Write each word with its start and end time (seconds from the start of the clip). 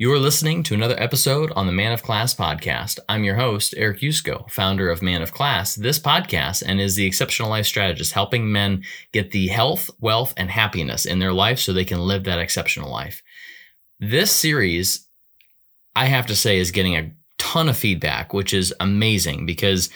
You 0.00 0.12
are 0.12 0.18
listening 0.20 0.62
to 0.62 0.74
another 0.74 0.94
episode 0.96 1.50
on 1.56 1.66
the 1.66 1.72
Man 1.72 1.90
of 1.90 2.04
Class 2.04 2.32
podcast. 2.32 3.00
I'm 3.08 3.24
your 3.24 3.34
host, 3.34 3.74
Eric 3.76 3.98
Yusko, 3.98 4.48
founder 4.48 4.90
of 4.90 5.02
Man 5.02 5.22
of 5.22 5.32
Class, 5.32 5.74
this 5.74 5.98
podcast, 5.98 6.62
and 6.64 6.80
is 6.80 6.94
the 6.94 7.04
exceptional 7.04 7.48
life 7.48 7.66
strategist 7.66 8.12
helping 8.12 8.52
men 8.52 8.84
get 9.12 9.32
the 9.32 9.48
health, 9.48 9.90
wealth, 9.98 10.34
and 10.36 10.52
happiness 10.52 11.04
in 11.04 11.18
their 11.18 11.32
life 11.32 11.58
so 11.58 11.72
they 11.72 11.84
can 11.84 11.98
live 11.98 12.22
that 12.22 12.38
exceptional 12.38 12.88
life. 12.88 13.24
This 13.98 14.30
series, 14.30 15.08
I 15.96 16.04
have 16.04 16.26
to 16.28 16.36
say, 16.36 16.58
is 16.58 16.70
getting 16.70 16.94
a 16.94 17.10
ton 17.38 17.68
of 17.68 17.76
feedback, 17.76 18.32
which 18.32 18.54
is 18.54 18.72
amazing 18.78 19.46
because 19.46 19.90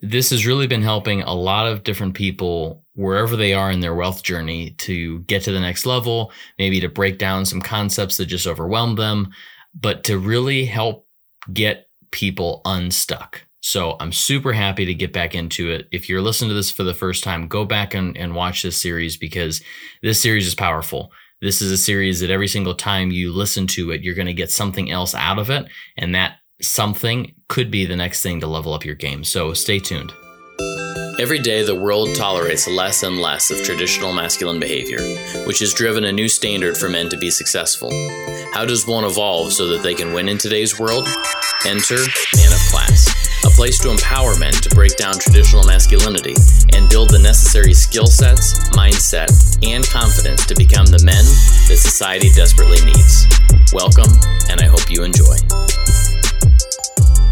this 0.00 0.28
has 0.28 0.46
really 0.46 0.66
been 0.66 0.82
helping 0.82 1.22
a 1.22 1.32
lot 1.32 1.66
of 1.66 1.84
different 1.84 2.12
people 2.12 2.84
wherever 2.98 3.36
they 3.36 3.54
are 3.54 3.70
in 3.70 3.78
their 3.78 3.94
wealth 3.94 4.24
journey 4.24 4.70
to 4.70 5.20
get 5.20 5.40
to 5.40 5.52
the 5.52 5.60
next 5.60 5.86
level, 5.86 6.32
maybe 6.58 6.80
to 6.80 6.88
break 6.88 7.16
down 7.16 7.46
some 7.46 7.62
concepts 7.62 8.16
that 8.16 8.26
just 8.26 8.46
overwhelm 8.46 8.96
them, 8.96 9.28
but 9.72 10.02
to 10.02 10.18
really 10.18 10.64
help 10.64 11.06
get 11.52 11.88
people 12.10 12.60
unstuck. 12.64 13.44
So 13.60 13.96
I'm 14.00 14.10
super 14.12 14.52
happy 14.52 14.84
to 14.84 14.94
get 14.94 15.12
back 15.12 15.36
into 15.36 15.70
it. 15.70 15.86
If 15.92 16.08
you're 16.08 16.20
listening 16.20 16.48
to 16.48 16.54
this 16.54 16.72
for 16.72 16.82
the 16.82 16.92
first 16.92 17.22
time, 17.22 17.46
go 17.46 17.64
back 17.64 17.94
and, 17.94 18.16
and 18.16 18.34
watch 18.34 18.62
this 18.62 18.76
series 18.76 19.16
because 19.16 19.62
this 20.02 20.20
series 20.20 20.48
is 20.48 20.56
powerful. 20.56 21.12
This 21.40 21.62
is 21.62 21.70
a 21.70 21.78
series 21.78 22.18
that 22.18 22.30
every 22.30 22.48
single 22.48 22.74
time 22.74 23.12
you 23.12 23.32
listen 23.32 23.68
to 23.68 23.92
it, 23.92 24.02
you're 24.02 24.16
going 24.16 24.26
to 24.26 24.34
get 24.34 24.50
something 24.50 24.90
else 24.90 25.14
out 25.14 25.38
of 25.38 25.50
it. 25.50 25.66
And 25.96 26.16
that 26.16 26.38
something 26.60 27.32
could 27.48 27.70
be 27.70 27.86
the 27.86 27.94
next 27.94 28.22
thing 28.22 28.40
to 28.40 28.48
level 28.48 28.74
up 28.74 28.84
your 28.84 28.96
game. 28.96 29.22
So 29.22 29.54
stay 29.54 29.78
tuned. 29.78 30.12
Every 31.18 31.40
day, 31.40 31.64
the 31.64 31.74
world 31.74 32.14
tolerates 32.14 32.68
less 32.68 33.02
and 33.02 33.18
less 33.20 33.50
of 33.50 33.60
traditional 33.64 34.12
masculine 34.12 34.60
behavior, 34.60 35.00
which 35.46 35.58
has 35.58 35.74
driven 35.74 36.04
a 36.04 36.12
new 36.12 36.28
standard 36.28 36.78
for 36.78 36.88
men 36.88 37.08
to 37.08 37.16
be 37.16 37.28
successful. 37.28 37.90
How 38.52 38.64
does 38.64 38.86
one 38.86 39.02
evolve 39.02 39.52
so 39.52 39.66
that 39.66 39.82
they 39.82 39.94
can 39.94 40.12
win 40.12 40.28
in 40.28 40.38
today's 40.38 40.78
world? 40.78 41.08
Enter 41.66 41.96
Man 42.36 42.52
of 42.52 42.60
Class, 42.70 43.10
a 43.44 43.50
place 43.50 43.80
to 43.80 43.90
empower 43.90 44.38
men 44.38 44.52
to 44.52 44.70
break 44.70 44.96
down 44.96 45.14
traditional 45.14 45.64
masculinity 45.64 46.36
and 46.74 46.88
build 46.88 47.10
the 47.10 47.18
necessary 47.18 47.74
skill 47.74 48.06
sets, 48.06 48.70
mindset, 48.70 49.58
and 49.66 49.84
confidence 49.88 50.46
to 50.46 50.54
become 50.54 50.86
the 50.86 51.02
men 51.02 51.24
that 51.66 51.78
society 51.82 52.30
desperately 52.30 52.78
needs. 52.86 53.26
Welcome, 53.72 54.12
and 54.50 54.60
I 54.60 54.66
hope 54.66 54.88
you 54.88 55.02
enjoy. 55.02 55.34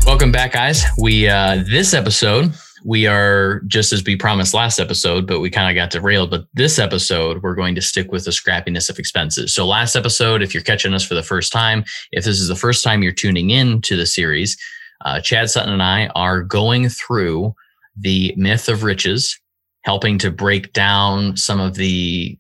Welcome 0.05 0.33
back, 0.33 0.55
guys. 0.55 0.83
We 0.99 1.29
uh, 1.29 1.63
this 1.71 1.95
episode 1.95 2.53
we 2.87 3.05
are 3.09 3.63
just 3.67 3.93
as 3.93 4.05
we 4.05 4.15
promised 4.15 4.55
last 4.55 4.79
episode, 4.79 5.27
but 5.27 5.41
we 5.41 5.51
kind 5.51 5.69
of 5.69 5.75
got 5.75 5.91
derailed. 5.91 6.31
But 6.31 6.47
this 6.55 6.79
episode, 6.79 7.43
we're 7.43 7.57
going 7.57 7.75
to 7.75 7.83
stick 7.83 8.13
with 8.13 8.25
the 8.25 8.31
scrappiness 8.31 8.89
of 8.89 9.01
expenses. 9.01 9.53
So 9.53 9.67
last 9.67 9.97
episode, 9.97 10.41
if 10.41 10.55
you're 10.55 10.63
catching 10.63 10.95
us 10.95 11.05
for 11.05 11.15
the 11.15 11.23
first 11.25 11.53
time, 11.53 11.85
if 12.13 12.25
this 12.25 12.39
is 12.39 12.47
the 12.47 12.55
first 12.55 12.85
time 12.85 13.03
you're 13.03 13.11
tuning 13.11 13.51
in 13.51 13.81
to 13.83 13.97
the 13.97 14.07
series, 14.07 14.57
uh, 15.05 15.21
Chad 15.21 15.51
Sutton 15.51 15.73
and 15.73 15.83
I 15.83 16.07
are 16.15 16.43
going 16.43 16.89
through 16.89 17.57
the 17.97 18.33
myth 18.37 18.69
of 18.69 18.85
riches, 18.85 19.37
helping 19.83 20.17
to 20.19 20.31
break 20.31 20.73
down 20.73 21.37
some 21.37 21.59
of 21.59 21.75
the 21.75 22.39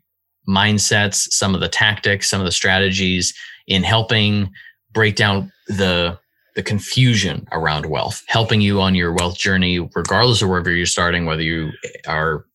mindsets, 0.48 1.26
some 1.32 1.56
of 1.56 1.60
the 1.60 1.68
tactics, 1.68 2.30
some 2.30 2.40
of 2.40 2.46
the 2.46 2.52
strategies 2.52 3.34
in 3.66 3.82
helping 3.82 4.52
break 4.92 5.16
down 5.16 5.52
the 5.66 6.16
the 6.56 6.62
confusion 6.62 7.46
around 7.52 7.86
wealth, 7.86 8.24
helping 8.26 8.62
you 8.62 8.80
on 8.80 8.94
your 8.94 9.12
wealth 9.12 9.36
journey, 9.36 9.78
regardless 9.94 10.40
of 10.40 10.48
wherever 10.48 10.70
you're 10.70 10.86
starting, 10.86 11.26
whether 11.26 11.42
you 11.42 11.70
are, 12.08 12.46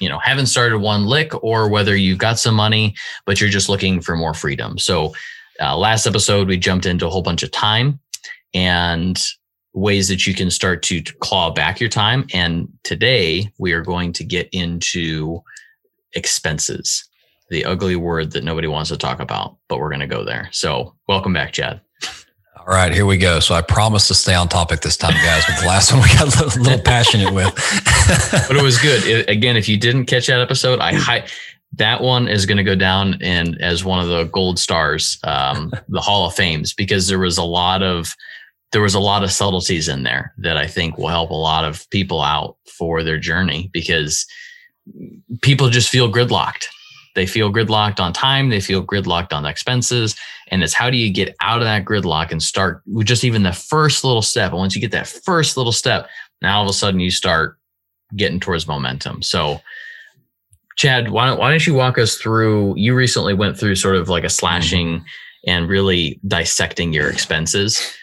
you 0.00 0.08
know, 0.08 0.18
haven't 0.18 0.46
started 0.46 0.78
one 0.78 1.04
lick 1.04 1.32
or 1.44 1.68
whether 1.68 1.94
you've 1.94 2.18
got 2.18 2.38
some 2.38 2.54
money, 2.54 2.94
but 3.26 3.38
you're 3.38 3.50
just 3.50 3.68
looking 3.68 4.00
for 4.00 4.16
more 4.16 4.32
freedom. 4.32 4.78
So, 4.78 5.14
uh, 5.60 5.76
last 5.76 6.06
episode, 6.06 6.48
we 6.48 6.56
jumped 6.56 6.86
into 6.86 7.06
a 7.06 7.10
whole 7.10 7.22
bunch 7.22 7.42
of 7.42 7.50
time 7.50 8.00
and 8.54 9.22
ways 9.74 10.08
that 10.08 10.26
you 10.26 10.34
can 10.34 10.50
start 10.50 10.82
to 10.84 11.02
claw 11.20 11.50
back 11.50 11.80
your 11.80 11.90
time. 11.90 12.26
And 12.32 12.68
today 12.82 13.52
we 13.58 13.72
are 13.72 13.82
going 13.82 14.14
to 14.14 14.24
get 14.24 14.48
into 14.52 15.42
expenses, 16.14 17.06
the 17.50 17.66
ugly 17.66 17.96
word 17.96 18.32
that 18.32 18.44
nobody 18.44 18.68
wants 18.68 18.88
to 18.88 18.96
talk 18.96 19.20
about, 19.20 19.58
but 19.68 19.78
we're 19.78 19.90
going 19.90 20.00
to 20.00 20.06
go 20.06 20.24
there. 20.24 20.48
So, 20.50 20.94
welcome 21.08 21.34
back, 21.34 21.52
Chad. 21.52 21.82
All 22.64 22.74
right, 22.74 22.94
here 22.94 23.06
we 23.06 23.18
go. 23.18 23.40
So 23.40 23.56
I 23.56 23.60
promise 23.60 24.06
to 24.06 24.14
stay 24.14 24.34
on 24.34 24.48
topic 24.48 24.82
this 24.82 24.96
time, 24.96 25.14
guys. 25.14 25.44
With 25.48 25.60
the 25.60 25.66
last 25.66 25.92
one 25.92 26.00
we 26.00 26.08
got 26.10 26.32
a 26.32 26.44
little, 26.44 26.62
little 26.62 26.78
passionate 26.78 27.34
with, 27.34 27.52
but 28.46 28.56
it 28.56 28.62
was 28.62 28.78
good. 28.78 29.04
It, 29.04 29.28
again, 29.28 29.56
if 29.56 29.68
you 29.68 29.76
didn't 29.76 30.06
catch 30.06 30.28
that 30.28 30.40
episode, 30.40 30.78
I 30.78 30.94
hi- 30.94 31.26
that 31.72 32.02
one 32.02 32.28
is 32.28 32.46
going 32.46 32.58
to 32.58 32.62
go 32.62 32.76
down 32.76 33.18
and 33.20 33.60
as 33.60 33.84
one 33.84 33.98
of 33.98 34.08
the 34.08 34.24
gold 34.24 34.60
stars, 34.60 35.18
um, 35.24 35.72
the 35.88 36.00
Hall 36.00 36.24
of 36.28 36.34
Fames, 36.34 36.72
because 36.72 37.08
there 37.08 37.18
was 37.18 37.36
a 37.36 37.42
lot 37.42 37.82
of 37.82 38.14
there 38.70 38.80
was 38.80 38.94
a 38.94 39.00
lot 39.00 39.24
of 39.24 39.32
subtleties 39.32 39.88
in 39.88 40.04
there 40.04 40.32
that 40.38 40.56
I 40.56 40.68
think 40.68 40.96
will 40.96 41.08
help 41.08 41.30
a 41.30 41.34
lot 41.34 41.64
of 41.64 41.90
people 41.90 42.22
out 42.22 42.56
for 42.64 43.02
their 43.02 43.18
journey 43.18 43.70
because 43.72 44.24
people 45.42 45.68
just 45.68 45.88
feel 45.88 46.10
gridlocked 46.10 46.66
they 47.14 47.26
feel 47.26 47.52
gridlocked 47.52 48.00
on 48.00 48.12
time, 48.12 48.48
they 48.48 48.60
feel 48.60 48.84
gridlocked 48.84 49.32
on 49.32 49.44
expenses. 49.44 50.16
And 50.48 50.62
it's 50.62 50.74
how 50.74 50.90
do 50.90 50.96
you 50.96 51.12
get 51.12 51.34
out 51.40 51.58
of 51.58 51.64
that 51.64 51.84
gridlock 51.84 52.30
and 52.30 52.42
start 52.42 52.82
with 52.86 53.06
just 53.06 53.24
even 53.24 53.42
the 53.42 53.52
first 53.52 54.04
little 54.04 54.22
step? 54.22 54.52
And 54.52 54.58
once 54.58 54.74
you 54.74 54.80
get 54.80 54.92
that 54.92 55.06
first 55.06 55.56
little 55.56 55.72
step, 55.72 56.08
now 56.40 56.58
all 56.58 56.64
of 56.64 56.70
a 56.70 56.72
sudden 56.72 57.00
you 57.00 57.10
start 57.10 57.58
getting 58.16 58.40
towards 58.40 58.66
momentum. 58.66 59.22
So, 59.22 59.60
Chad, 60.76 61.10
why 61.10 61.26
don't, 61.26 61.38
why 61.38 61.50
don't 61.50 61.66
you 61.66 61.74
walk 61.74 61.98
us 61.98 62.16
through? 62.16 62.74
You 62.76 62.94
recently 62.94 63.34
went 63.34 63.58
through 63.58 63.76
sort 63.76 63.96
of 63.96 64.08
like 64.08 64.24
a 64.24 64.30
slashing 64.30 64.98
mm-hmm. 64.98 65.04
and 65.50 65.68
really 65.68 66.18
dissecting 66.26 66.92
your 66.92 67.10
expenses 67.10 67.94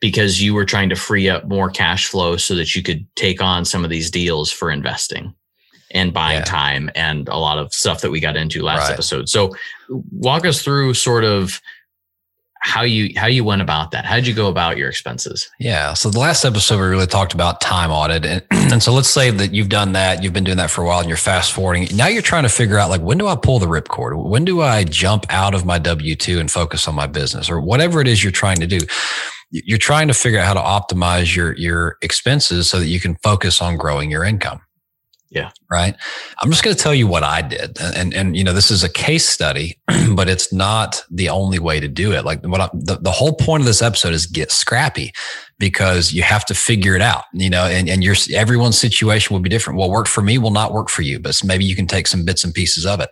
because 0.00 0.42
you 0.42 0.54
were 0.54 0.64
trying 0.64 0.88
to 0.90 0.96
free 0.96 1.28
up 1.28 1.46
more 1.46 1.70
cash 1.70 2.08
flow 2.08 2.36
so 2.36 2.54
that 2.56 2.74
you 2.74 2.82
could 2.82 3.06
take 3.14 3.40
on 3.40 3.64
some 3.64 3.84
of 3.84 3.90
these 3.90 4.10
deals 4.10 4.50
for 4.50 4.70
investing 4.70 5.34
and 5.94 6.12
buying 6.12 6.38
yeah. 6.38 6.44
time 6.44 6.90
and 6.94 7.28
a 7.28 7.36
lot 7.36 7.58
of 7.58 7.72
stuff 7.72 8.00
that 8.02 8.10
we 8.10 8.20
got 8.20 8.36
into 8.36 8.62
last 8.62 8.88
right. 8.88 8.92
episode. 8.92 9.28
So 9.28 9.54
walk 9.88 10.44
us 10.44 10.62
through 10.62 10.94
sort 10.94 11.24
of 11.24 11.60
how 12.64 12.82
you 12.82 13.12
how 13.16 13.26
you 13.26 13.44
went 13.44 13.60
about 13.60 13.90
that. 13.90 14.06
How 14.06 14.16
did 14.16 14.26
you 14.26 14.32
go 14.32 14.48
about 14.48 14.78
your 14.78 14.88
expenses? 14.88 15.50
Yeah. 15.60 15.92
So 15.92 16.08
the 16.08 16.18
last 16.18 16.46
episode 16.46 16.80
we 16.80 16.86
really 16.86 17.06
talked 17.06 17.34
about 17.34 17.60
time 17.60 17.90
audit. 17.90 18.24
And, 18.24 18.42
and 18.72 18.82
so 18.82 18.92
let's 18.92 19.08
say 19.08 19.30
that 19.30 19.52
you've 19.52 19.68
done 19.68 19.92
that, 19.92 20.22
you've 20.22 20.32
been 20.32 20.44
doing 20.44 20.56
that 20.56 20.70
for 20.70 20.82
a 20.82 20.86
while 20.86 21.00
and 21.00 21.08
you're 21.08 21.18
fast 21.18 21.52
forwarding. 21.52 21.88
Now 21.94 22.08
you're 22.08 22.22
trying 22.22 22.44
to 22.44 22.48
figure 22.48 22.78
out 22.78 22.88
like 22.88 23.02
when 23.02 23.18
do 23.18 23.28
I 23.28 23.36
pull 23.36 23.58
the 23.58 23.66
ripcord? 23.66 24.28
When 24.28 24.46
do 24.46 24.62
I 24.62 24.84
jump 24.84 25.26
out 25.28 25.54
of 25.54 25.66
my 25.66 25.78
W2 25.78 26.40
and 26.40 26.50
focus 26.50 26.88
on 26.88 26.94
my 26.94 27.06
business 27.06 27.50
or 27.50 27.60
whatever 27.60 28.00
it 28.00 28.08
is 28.08 28.24
you're 28.24 28.32
trying 28.32 28.56
to 28.56 28.66
do? 28.66 28.80
You're 29.50 29.78
trying 29.78 30.08
to 30.08 30.14
figure 30.14 30.40
out 30.40 30.46
how 30.46 30.54
to 30.54 30.94
optimize 30.94 31.36
your 31.36 31.52
your 31.56 31.98
expenses 32.00 32.68
so 32.68 32.80
that 32.80 32.86
you 32.86 32.98
can 32.98 33.16
focus 33.22 33.60
on 33.60 33.76
growing 33.76 34.10
your 34.10 34.24
income. 34.24 34.62
Yeah. 35.34 35.50
Right. 35.68 35.96
I'm 36.40 36.50
just 36.50 36.62
going 36.62 36.76
to 36.76 36.82
tell 36.82 36.94
you 36.94 37.08
what 37.08 37.24
I 37.24 37.42
did. 37.42 37.76
Uh, 37.80 37.92
and, 37.96 38.14
and, 38.14 38.36
you 38.36 38.44
know, 38.44 38.52
this 38.52 38.70
is 38.70 38.84
a 38.84 38.88
case 38.88 39.28
study, 39.28 39.78
but 40.14 40.28
it's 40.28 40.52
not 40.52 41.02
the 41.10 41.28
only 41.28 41.58
way 41.58 41.80
to 41.80 41.88
do 41.88 42.12
it. 42.12 42.24
Like 42.24 42.46
what 42.46 42.60
I, 42.60 42.70
the, 42.72 42.98
the 43.00 43.10
whole 43.10 43.34
point 43.34 43.60
of 43.60 43.66
this 43.66 43.82
episode 43.82 44.14
is 44.14 44.26
get 44.26 44.52
scrappy 44.52 45.12
because 45.58 46.12
you 46.12 46.22
have 46.22 46.44
to 46.46 46.54
figure 46.54 46.94
it 46.94 47.02
out, 47.02 47.24
you 47.32 47.50
know, 47.50 47.64
and, 47.64 47.88
and 47.88 48.04
your, 48.04 48.14
everyone's 48.32 48.78
situation 48.78 49.34
will 49.34 49.40
be 49.40 49.50
different. 49.50 49.78
What 49.78 49.90
worked 49.90 50.08
for 50.08 50.22
me 50.22 50.38
will 50.38 50.52
not 50.52 50.72
work 50.72 50.88
for 50.88 51.02
you, 51.02 51.18
but 51.18 51.36
maybe 51.44 51.64
you 51.64 51.74
can 51.74 51.88
take 51.88 52.06
some 52.06 52.24
bits 52.24 52.44
and 52.44 52.54
pieces 52.54 52.86
of 52.86 53.00
it 53.00 53.10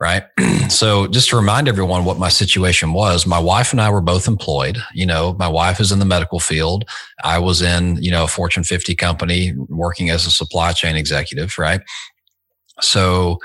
right? 0.00 0.24
so 0.68 1.06
just 1.06 1.30
to 1.30 1.36
remind 1.36 1.68
everyone 1.68 2.04
what 2.04 2.18
my 2.18 2.28
situation 2.28 2.92
was, 2.92 3.26
my 3.26 3.38
wife 3.38 3.72
and 3.72 3.80
I 3.80 3.90
were 3.90 4.00
both 4.00 4.26
employed. 4.28 4.78
You 4.94 5.06
know, 5.06 5.34
my 5.38 5.48
wife 5.48 5.80
is 5.80 5.92
in 5.92 5.98
the 5.98 6.04
medical 6.04 6.40
field. 6.40 6.84
I 7.22 7.38
was 7.38 7.62
in, 7.62 8.02
you 8.02 8.10
know, 8.10 8.24
a 8.24 8.28
Fortune 8.28 8.64
50 8.64 8.94
company 8.94 9.54
working 9.68 10.10
as 10.10 10.26
a 10.26 10.30
supply 10.30 10.72
chain 10.72 10.96
executive, 10.96 11.58
right? 11.58 11.80
So 12.80 13.38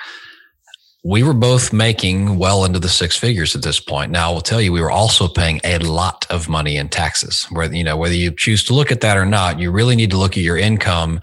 we 1.03 1.23
were 1.23 1.33
both 1.33 1.71
making 1.71 2.37
well 2.37 2.65
into 2.65 2.79
the 2.79 2.89
six 2.89 3.15
figures 3.15 3.55
at 3.55 3.63
this 3.63 3.79
point. 3.79 4.11
Now 4.11 4.31
I 4.31 4.33
will 4.33 4.41
tell 4.41 4.61
you, 4.61 4.73
we 4.73 4.81
were 4.81 4.91
also 4.91 5.27
paying 5.27 5.61
a 5.63 5.77
lot 5.79 6.25
of 6.29 6.49
money 6.49 6.75
in 6.75 6.89
taxes. 6.89 7.45
Whether 7.51 7.75
you 7.75 7.85
know 7.85 7.95
whether 7.95 8.15
you 8.15 8.31
choose 8.31 8.65
to 8.65 8.73
look 8.73 8.91
at 8.91 9.01
that 9.01 9.17
or 9.17 9.25
not, 9.25 9.59
you 9.59 9.71
really 9.71 9.95
need 9.95 10.11
to 10.11 10.17
look 10.17 10.33
at 10.33 10.43
your 10.43 10.57
income 10.57 11.21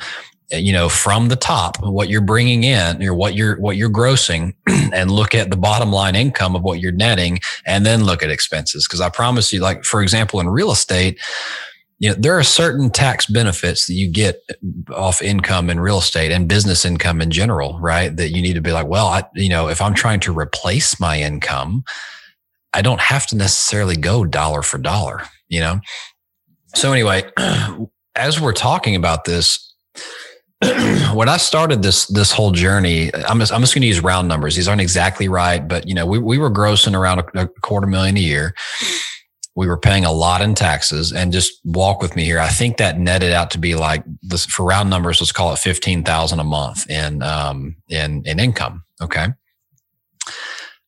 Uh, 0.53 0.59
you 0.59 0.73
know 0.73 0.89
from 0.89 1.29
the 1.29 1.35
top 1.35 1.77
what 1.83 2.09
you're 2.09 2.21
bringing 2.21 2.63
in 2.63 3.03
or 3.03 3.13
what 3.13 3.35
you're 3.35 3.59
what 3.59 3.77
you're 3.77 3.91
grossing 3.91 4.55
and 4.93 5.11
look 5.11 5.35
at 5.35 5.51
the 5.51 5.57
bottom 5.57 5.91
line 5.91 6.15
income 6.15 6.55
of 6.55 6.63
what 6.63 6.79
you're 6.79 6.93
netting 6.93 7.41
and 7.65 7.85
then 7.85 8.05
look 8.05 8.23
at 8.23 8.31
expenses. 8.31 8.87
Because 8.87 9.01
i 9.01 9.09
promise 9.09 9.53
you 9.53 9.59
like 9.59 9.83
for 9.83 10.03
example 10.03 10.39
in 10.39 10.49
real 10.49 10.71
estate 10.71 11.19
you 11.99 12.09
know 12.09 12.15
there 12.17 12.39
are 12.39 12.45
certain 12.45 12.91
tax 12.91 13.27
benefits 13.27 13.87
that 13.87 13.95
you 13.95 14.09
get 14.09 14.41
uh, 14.51 14.95
off 14.95 15.21
income 15.21 15.69
in 15.69 15.81
real 15.81 15.99
estate 15.99 16.31
and 16.31 16.49
business 16.49 16.85
income 16.85 17.21
in 17.21 17.33
general 17.33 17.81
right? 17.81 18.15
That 18.17 18.29
you 18.31 18.41
need 18.41 18.55
to 18.55 18.61
be 18.61 18.71
like 18.71 18.87
well 18.87 19.09
i 19.09 19.25
you 19.35 19.49
know 19.49 19.69
if 19.69 19.83
i'm 19.83 19.95
trying 19.95 20.21
to 20.21 20.39
replace 20.39 21.01
my 21.01 21.21
income 21.21 21.83
i 22.73 22.83
don't 22.83 23.01
have 23.01 23.27
to 23.29 23.37
necessarily 23.37 23.97
go 23.97 24.25
dollar 24.25 24.63
for 24.63 24.79
dollar 24.79 25.23
you 25.49 25.59
know? 25.59 25.81
So 26.77 26.93
anyway 26.93 27.25
as 28.15 28.41
we're 28.41 28.53
talking 28.53 28.95
about 28.95 29.25
this 29.25 29.66
when 31.13 31.29
I 31.29 31.37
started 31.37 31.83
this 31.83 32.07
this 32.07 32.33
whole 32.33 32.51
journey, 32.51 33.15
I'm 33.15 33.39
just, 33.41 33.53
I'm 33.53 33.61
just 33.61 33.75
going 33.75 33.83
to 33.83 33.89
use 33.89 34.01
round 34.01 34.27
numbers. 34.27 34.57
These 34.57 34.69
aren't 34.69 34.81
exactly 34.81 35.29
right, 35.29 35.67
but 35.67 35.87
you 35.87 35.95
know, 35.95 36.07
we 36.07 36.19
we 36.19 36.39
were 36.39 36.51
grossing 36.51 36.95
around 36.95 37.19
a, 37.19 37.43
a 37.43 37.49
quarter 37.61 37.87
million 37.87 38.17
a 38.17 38.21
year. 38.21 38.55
We 39.55 39.67
were 39.67 39.77
paying 39.77 40.07
a 40.07 40.13
lot 40.13 40.41
in 40.41 40.55
taxes, 40.55 41.13
and 41.13 41.31
just 41.31 41.61
walk 41.65 42.01
with 42.01 42.17
me 42.17 42.25
here. 42.25 42.39
I 42.39 42.49
think 42.49 42.79
that 42.79 42.99
netted 42.99 43.33
out 43.33 43.51
to 43.51 43.59
be 43.59 43.75
like 43.75 44.03
this 44.23 44.47
for 44.47 44.65
round 44.65 44.89
numbers. 44.89 45.21
Let's 45.21 45.33
call 45.33 45.53
it 45.53 45.59
fifteen 45.59 46.03
thousand 46.03 46.41
a 46.41 46.45
month 46.45 46.89
in 46.89 47.23
um 47.23 47.77
in 47.91 48.23
in 48.25 48.41
income. 48.41 48.83
Okay. 49.03 49.29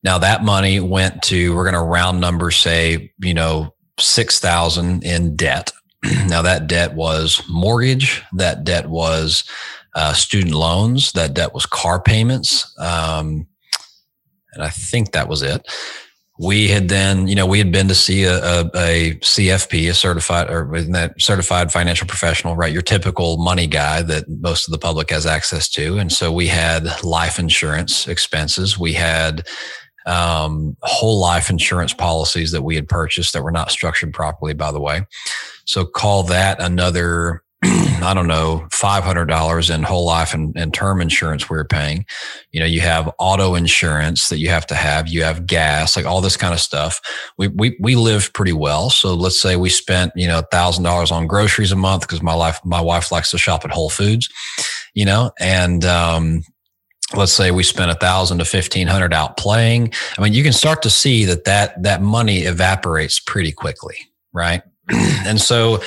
Now 0.02 0.16
that 0.18 0.44
money 0.44 0.80
went 0.80 1.22
to 1.24 1.54
we're 1.54 1.64
going 1.64 1.74
to 1.74 1.82
round 1.82 2.22
numbers, 2.22 2.56
say 2.56 3.12
you 3.20 3.34
know 3.34 3.74
six 3.98 4.40
thousand 4.40 5.04
in 5.04 5.36
debt 5.36 5.72
now, 6.26 6.42
that 6.42 6.66
debt 6.66 6.94
was 6.94 7.42
mortgage, 7.48 8.22
that 8.32 8.64
debt 8.64 8.88
was 8.88 9.44
uh, 9.94 10.12
student 10.12 10.54
loans, 10.54 11.12
that 11.12 11.34
debt 11.34 11.54
was 11.54 11.66
car 11.66 12.00
payments. 12.00 12.72
Um, 12.78 13.46
and 14.52 14.62
I 14.62 14.70
think 14.70 15.12
that 15.12 15.28
was 15.28 15.42
it. 15.42 15.66
We 16.40 16.68
had 16.68 16.88
then, 16.88 17.26
you 17.26 17.34
know, 17.34 17.46
we 17.46 17.58
had 17.58 17.72
been 17.72 17.88
to 17.88 17.96
see 17.96 18.22
a, 18.22 18.38
a, 18.38 18.60
a 18.76 19.14
CFP, 19.16 19.90
a 19.90 19.94
certified 19.94 20.48
or 20.48 20.70
that 20.92 21.20
certified 21.20 21.72
financial 21.72 22.06
professional, 22.06 22.54
right? 22.54 22.72
Your 22.72 22.82
typical 22.82 23.38
money 23.38 23.66
guy 23.66 24.02
that 24.02 24.28
most 24.28 24.68
of 24.68 24.72
the 24.72 24.78
public 24.78 25.10
has 25.10 25.26
access 25.26 25.68
to. 25.70 25.98
And 25.98 26.12
so 26.12 26.30
we 26.30 26.46
had 26.46 27.02
life 27.02 27.40
insurance 27.40 28.06
expenses. 28.06 28.78
We 28.78 28.92
had 28.92 29.48
um, 30.08 30.76
whole 30.82 31.20
life 31.20 31.50
insurance 31.50 31.92
policies 31.92 32.50
that 32.52 32.62
we 32.62 32.74
had 32.74 32.88
purchased 32.88 33.34
that 33.34 33.42
were 33.42 33.52
not 33.52 33.70
structured 33.70 34.12
properly, 34.12 34.54
by 34.54 34.72
the 34.72 34.80
way. 34.80 35.02
So 35.66 35.84
call 35.84 36.22
that 36.24 36.60
another, 36.60 37.42
I 37.62 38.12
don't 38.14 38.26
know, 38.26 38.66
$500 38.70 39.74
in 39.74 39.82
whole 39.82 40.06
life 40.06 40.32
and, 40.32 40.56
and 40.56 40.72
term 40.72 41.02
insurance 41.02 41.50
we 41.50 41.58
are 41.58 41.64
paying. 41.64 42.06
You 42.52 42.60
know, 42.60 42.66
you 42.66 42.80
have 42.80 43.12
auto 43.18 43.54
insurance 43.54 44.30
that 44.30 44.38
you 44.38 44.48
have 44.48 44.66
to 44.68 44.74
have, 44.74 45.08
you 45.08 45.24
have 45.24 45.46
gas, 45.46 45.94
like 45.94 46.06
all 46.06 46.22
this 46.22 46.38
kind 46.38 46.54
of 46.54 46.60
stuff. 46.60 47.00
We, 47.36 47.48
we, 47.48 47.76
we 47.78 47.94
lived 47.94 48.32
pretty 48.32 48.54
well. 48.54 48.88
So 48.88 49.12
let's 49.12 49.40
say 49.40 49.56
we 49.56 49.68
spent, 49.68 50.12
you 50.16 50.26
know, 50.26 50.42
thousand 50.50 50.84
dollars 50.84 51.10
on 51.10 51.26
groceries 51.26 51.72
a 51.72 51.76
month 51.76 52.02
because 52.02 52.22
my 52.22 52.34
life, 52.34 52.60
my 52.64 52.80
wife 52.80 53.12
likes 53.12 53.30
to 53.32 53.38
shop 53.38 53.64
at 53.66 53.72
Whole 53.72 53.90
Foods, 53.90 54.30
you 54.94 55.04
know, 55.04 55.32
and, 55.38 55.84
um, 55.84 56.42
let's 57.14 57.32
say 57.32 57.50
we 57.50 57.62
spent 57.62 57.90
a 57.90 57.94
thousand 57.94 58.38
to 58.38 58.44
fifteen 58.44 58.86
hundred 58.86 59.12
out 59.14 59.36
playing. 59.36 59.92
I 60.16 60.22
mean, 60.22 60.32
you 60.32 60.42
can 60.42 60.52
start 60.52 60.82
to 60.82 60.90
see 60.90 61.24
that 61.26 61.44
that 61.44 61.82
that 61.82 62.02
money 62.02 62.40
evaporates 62.40 63.20
pretty 63.20 63.52
quickly, 63.52 63.96
right? 64.32 64.62
and 64.90 65.40
so 65.40 65.80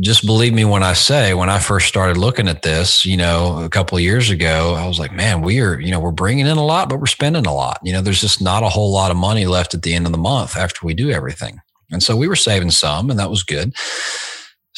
just 0.00 0.26
believe 0.26 0.52
me 0.52 0.64
when 0.64 0.82
I 0.82 0.92
say, 0.92 1.34
when 1.34 1.50
I 1.50 1.58
first 1.58 1.88
started 1.88 2.16
looking 2.16 2.48
at 2.48 2.62
this, 2.62 3.04
you 3.04 3.16
know, 3.16 3.62
a 3.62 3.68
couple 3.68 3.96
of 3.96 4.02
years 4.02 4.30
ago, 4.30 4.74
I 4.74 4.86
was 4.86 4.98
like, 4.98 5.12
man, 5.12 5.40
we 5.40 5.60
are, 5.60 5.78
you 5.80 5.90
know, 5.90 6.00
we're 6.00 6.10
bringing 6.10 6.46
in 6.46 6.56
a 6.56 6.64
lot, 6.64 6.88
but 6.88 7.00
we're 7.00 7.06
spending 7.06 7.46
a 7.46 7.54
lot. 7.54 7.78
You 7.82 7.92
know, 7.92 8.00
there's 8.00 8.20
just 8.20 8.42
not 8.42 8.62
a 8.62 8.68
whole 8.68 8.92
lot 8.92 9.10
of 9.10 9.16
money 9.16 9.46
left 9.46 9.74
at 9.74 9.82
the 9.82 9.94
end 9.94 10.06
of 10.06 10.12
the 10.12 10.18
month 10.18 10.56
after 10.56 10.86
we 10.86 10.94
do 10.94 11.10
everything. 11.10 11.60
And 11.90 12.02
so 12.02 12.16
we 12.16 12.28
were 12.28 12.36
saving 12.36 12.70
some, 12.70 13.10
and 13.10 13.18
that 13.18 13.30
was 13.30 13.42
good. 13.42 13.74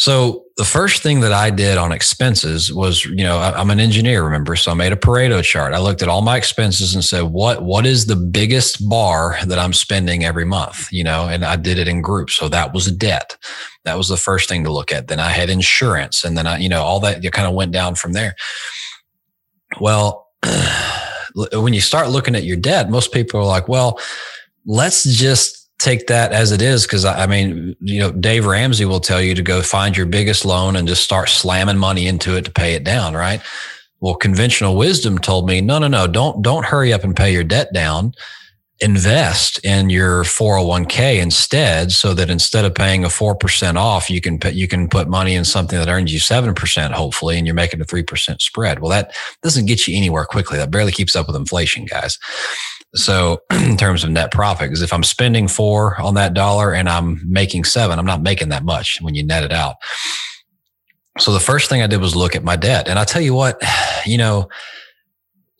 So 0.01 0.47
the 0.57 0.65
first 0.65 1.03
thing 1.03 1.21
that 1.21 1.35
I 1.35 1.51
did 1.51 1.77
on 1.77 1.93
expenses 1.93 2.73
was, 2.73 3.05
you 3.05 3.23
know, 3.23 3.37
I, 3.37 3.61
am 3.61 3.69
an 3.69 3.79
engineer, 3.79 4.25
remember? 4.25 4.57
So 4.57 4.71
I 4.71 4.75
made 4.75 4.95
a 4.95 4.97
Pareto 4.97 5.45
chart. 5.45 5.75
I 5.75 5.79
looked 5.79 6.01
at 6.01 6.09
all 6.09 6.23
my 6.23 6.39
expenses 6.39 6.95
and 6.95 7.05
said, 7.05 7.25
what, 7.25 7.65
what 7.65 7.85
is 7.85 8.07
the 8.07 8.17
biggest 8.17 8.89
bar 8.89 9.37
that 9.45 9.59
I'm 9.59 9.75
spending 9.75 10.25
every 10.25 10.47
month? 10.47 10.91
You 10.91 11.05
know, 11.05 11.29
and 11.29 11.45
I 11.45 11.57
did 11.57 11.79
it 11.79 11.87
in 11.87 12.01
groups. 12.01 12.33
So 12.33 12.49
that 12.49 12.73
was 12.73 12.91
debt. 12.91 13.37
That 13.85 13.99
was 13.99 14.09
the 14.09 14.17
first 14.17 14.49
thing 14.49 14.65
to 14.65 14.73
look 14.73 14.91
at. 14.91 15.09
Then 15.09 15.21
I 15.21 15.29
had 15.29 15.51
insurance 15.51 16.25
and 16.25 16.35
then 16.35 16.47
I, 16.47 16.57
you 16.57 16.71
know, 16.71 16.81
all 16.83 17.01
that 17.01 17.23
kind 17.33 17.47
of 17.47 17.53
went 17.53 17.73
down 17.73 17.95
from 17.95 18.15
there. 18.15 18.37
Well, 19.83 20.29
when 21.53 21.75
you 21.75 21.83
start 21.83 22.09
looking 22.09 22.35
at 22.35 22.45
your 22.45 22.57
debt, 22.57 22.89
most 22.89 23.13
people 23.13 23.39
are 23.41 23.45
like, 23.45 23.69
well, 23.69 24.01
let's 24.65 25.05
just 25.05 25.60
take 25.81 26.07
that 26.09 26.33
as 26.33 26.53
it 26.53 26.61
is 26.63 26.85
because 26.87 27.05
I 27.05 27.27
mean, 27.27 27.75
you 27.81 27.99
know, 28.01 28.13
Dave 28.13 28.47
Ramsey 28.47 28.85
will 28.85 29.01
tell 29.01 29.21
you 29.21 29.35
to 29.35 29.43
go 29.43 29.63
find 29.63 29.97
your 29.97 30.07
biggest 30.07 30.45
loan 30.45 30.77
and 30.77 30.87
just 30.87 31.03
start 31.03 31.29
slamming 31.29 31.79
money 31.79 32.07
into 32.07 32.37
it 32.37 32.45
to 32.45 32.53
pay 32.53 32.75
it 32.75 32.85
down, 32.85 33.15
right? 33.15 33.41
Well, 34.01 34.15
conventional 34.15 34.77
wisdom 34.77 35.19
told 35.19 35.47
me, 35.49 35.61
no, 35.61 35.79
no, 35.79 35.89
no, 35.89 36.07
don't 36.07 36.43
don't 36.43 36.67
hurry 36.67 36.93
up 36.93 37.03
and 37.03 37.17
pay 37.17 37.33
your 37.33 37.45
debt 37.45 37.73
down. 37.73 38.13
Invest 38.83 39.63
in 39.63 39.91
your 39.91 40.25
401k 40.25 41.21
instead, 41.21 41.93
so 41.93 42.15
that 42.15 42.31
instead 42.31 42.65
of 42.65 42.75
paying 42.75 43.05
a 43.05 43.11
four 43.11 43.35
percent 43.35 43.77
off, 43.77 44.09
you 44.09 44.23
can 44.23 44.39
put 44.39 44.55
you 44.55 44.69
can 44.69 44.89
put 44.89 45.09
money 45.09 45.35
in 45.35 45.45
something 45.45 45.79
that 45.79 45.89
earns 45.89 46.13
you 46.13 46.19
seven 46.19 46.55
percent, 46.55 46.95
hopefully, 46.95 47.37
and 47.37 47.47
you're 47.47 47.55
making 47.55 47.81
a 47.81 47.85
three 47.85 48.03
percent 48.03 48.41
spread. 48.41 48.81
Well, 48.81 48.91
that 48.91 49.15
doesn't 49.43 49.67
get 49.67 49.87
you 49.87 49.97
anywhere 49.97 50.25
quickly. 50.25 50.57
That 50.57 50.71
barely 50.71 50.93
keeps 50.93 51.15
up 51.15 51.27
with 51.27 51.37
inflation, 51.37 51.85
guys. 51.85 52.19
So 52.95 53.43
in 53.51 53.77
terms 53.77 54.05
of 54.05 54.11
net 54.11 54.31
profit, 54.31 54.69
because 54.69 54.83
if 54.83 54.93
I'm 54.93 55.05
spending 55.05 55.49
four 55.49 56.01
on 56.01 56.15
that 56.15 56.35
dollar 56.35 56.73
and 56.75 56.89
I'm 56.89 57.21
making 57.31 57.65
seven, 57.65 57.99
I'm 57.99 58.07
not 58.07 58.23
making 58.23 58.49
that 58.51 58.65
much 58.65 58.99
when 59.01 59.15
you 59.15 59.25
net 59.25 59.45
it 59.45 59.53
out. 59.53 59.77
So 61.19 61.33
the 61.33 61.41
first 61.41 61.69
thing 61.69 61.83
I 61.83 61.87
did 61.87 62.01
was 62.01 62.17
look 62.17 62.35
at 62.35 62.45
my 62.45 62.57
debt. 62.57 62.89
And 62.89 62.99
I 62.99 63.05
tell 63.05 63.23
you 63.23 63.35
what, 63.35 63.63
you 64.07 64.19
know, 64.19 64.49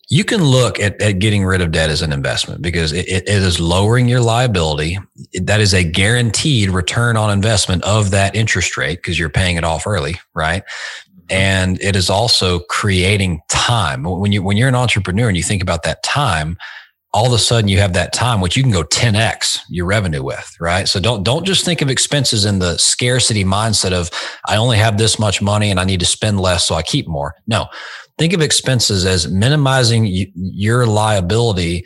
you 0.09 0.25
can 0.25 0.43
look 0.43 0.77
at, 0.77 1.01
at 1.01 1.19
getting 1.19 1.45
rid 1.45 1.61
of 1.61 1.71
debt 1.71 1.89
as 1.89 2.01
an 2.01 2.11
investment 2.11 2.61
because 2.61 2.91
it, 2.91 3.07
it 3.07 3.29
is 3.29 3.61
lowering 3.61 4.09
your 4.09 4.19
liability. 4.19 4.99
That 5.41 5.61
is 5.61 5.73
a 5.73 5.85
guaranteed 5.85 6.69
return 6.69 7.15
on 7.15 7.31
investment 7.31 7.81
of 7.85 8.11
that 8.11 8.35
interest 8.35 8.75
rate 8.75 8.97
because 8.97 9.17
you're 9.17 9.29
paying 9.29 9.55
it 9.55 9.63
off 9.63 9.87
early, 9.87 10.19
right? 10.33 10.63
Mm-hmm. 10.63 11.33
And 11.33 11.81
it 11.81 11.95
is 11.95 12.09
also 12.09 12.59
creating 12.59 13.39
time. 13.47 14.03
When 14.03 14.33
you 14.33 14.43
when 14.43 14.57
you're 14.57 14.67
an 14.67 14.75
entrepreneur 14.75 15.29
and 15.29 15.37
you 15.37 15.43
think 15.43 15.61
about 15.61 15.83
that 15.83 16.03
time, 16.03 16.57
all 17.13 17.27
of 17.27 17.33
a 17.33 17.37
sudden 17.37 17.67
you 17.67 17.77
have 17.77 17.93
that 17.93 18.13
time 18.13 18.39
which 18.39 18.55
you 18.55 18.63
can 18.63 18.71
go 18.71 18.83
10x 18.83 19.59
your 19.69 19.85
revenue 19.85 20.23
with 20.23 20.55
right? 20.59 20.87
So 20.87 20.99
don't 20.99 21.23
don't 21.23 21.45
just 21.45 21.65
think 21.65 21.81
of 21.81 21.89
expenses 21.89 22.45
in 22.45 22.59
the 22.59 22.77
scarcity 22.77 23.43
mindset 23.43 23.91
of 23.91 24.09
i 24.47 24.55
only 24.57 24.77
have 24.77 24.97
this 24.97 25.19
much 25.19 25.41
money 25.41 25.69
and 25.71 25.79
i 25.79 25.83
need 25.83 25.99
to 25.99 26.05
spend 26.05 26.39
less 26.39 26.65
so 26.65 26.75
i 26.75 26.81
keep 26.81 27.07
more. 27.07 27.35
No 27.47 27.67
think 28.17 28.33
of 28.33 28.41
expenses 28.41 29.03
as 29.03 29.27
minimizing 29.27 30.07
your 30.35 30.85
liability 30.85 31.83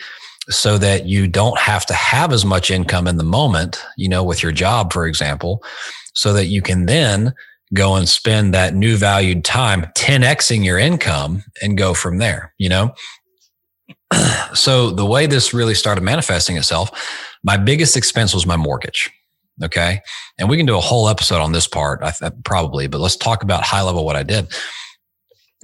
so 0.50 0.78
that 0.78 1.06
you 1.06 1.28
don't 1.28 1.58
have 1.58 1.86
to 1.86 1.94
have 1.94 2.34
as 2.34 2.44
much 2.44 2.70
income 2.70 3.08
in 3.08 3.18
the 3.18 3.24
moment 3.24 3.82
you 3.98 4.10
know 4.10 4.24
with 4.24 4.44
your 4.44 4.52
job 4.52 4.92
for 4.92 5.08
example 5.08 5.64
so 6.14 6.34
that 6.34 6.48
you 6.48 6.62
can 6.62 6.86
then 6.86 7.34
go 7.74 7.96
and 7.96 8.08
spend 8.08 8.54
that 8.54 8.76
new 8.76 8.98
valued 8.98 9.44
time 9.46 9.86
10xing 9.98 10.64
your 10.64 10.78
income 10.78 11.42
and 11.62 11.78
go 11.78 11.94
from 11.94 12.18
there 12.18 12.54
you 12.58 12.70
know 12.70 12.94
so 14.54 14.92
the 14.92 15.06
way 15.06 15.26
this 15.26 15.54
really 15.54 15.76
started 15.76 16.02
manifesting 16.02 16.58
itself, 16.58 16.92
my 17.44 17.58
biggest 17.58 17.98
expense 17.98 18.34
was 18.34 18.46
my 18.46 18.58
mortgage. 18.58 19.12
Okay. 19.64 20.02
And 20.38 20.50
we 20.50 20.58
can 20.58 20.66
do 20.66 20.78
a 20.78 20.82
whole 20.82 21.08
episode 21.08 21.40
on 21.40 21.54
this 21.54 21.68
part, 21.68 22.02
I 22.04 22.12
th- 22.12 22.34
probably, 22.44 22.88
but 22.88 23.00
let's 23.00 23.16
talk 23.16 23.42
about 23.42 23.64
high 23.64 23.82
level 23.82 24.06
what 24.06 24.18
I 24.18 24.24
did. 24.24 24.54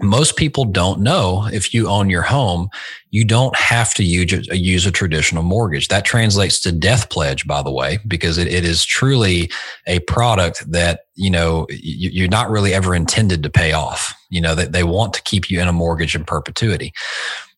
Most 0.01 0.38
people 0.38 0.63
don't 0.63 1.01
know 1.01 1.48
if 1.51 1.74
you 1.74 1.88
own 1.88 2.10
your 2.10 2.21
home, 2.21 2.69
you 3.12 3.25
don't 3.25 3.55
have 3.55 3.93
to 3.95 4.03
use, 4.03 4.48
use 4.48 4.86
a 4.86 4.91
traditional 4.91 5.43
mortgage. 5.43 5.89
That 5.89 6.05
translates 6.05 6.60
to 6.62 6.71
death 6.71 7.10
pledge, 7.10 7.45
by 7.45 7.62
the 7.62 7.71
way, 7.71 8.00
because 8.07 8.38
it, 8.38 8.48
it 8.48 8.63
is 8.63 8.86
truly 8.86 9.51
a 9.86 10.00
product 10.00 10.71
that, 10.71 11.01
you 11.15 11.29
know, 11.29 11.67
you, 11.69 12.25
are 12.25 12.29
not 12.29 12.50
really 12.50 12.74
ever 12.74 12.95
intended 12.95 13.43
to 13.43 13.50
pay 13.50 13.74
off. 13.74 14.15
You 14.29 14.39
know, 14.39 14.55
that 14.55 14.71
they 14.71 14.83
want 14.83 15.13
to 15.15 15.21
keep 15.24 15.51
you 15.51 15.60
in 15.60 15.67
a 15.67 15.74
mortgage 15.74 16.15
in 16.15 16.24
perpetuity 16.24 16.93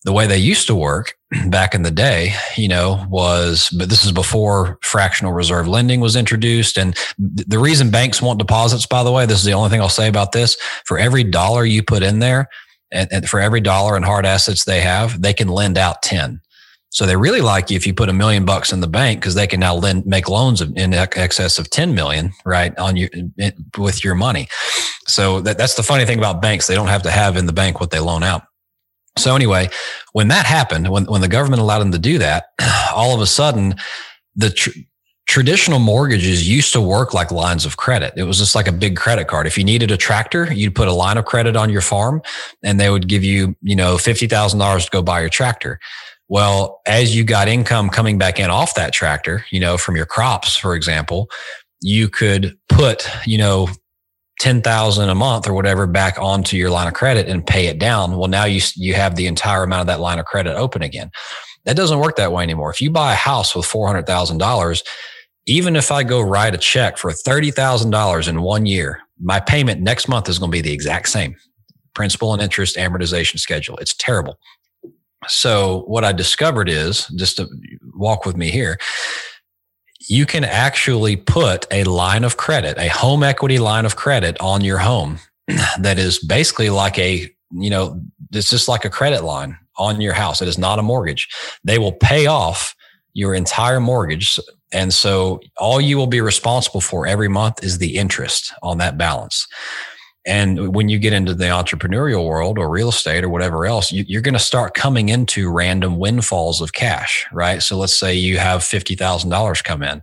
the 0.05 0.13
way 0.13 0.27
they 0.27 0.37
used 0.37 0.67
to 0.67 0.75
work 0.75 1.15
back 1.47 1.73
in 1.73 1.83
the 1.83 1.91
day, 1.91 2.33
you 2.57 2.67
know, 2.67 3.05
was, 3.09 3.69
but 3.77 3.89
this 3.89 4.05
is 4.05 4.11
before 4.11 4.77
fractional 4.81 5.33
reserve 5.33 5.67
lending 5.67 5.99
was 5.99 6.15
introduced. 6.15 6.77
And 6.77 6.97
the 7.17 7.59
reason 7.59 7.89
banks 7.89 8.21
want 8.21 8.39
deposits, 8.39 8.85
by 8.85 9.03
the 9.03 9.11
way, 9.11 9.25
this 9.25 9.39
is 9.39 9.45
the 9.45 9.53
only 9.53 9.69
thing 9.69 9.81
I'll 9.81 9.89
say 9.89 10.07
about 10.07 10.31
this 10.31 10.57
for 10.85 10.97
every 10.97 11.23
dollar 11.23 11.65
you 11.65 11.83
put 11.83 12.03
in 12.03 12.19
there 12.19 12.49
and, 12.91 13.11
and 13.11 13.29
for 13.29 13.39
every 13.39 13.61
dollar 13.61 13.97
in 13.97 14.03
hard 14.03 14.25
assets 14.25 14.65
they 14.65 14.81
have, 14.81 15.21
they 15.21 15.33
can 15.33 15.47
lend 15.47 15.77
out 15.77 16.01
10. 16.03 16.41
So 16.89 17.07
they 17.07 17.15
really 17.15 17.41
like 17.41 17.71
you 17.71 17.75
if 17.75 17.87
you 17.87 17.93
put 17.93 18.09
a 18.09 18.13
million 18.13 18.45
bucks 18.45 18.71
in 18.71 18.79
the 18.79 18.87
bank 18.87 19.19
because 19.19 19.33
they 19.33 19.47
can 19.47 19.59
now 19.59 19.73
lend, 19.73 20.05
make 20.05 20.29
loans 20.29 20.61
in 20.61 20.93
excess 20.93 21.57
of 21.57 21.71
10 21.71 21.95
million, 21.95 22.31
right? 22.45 22.77
On 22.77 22.95
your, 22.95 23.09
with 23.79 24.03
your 24.03 24.13
money. 24.13 24.47
So 25.07 25.41
that, 25.41 25.57
that's 25.57 25.73
the 25.73 25.81
funny 25.81 26.05
thing 26.05 26.19
about 26.19 26.39
banks. 26.39 26.67
They 26.67 26.75
don't 26.75 26.89
have 26.89 27.01
to 27.03 27.11
have 27.11 27.35
in 27.35 27.47
the 27.47 27.53
bank 27.53 27.79
what 27.79 27.89
they 27.89 27.99
loan 27.99 28.21
out. 28.21 28.43
So 29.17 29.35
anyway, 29.35 29.69
when 30.13 30.29
that 30.29 30.45
happened, 30.45 30.89
when, 30.89 31.05
when 31.05 31.21
the 31.21 31.27
government 31.27 31.61
allowed 31.61 31.79
them 31.79 31.91
to 31.91 31.99
do 31.99 32.17
that, 32.17 32.45
all 32.93 33.13
of 33.13 33.21
a 33.21 33.27
sudden 33.27 33.75
the 34.35 34.49
tr- 34.49 34.71
traditional 35.27 35.79
mortgages 35.79 36.47
used 36.47 36.73
to 36.73 36.81
work 36.81 37.13
like 37.13 37.31
lines 37.31 37.65
of 37.65 37.77
credit. 37.77 38.13
It 38.17 38.23
was 38.23 38.39
just 38.39 38.55
like 38.55 38.67
a 38.67 38.71
big 38.71 38.97
credit 38.97 39.27
card. 39.27 39.47
If 39.47 39.57
you 39.57 39.63
needed 39.63 39.91
a 39.91 39.97
tractor, 39.97 40.51
you'd 40.51 40.75
put 40.75 40.87
a 40.87 40.93
line 40.93 41.17
of 41.17 41.25
credit 41.25 41.55
on 41.55 41.69
your 41.69 41.81
farm 41.81 42.21
and 42.63 42.79
they 42.79 42.89
would 42.89 43.07
give 43.07 43.23
you, 43.23 43.55
you 43.61 43.75
know, 43.75 43.95
$50,000 43.95 44.83
to 44.83 44.89
go 44.91 45.01
buy 45.01 45.21
your 45.21 45.29
tractor. 45.29 45.79
Well, 46.27 46.81
as 46.87 47.15
you 47.15 47.23
got 47.23 47.47
income 47.47 47.89
coming 47.89 48.17
back 48.17 48.39
in 48.39 48.49
off 48.49 48.75
that 48.75 48.93
tractor, 48.93 49.45
you 49.51 49.59
know, 49.59 49.77
from 49.77 49.95
your 49.95 50.05
crops, 50.05 50.55
for 50.55 50.75
example, 50.75 51.29
you 51.81 52.09
could 52.09 52.57
put, 52.69 53.07
you 53.25 53.37
know, 53.37 53.69
10,000 54.43 55.07
a 55.07 55.15
month 55.15 55.47
or 55.47 55.53
whatever 55.53 55.87
back 55.87 56.19
onto 56.19 56.57
your 56.57 56.69
line 56.69 56.89
of 56.89 56.93
credit 56.93 57.29
and 57.29 57.47
pay 57.47 57.67
it 57.67 57.79
down. 57.79 58.17
Well, 58.17 58.27
now 58.27 58.43
you, 58.43 58.59
you 58.75 58.93
have 58.93 59.15
the 59.15 59.25
entire 59.25 59.63
amount 59.63 59.79
of 59.79 59.87
that 59.87 60.01
line 60.01 60.19
of 60.19 60.25
credit 60.25 60.57
open 60.57 60.81
again. 60.81 61.11
That 61.63 61.77
doesn't 61.77 61.99
work 61.99 62.17
that 62.17 62.33
way 62.33 62.43
anymore. 62.43 62.69
If 62.69 62.81
you 62.81 62.91
buy 62.91 63.13
a 63.13 63.15
house 63.15 63.55
with 63.55 63.65
$400,000, 63.65 64.83
even 65.45 65.77
if 65.77 65.93
I 65.93 66.03
go 66.03 66.19
write 66.19 66.53
a 66.53 66.57
check 66.57 66.97
for 66.97 67.09
$30,000 67.11 68.27
in 68.27 68.41
one 68.41 68.65
year, 68.65 68.99
my 69.17 69.39
payment 69.39 69.79
next 69.79 70.09
month 70.09 70.27
is 70.27 70.39
going 70.39 70.51
to 70.51 70.57
be 70.57 70.61
the 70.61 70.73
exact 70.73 71.07
same 71.07 71.37
principal 71.93 72.33
and 72.33 72.41
interest 72.41 72.75
amortization 72.75 73.39
schedule. 73.39 73.77
It's 73.77 73.93
terrible. 73.93 74.37
So 75.29 75.85
what 75.87 76.03
I 76.03 76.11
discovered 76.11 76.67
is 76.67 77.07
just 77.15 77.37
to 77.37 77.47
walk 77.95 78.25
with 78.25 78.35
me 78.35 78.51
here, 78.51 78.77
you 80.07 80.25
can 80.25 80.43
actually 80.43 81.15
put 81.15 81.65
a 81.71 81.83
line 81.83 82.23
of 82.23 82.37
credit, 82.37 82.77
a 82.77 82.87
home 82.87 83.23
equity 83.23 83.59
line 83.59 83.85
of 83.85 83.95
credit 83.95 84.37
on 84.39 84.63
your 84.63 84.77
home 84.77 85.19
that 85.79 85.97
is 85.97 86.19
basically 86.19 86.69
like 86.69 86.97
a, 86.99 87.29
you 87.51 87.69
know, 87.69 88.01
it's 88.31 88.49
just 88.49 88.67
like 88.67 88.85
a 88.85 88.89
credit 88.89 89.23
line 89.23 89.57
on 89.77 90.01
your 90.01 90.13
house. 90.13 90.41
It 90.41 90.47
is 90.47 90.57
not 90.57 90.79
a 90.79 90.83
mortgage. 90.83 91.27
They 91.63 91.77
will 91.77 91.93
pay 91.93 92.25
off 92.27 92.75
your 93.13 93.33
entire 93.33 93.79
mortgage. 93.79 94.39
And 94.71 94.93
so 94.93 95.39
all 95.57 95.79
you 95.79 95.97
will 95.97 96.07
be 96.07 96.21
responsible 96.21 96.81
for 96.81 97.05
every 97.05 97.27
month 97.27 97.63
is 97.63 97.77
the 97.77 97.97
interest 97.97 98.53
on 98.63 98.79
that 98.79 98.97
balance. 98.97 99.47
And 100.25 100.73
when 100.73 100.87
you 100.87 100.99
get 100.99 101.11
into 101.11 101.33
the 101.33 101.45
entrepreneurial 101.45 102.25
world 102.25 102.57
or 102.57 102.69
real 102.69 102.89
estate 102.89 103.23
or 103.23 103.29
whatever 103.29 103.65
else, 103.65 103.91
you, 103.91 104.17
are 104.17 104.21
going 104.21 104.33
to 104.33 104.39
start 104.39 104.73
coming 104.73 105.09
into 105.09 105.51
random 105.51 105.97
windfalls 105.99 106.61
of 106.61 106.73
cash, 106.73 107.25
right? 107.33 107.61
So 107.61 107.77
let's 107.77 107.97
say 107.97 108.13
you 108.13 108.37
have 108.37 108.61
$50,000 108.61 109.63
come 109.63 109.83
in. 109.83 110.01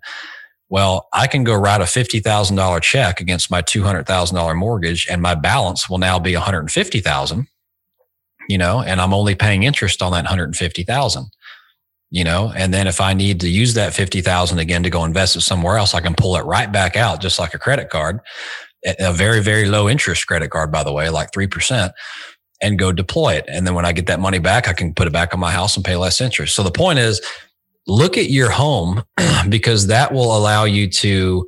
Well, 0.68 1.08
I 1.12 1.26
can 1.26 1.42
go 1.42 1.54
write 1.54 1.80
a 1.80 1.84
$50,000 1.84 2.82
check 2.82 3.20
against 3.20 3.50
my 3.50 3.62
$200,000 3.62 4.56
mortgage 4.56 5.06
and 5.10 5.22
my 5.22 5.34
balance 5.34 5.88
will 5.88 5.98
now 5.98 6.18
be 6.18 6.34
150,000, 6.34 7.46
you 8.48 8.58
know, 8.58 8.82
and 8.82 9.00
I'm 9.00 9.14
only 9.14 9.34
paying 9.34 9.62
interest 9.62 10.02
on 10.02 10.12
that 10.12 10.24
150,000 10.24 11.30
you 12.12 12.24
know 12.24 12.52
and 12.56 12.74
then 12.74 12.88
if 12.88 13.00
i 13.00 13.14
need 13.14 13.40
to 13.40 13.48
use 13.48 13.74
that 13.74 13.94
50000 13.94 14.58
again 14.58 14.82
to 14.82 14.90
go 14.90 15.04
invest 15.04 15.36
it 15.36 15.42
somewhere 15.42 15.76
else 15.76 15.94
i 15.94 16.00
can 16.00 16.14
pull 16.14 16.36
it 16.36 16.44
right 16.44 16.72
back 16.72 16.96
out 16.96 17.20
just 17.20 17.38
like 17.38 17.54
a 17.54 17.58
credit 17.58 17.88
card 17.88 18.18
a 18.84 19.12
very, 19.12 19.40
very 19.40 19.66
low 19.66 19.88
interest 19.88 20.26
credit 20.26 20.50
card, 20.50 20.72
by 20.72 20.82
the 20.82 20.92
way, 20.92 21.10
like 21.10 21.30
3%, 21.32 21.90
and 22.62 22.78
go 22.78 22.92
deploy 22.92 23.34
it. 23.34 23.44
And 23.49 23.66
then 23.66 23.75
when 23.75 23.84
I 23.84 23.92
get 23.92 24.06
that 24.06 24.20
money 24.20 24.38
back, 24.38 24.68
I 24.68 24.72
can 24.72 24.94
put 24.94 25.06
it 25.06 25.12
back 25.12 25.34
on 25.34 25.40
my 25.40 25.50
house 25.50 25.76
and 25.76 25.84
pay 25.84 25.96
less 25.96 26.20
interest. 26.20 26.54
So 26.54 26.62
the 26.62 26.70
point 26.70 26.99
is, 26.99 27.20
look 27.87 28.16
at 28.16 28.30
your 28.30 28.50
home 28.50 29.02
because 29.49 29.87
that 29.88 30.12
will 30.12 30.37
allow 30.37 30.64
you 30.64 30.88
to 30.88 31.46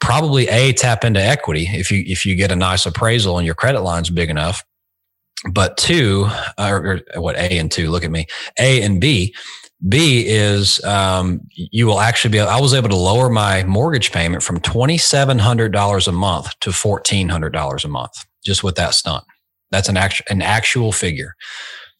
probably 0.00 0.48
a 0.48 0.72
tap 0.72 1.04
into 1.04 1.22
equity 1.22 1.68
if 1.72 1.90
you 1.90 2.02
if 2.06 2.26
you 2.26 2.34
get 2.34 2.50
a 2.50 2.56
nice 2.56 2.84
appraisal 2.86 3.38
and 3.38 3.46
your 3.46 3.54
credit 3.54 3.82
line's 3.82 4.10
big 4.10 4.30
enough 4.30 4.64
but 5.52 5.76
two 5.76 6.26
or, 6.58 7.00
or 7.14 7.20
what 7.22 7.36
a 7.36 7.58
and 7.58 7.70
two 7.70 7.88
look 7.88 8.04
at 8.04 8.10
me 8.10 8.26
a 8.58 8.82
and 8.82 9.00
b 9.00 9.32
B 9.88 10.24
is 10.26 10.82
um, 10.84 11.40
you 11.54 11.86
will 11.86 12.00
actually 12.00 12.30
be. 12.32 12.40
I 12.40 12.60
was 12.60 12.72
able 12.74 12.88
to 12.90 12.96
lower 12.96 13.28
my 13.28 13.64
mortgage 13.64 14.12
payment 14.12 14.42
from 14.42 14.60
twenty 14.60 14.96
seven 14.96 15.38
hundred 15.40 15.72
dollars 15.72 16.06
a 16.06 16.12
month 16.12 16.58
to 16.60 16.72
fourteen 16.72 17.28
hundred 17.28 17.52
dollars 17.52 17.84
a 17.84 17.88
month 17.88 18.24
just 18.44 18.62
with 18.62 18.76
that 18.76 18.94
stunt. 18.94 19.24
That's 19.70 19.88
an 19.88 19.96
actual 19.96 20.24
an 20.30 20.40
actual 20.42 20.92
figure. 20.92 21.34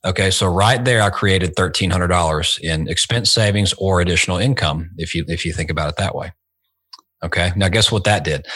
Okay, 0.05 0.31
so 0.31 0.47
right 0.47 0.85
there, 0.85 1.03
I 1.03 1.11
created 1.11 1.57
thirteen 1.57 1.91
hundred 1.91 2.09
dollars 2.09 2.59
in 2.63 2.89
expense 2.89 3.33
savings 3.33 3.73
or 3.75 4.01
additional 4.01 4.39
income 4.39 4.91
if 4.97 5.15
you 5.15 5.25
if 5.27 5.45
you 5.45 5.53
think 5.53 5.71
about 5.71 5.89
it 5.89 5.97
that 5.97 6.15
way. 6.15 6.33
Okay, 7.25 7.53
now 7.57 7.69
guess 7.69 7.91
what 7.91 8.05
that 8.05 8.23
did? 8.23 8.47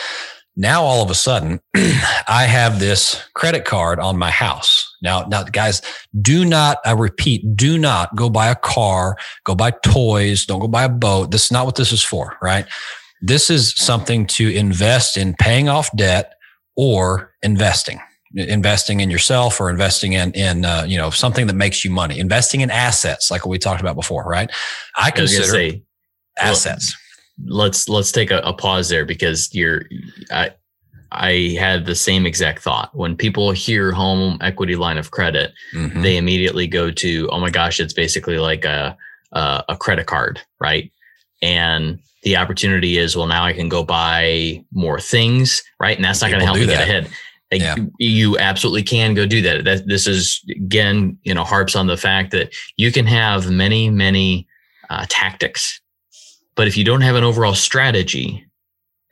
Now 0.55 0.83
all 0.83 1.03
of 1.03 1.11
a 1.11 1.15
sudden, 1.15 1.61
I 1.75 2.47
have 2.49 2.79
this 2.79 3.23
credit 3.35 3.65
card 3.65 3.99
on 3.99 4.17
my 4.19 4.31
house 4.31 4.86
now, 5.03 5.23
now, 5.23 5.43
guys, 5.45 5.83
do 6.21 6.45
not, 6.45 6.79
I 6.85 6.93
repeat, 6.93 7.57
do 7.57 7.79
not 7.79 8.15
go 8.17 8.31
buy 8.31 8.49
a 8.49 8.55
car, 8.55 9.17
go 9.45 9.55
buy 9.55 9.73
toys, 9.85 10.47
don't 10.47 10.61
go 10.61 10.69
buy 10.69 10.85
a 10.85 10.89
boat. 10.89 11.31
This 11.31 11.47
is 11.47 11.53
not 11.53 11.67
what 11.67 11.77
this 11.77 11.93
is 11.93 12.03
for, 12.03 12.37
right? 12.43 12.67
This 13.23 13.51
is 13.51 13.75
something 13.75 14.27
to 14.29 14.49
invest 14.51 15.17
in 15.17 15.35
paying 15.35 15.69
off 15.69 15.95
debt 15.97 16.35
or 16.77 17.33
investing 17.43 18.01
investing 18.35 19.01
in 19.01 19.09
yourself 19.09 19.61
or 19.61 19.71
investing 19.71 20.13
in 20.13 20.31
in 20.33 20.65
uh, 20.65 20.85
you 20.87 20.99
know 20.99 21.11
something 21.11 21.47
that 21.47 21.55
makes 21.55 21.85
you 21.85 21.91
money 21.91 22.19
investing 22.19 22.61
in 22.61 22.71
assets 22.71 23.31
like 23.31 23.47
what 23.47 23.51
we 23.51 23.59
talked 23.59 23.81
about 23.81 23.95
before 23.95 24.25
right 24.25 24.51
i 24.97 25.11
consider 25.11 25.45
I 25.45 25.71
say, 25.71 25.83
assets 26.39 26.97
well, 27.39 27.59
let's 27.59 27.89
let's 27.89 28.13
take 28.13 28.31
a, 28.31 28.39
a, 28.41 28.53
pause 28.53 28.89
there 28.89 29.07
because 29.07 29.55
you're 29.55 29.85
I, 30.31 30.51
I 31.17 31.57
had 31.59 31.87
the 31.87 31.95
same 31.95 32.27
exact 32.27 32.63
thought. 32.63 32.95
When 32.95 33.17
people 33.17 33.51
hear 33.51 33.93
home 33.93 34.39
equity 34.41 34.77
line 34.77 34.99
of 34.99 35.11
credit, 35.11 35.53
mm-hmm. 35.75 36.03
they 36.03 36.17
immediately 36.17 36.67
go 36.67 36.91
to, 36.91 37.29
oh 37.31 37.41
my 37.41 37.51
gosh, 37.51 37.81
it's 37.81 37.93
basically 37.93 38.39
like 38.39 38.65
a, 38.65 38.97
a, 39.33 39.65
a 39.71 39.77
credit 39.77 40.07
card, 40.07 40.41
right? 40.61 40.91
And 41.43 41.99
the 42.23 42.37
opportunity 42.37 42.99
is, 42.99 43.17
well, 43.17 43.27
now 43.27 43.45
I 43.45 43.53
can 43.53 43.69
go 43.69 43.85
buy 43.85 44.65
more 44.73 45.01
things, 45.01 45.63
right? 45.79 45.97
And 45.97 46.05
that's 46.05 46.21
not 46.21 46.31
going 46.31 46.41
to 46.41 46.47
help 46.47 46.59
me 46.59 46.65
that. 46.65 46.79
get 46.79 46.83
ahead. 46.83 47.11
Yeah. 47.53 47.77
You 47.99 48.37
absolutely 48.39 48.83
can 48.83 49.15
go 49.15 49.25
do 49.25 49.41
that. 49.43 49.65
That 49.65 49.87
this 49.87 50.07
is 50.07 50.45
again, 50.51 51.17
you 51.23 51.33
know, 51.33 51.45
harps 51.45 51.77
on 51.77 51.87
the 51.87 51.97
fact 51.97 52.33
that 52.33 52.53
you 52.77 52.91
can 52.91 53.07
have 53.07 53.51
many, 53.51 53.89
many 53.89 54.49
uh, 54.91 55.07
tactics, 55.09 55.81
but 56.57 56.67
if 56.67 56.77
you 56.77 56.83
don't 56.83 57.03
have 57.03 57.15
an 57.15 57.23
overall 57.23 57.55
strategy 57.55 58.45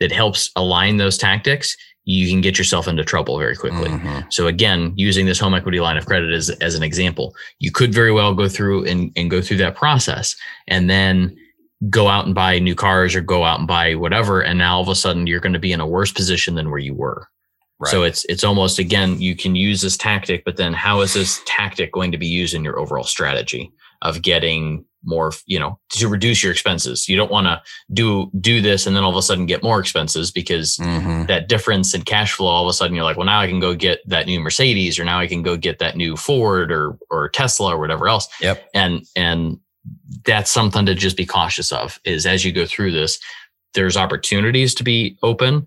that 0.01 0.11
helps 0.11 0.51
align 0.57 0.97
those 0.97 1.17
tactics, 1.17 1.77
you 2.05 2.29
can 2.29 2.41
get 2.41 2.59
yourself 2.59 2.87
into 2.87 3.05
trouble 3.05 3.39
very 3.39 3.57
quickly. 3.57 3.89
Mm-hmm. 3.89 4.29
So 4.31 4.47
again, 4.47 4.93
using 4.95 5.27
this 5.27 5.41
home 5.41 5.55
equity 5.55 5.81
line 5.81 5.97
of 5.97 6.07
credit 6.07 6.33
as, 6.33 6.51
as 6.51 6.75
an 6.75 6.83
example, 6.83 7.35
you 7.59 7.71
could 7.71 7.95
very 7.95 8.13
well 8.13 8.35
go 8.35 8.49
through 8.49 8.85
and, 8.85 9.11
and 9.17 9.31
go 9.31 9.41
through 9.41 9.57
that 9.59 9.75
process 9.75 10.37
and 10.69 10.91
then 10.91 11.37
go 11.89 12.09
out 12.09 12.27
and 12.27 12.35
buy 12.35 12.59
new 12.59 12.75
cars 12.75 13.15
or 13.15 13.21
go 13.21 13.45
out 13.45 13.59
and 13.59 13.69
buy 13.69 13.95
whatever. 13.95 14.43
And 14.43 14.59
now 14.59 14.77
all 14.77 14.83
of 14.83 14.89
a 14.89 14.95
sudden 14.95 15.27
you're 15.27 15.41
going 15.41 15.55
to 15.55 15.59
be 15.59 15.73
in 15.73 15.81
a 15.81 15.87
worse 15.87 16.13
position 16.13 16.55
than 16.55 16.71
where 16.71 16.79
you 16.79 16.95
were. 16.95 17.29
Right. 17.81 17.91
So 17.91 18.03
it's 18.05 18.25
it's 18.27 18.45
almost 18.45 18.79
again 18.79 19.21
you 19.21 19.35
can 19.35 19.57
use 19.57 19.81
this 19.81 19.97
tactic, 19.97 20.45
but 20.45 20.57
then 20.57 20.73
how 20.73 21.01
is 21.01 21.15
this 21.15 21.41
tactic 21.45 21.93
going 21.93 22.13
to 22.13 22.19
be 22.19 22.27
used 22.27 22.55
in 22.55 22.63
your 22.63 22.79
overall 22.79 23.05
strategy 23.05 23.73
of 24.03 24.23
getting 24.23 24.85
more 25.05 25.33
you 25.47 25.59
know 25.59 25.79
to 25.91 26.09
reduce 26.09 26.43
your 26.43 26.53
expenses. 26.53 27.09
You 27.09 27.17
don't 27.17 27.31
want 27.31 27.47
to 27.47 27.63
do 27.93 28.31
do 28.41 28.61
this 28.61 28.87
and 28.87 28.97
then 28.97 29.05
all 29.05 29.11
of 29.11 29.17
a 29.17 29.23
sudden 29.23 29.47
get 29.47 29.63
more 29.63 29.81
expenses 29.81 30.31
because 30.31 30.77
mm-hmm. 30.77 31.27
that 31.27 31.49
difference 31.49 31.95
in 31.95 32.03
cash 32.03 32.33
flow 32.33 32.47
all 32.47 32.65
of 32.65 32.71
a 32.71 32.73
sudden 32.73 32.95
you're 32.95 33.05
like 33.05 33.17
well 33.17 33.27
now 33.27 33.41
i 33.41 33.47
can 33.47 33.61
go 33.61 33.75
get 33.75 34.01
that 34.09 34.27
new 34.27 34.41
mercedes 34.41 34.99
or 34.99 35.05
now 35.05 35.19
i 35.19 35.27
can 35.27 35.43
go 35.43 35.57
get 35.57 35.79
that 35.79 35.97
new 35.97 36.17
ford 36.17 36.73
or 36.73 36.99
or 37.11 37.29
tesla 37.29 37.75
or 37.75 37.79
whatever 37.79 38.09
else. 38.09 38.29
Yep. 38.41 38.69
And 38.75 39.07
and 39.17 39.59
that's 40.25 40.51
something 40.51 40.87
to 40.87 40.95
just 40.95 41.17
be 41.17 41.27
cautious 41.27 41.71
of 41.73 42.01
is 42.05 42.27
as 42.27 42.45
you 42.45 42.53
go 42.53 42.67
through 42.67 42.93
this 42.93 43.19
there's 43.75 43.97
opportunities 43.97 44.75
to 44.75 44.85
be 44.85 45.19
open 45.23 45.67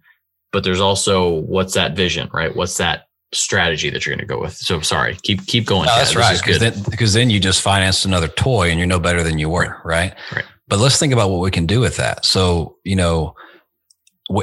but 0.51 0.63
there's 0.63 0.79
also 0.79 1.41
what's 1.41 1.73
that 1.73 1.95
vision 1.95 2.29
right? 2.33 2.55
What's 2.55 2.77
that 2.77 3.06
strategy 3.33 3.89
that 3.89 4.05
you're 4.05 4.15
going 4.15 4.27
to 4.27 4.33
go 4.33 4.39
with. 4.39 4.55
So 4.55 4.81
sorry, 4.81 5.17
keep 5.23 5.45
keep 5.47 5.65
going. 5.65 5.87
No, 5.87 5.95
that's 5.95 6.15
right. 6.15 6.37
Because 6.37 6.59
then, 6.59 6.73
because 6.89 7.13
then 7.13 7.29
you 7.29 7.39
just 7.39 7.61
financed 7.61 8.05
another 8.05 8.27
toy 8.27 8.69
and 8.69 8.79
you're 8.79 8.87
no 8.87 8.99
better 8.99 9.23
than 9.23 9.37
you 9.37 9.49
were, 9.49 9.81
right? 9.83 10.13
Right. 10.33 10.45
But 10.67 10.79
let's 10.79 10.99
think 10.99 11.13
about 11.13 11.29
what 11.29 11.39
we 11.39 11.51
can 11.51 11.65
do 11.65 11.79
with 11.79 11.97
that. 11.97 12.25
So 12.25 12.77
you 12.83 12.95
know, 12.95 13.35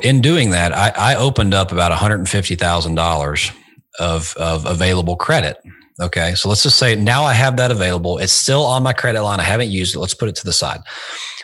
in 0.03 0.21
doing 0.21 0.51
that, 0.51 0.73
I, 0.73 0.93
I 0.97 1.15
opened 1.17 1.55
up 1.55 1.73
about 1.73 1.91
one 1.91 1.99
hundred 1.99 2.19
and 2.19 2.29
fifty 2.29 2.55
thousand 2.55 2.95
dollars 2.95 3.51
of 3.99 4.35
of 4.37 4.67
available 4.67 5.17
credit. 5.17 5.57
Okay, 6.01 6.35
so 6.35 6.49
let's 6.49 6.65
just 6.65 6.79
say 6.79 6.97
now 6.97 7.23
I 7.23 7.35
have 7.35 7.57
that 7.59 7.71
available. 7.71 8.19
It's 8.19 8.33
still 8.33 8.65
on 8.65 8.83
my 8.83 8.93
credit 8.93 9.23
line. 9.23 9.39
I 9.39 9.45
haven't 9.45 9.71
used 9.71 9.95
it. 9.95 10.01
Let's 10.01 10.15
put 10.15 10.29
it 10.29 10.35
to 10.37 10.45
the 10.45 10.53
side. 10.53 10.81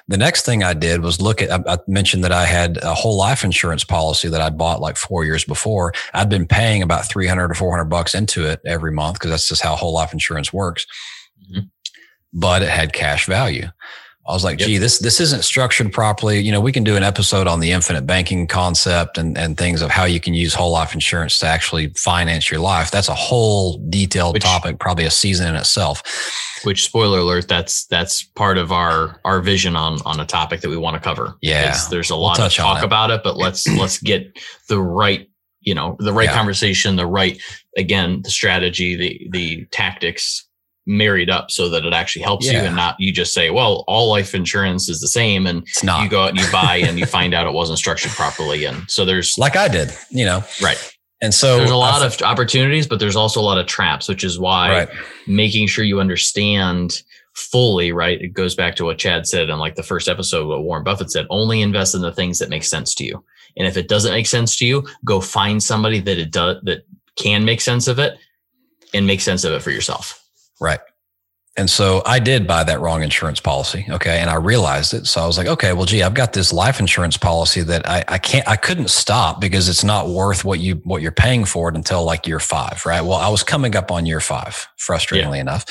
The 0.09 0.17
next 0.17 0.45
thing 0.45 0.65
I 0.65 0.75
did 0.75 1.03
was 1.03 1.21
look 1.21 1.41
at, 1.41 1.53
I, 1.69 1.79
mentioned 1.87 2.25
that 2.25 2.33
I 2.33 2.45
had 2.45 2.79
a 2.79 2.93
whole 2.93 3.17
life 3.17 3.45
insurance 3.45 3.85
policy 3.85 4.29
that 4.29 4.41
I 4.41 4.51
bought 4.51 4.81
like 4.81 4.97
four 4.97 5.25
years 5.25 5.45
before. 5.45 5.93
I'd 6.15 6.29
been 6.29 6.49
paying 6.49 6.83
about 6.83 7.09
300 7.09 7.49
or 7.49 7.55
400 7.55 7.85
bucks 7.85 8.13
into 8.13 8.45
it 8.45 8.61
every 8.67 8.91
month 8.91 9.15
because 9.15 9.31
that's 9.31 9.49
just 9.49 9.63
how 9.63 9.77
whole 9.77 9.95
life 9.95 10.13
insurance 10.13 10.53
works. 10.53 10.85
Mm-hmm. 11.45 11.67
But 12.33 12.63
it 12.63 12.71
had 12.71 12.93
cash 12.93 13.27
value. 13.27 13.69
I 14.31 14.33
was 14.33 14.45
like, 14.45 14.61
yep. 14.61 14.69
gee, 14.69 14.79
this 14.79 15.01
this 15.01 15.21
isn't 15.21 15.43
structured 15.43 15.93
properly. 15.93 16.41
You 16.41 16.53
know, 16.53 16.61
we 16.61 16.71
can 16.71 16.85
do 16.85 16.97
an 16.97 17.03
episode 17.03 17.49
on 17.49 17.59
the 17.59 17.73
infinite 17.73 18.07
banking 18.07 18.47
concept 18.47 19.19
and, 19.19 19.37
and 19.37 19.59
things 19.59 19.83
of 19.83 19.91
how 19.91 20.05
you 20.05 20.21
can 20.21 20.35
use 20.35 20.55
whole 20.55 20.71
life 20.71 20.95
insurance 20.95 21.41
to 21.41 21.47
actually 21.47 21.89
finance 21.97 22.49
your 22.49 22.61
life. 22.61 22.93
That's 22.93 23.09
a 23.09 23.15
whole 23.15 23.79
detailed 23.91 24.35
which, 24.35 24.45
topic, 24.45 24.79
probably 24.79 25.05
a 25.05 25.11
season 25.11 25.49
in 25.49 25.57
itself. 25.57 26.03
Which 26.63 26.85
spoiler 26.85 27.19
alert, 27.19 27.49
that's 27.49 27.87
that's 27.87 28.23
part 28.23 28.57
of 28.57 28.71
our 28.71 29.21
our 29.25 29.41
vision 29.41 29.75
on 29.75 30.01
on 30.03 30.21
a 30.21 30.27
topic 30.27 30.61
that 30.61 30.69
we 30.69 30.77
want 30.77 30.95
to 30.95 31.01
cover. 31.01 31.35
Yeah. 31.43 31.77
There's 31.91 32.11
a 32.11 32.17
lot 32.17 32.39
we'll 32.39 32.47
of 32.47 32.53
talk 32.53 32.83
it. 32.83 32.85
about 32.85 33.11
it, 33.11 33.23
but 33.25 33.37
let's 33.37 33.67
let's 33.79 34.01
get 34.01 34.39
the 34.69 34.81
right, 34.81 35.29
you 35.61 35.75
know, 35.75 35.97
the 35.99 36.13
right 36.13 36.29
yeah. 36.29 36.35
conversation, 36.35 36.95
the 36.95 37.07
right 37.07 37.41
again, 37.77 38.23
the 38.23 38.31
strategy, 38.31 38.95
the 38.95 39.29
the 39.33 39.65
tactics 39.73 40.47
married 40.87 41.31
up 41.31 41.51
so 41.51 41.69
that 41.69 41.85
it 41.85 41.93
actually 41.93 42.23
helps 42.23 42.51
you 42.51 42.59
and 42.59 42.75
not 42.75 42.97
you 42.99 43.13
just 43.13 43.35
say, 43.35 43.51
well, 43.51 43.85
all 43.87 44.09
life 44.09 44.35
insurance 44.35 44.89
is 44.89 45.01
the 45.01 45.09
same. 45.09 45.47
And 45.47 45.63
It's 45.63 45.85
not 45.85 46.03
you 46.03 46.09
go 46.09 46.23
out 46.25 46.31
and 46.31 46.39
you 46.39 46.51
buy 46.51 46.77
and 46.77 46.99
you 46.99 47.07
find 47.07 47.35
out 47.35 47.47
it 47.47 47.53
wasn't 47.53 47.79
structured 47.79 48.13
properly. 48.13 48.65
And 48.65 48.91
so 48.91 49.05
there's 49.05 49.39
like 49.39 49.57
I 49.57 49.69
did, 49.69 49.93
you 50.11 50.25
know. 50.25 50.43
right. 50.63 50.97
And 51.23 51.35
so 51.35 51.59
There's 51.59 51.71
a 51.71 51.77
lot 51.77 52.03
of 52.03 52.21
opportunities, 52.23 52.87
but 52.87 52.99
there's 52.99 53.17
also 53.17 53.41
a 53.41 53.43
lot 53.43 53.59
of 53.59 53.67
traps, 53.67 54.09
which 54.09 54.25
is 54.25 54.39
why 54.39 54.71
right. 54.71 54.89
making 55.27 55.67
sure 55.67 55.85
you 55.85 56.01
understand 56.01 57.03
fully, 57.35 57.93
right? 57.93 58.21
It 58.21 58.33
goes 58.33 58.55
back 58.55 58.75
to 58.77 58.85
what 58.85 58.99
Chad 58.99 59.27
said 59.27 59.51
in 59.51 59.59
like 59.59 59.75
the 59.75 59.83
first 59.83 60.09
episode, 60.09 60.49
what 60.49 60.63
Warren 60.63 60.83
Buffett 60.83 61.11
said, 61.11 61.27
only 61.29 61.61
invest 61.61 61.95
in 61.95 62.01
the 62.01 62.13
things 62.13 62.39
that 62.39 62.49
make 62.49 62.65
sense 62.65 62.95
to 62.95 63.05
you. 63.05 63.23
And 63.57 63.67
if 63.67 63.77
it 63.77 63.89
doesn't 63.89 64.13
make 64.13 64.27
sense 64.27 64.57
to 64.57 64.67
you, 64.67 64.87
go 65.05 65.21
find 65.21 65.63
somebody 65.63 66.01
that 66.01 66.19
it 66.19 66.31
does 66.31 66.57
that 66.63 66.87
can 67.17 67.45
make 67.45 67.61
sense 67.61 67.87
of 67.87 67.99
it 67.99 68.17
and 68.95 69.07
make 69.07 69.21
sense 69.21 69.45
of 69.45 69.53
it 69.53 69.63
for 69.63 69.71
yourself. 69.71 70.20
Right. 70.61 70.81
And 71.57 71.69
so 71.69 72.01
I 72.07 72.21
did 72.21 72.47
buy 72.47 72.63
that 72.65 72.81
wrong 72.81 73.03
insurance 73.03 73.41
policy. 73.41 73.85
Okay. 73.91 74.21
And 74.21 74.31
I 74.31 74.37
realized 74.37 74.95
it. 74.95 75.07
So 75.07 75.21
I 75.21 75.27
was 75.27 75.37
like, 75.37 75.49
okay, 75.49 75.73
well, 75.73 75.85
gee, 75.85 76.03
I've 76.03 76.15
got 76.15 76.33
this 76.33 76.53
life 76.53 76.79
insurance 76.79 77.17
policy 77.17 77.63
that 77.63 77.89
I, 77.89 78.05
I 78.07 78.19
can't, 78.19 78.49
I 78.49 78.55
couldn't 78.55 78.89
stop 78.89 79.41
because 79.41 79.69
it's 79.69 79.83
not 79.83 80.09
worth 80.09 80.45
what 80.45 80.61
you, 80.61 80.77
what 80.85 81.03
you're 81.03 81.11
paying 81.11 81.45
for 81.45 81.69
it 81.69 81.75
until 81.75 82.05
like 82.05 82.27
year 82.27 82.39
five. 82.39 82.87
Right. 82.87 83.01
Well, 83.01 83.15
I 83.15 83.29
was 83.29 83.43
coming 83.43 83.75
up 83.75 83.91
on 83.91 84.07
year 84.07 84.21
five, 84.21 84.69
frustratingly 84.79 85.41
enough. 85.41 85.67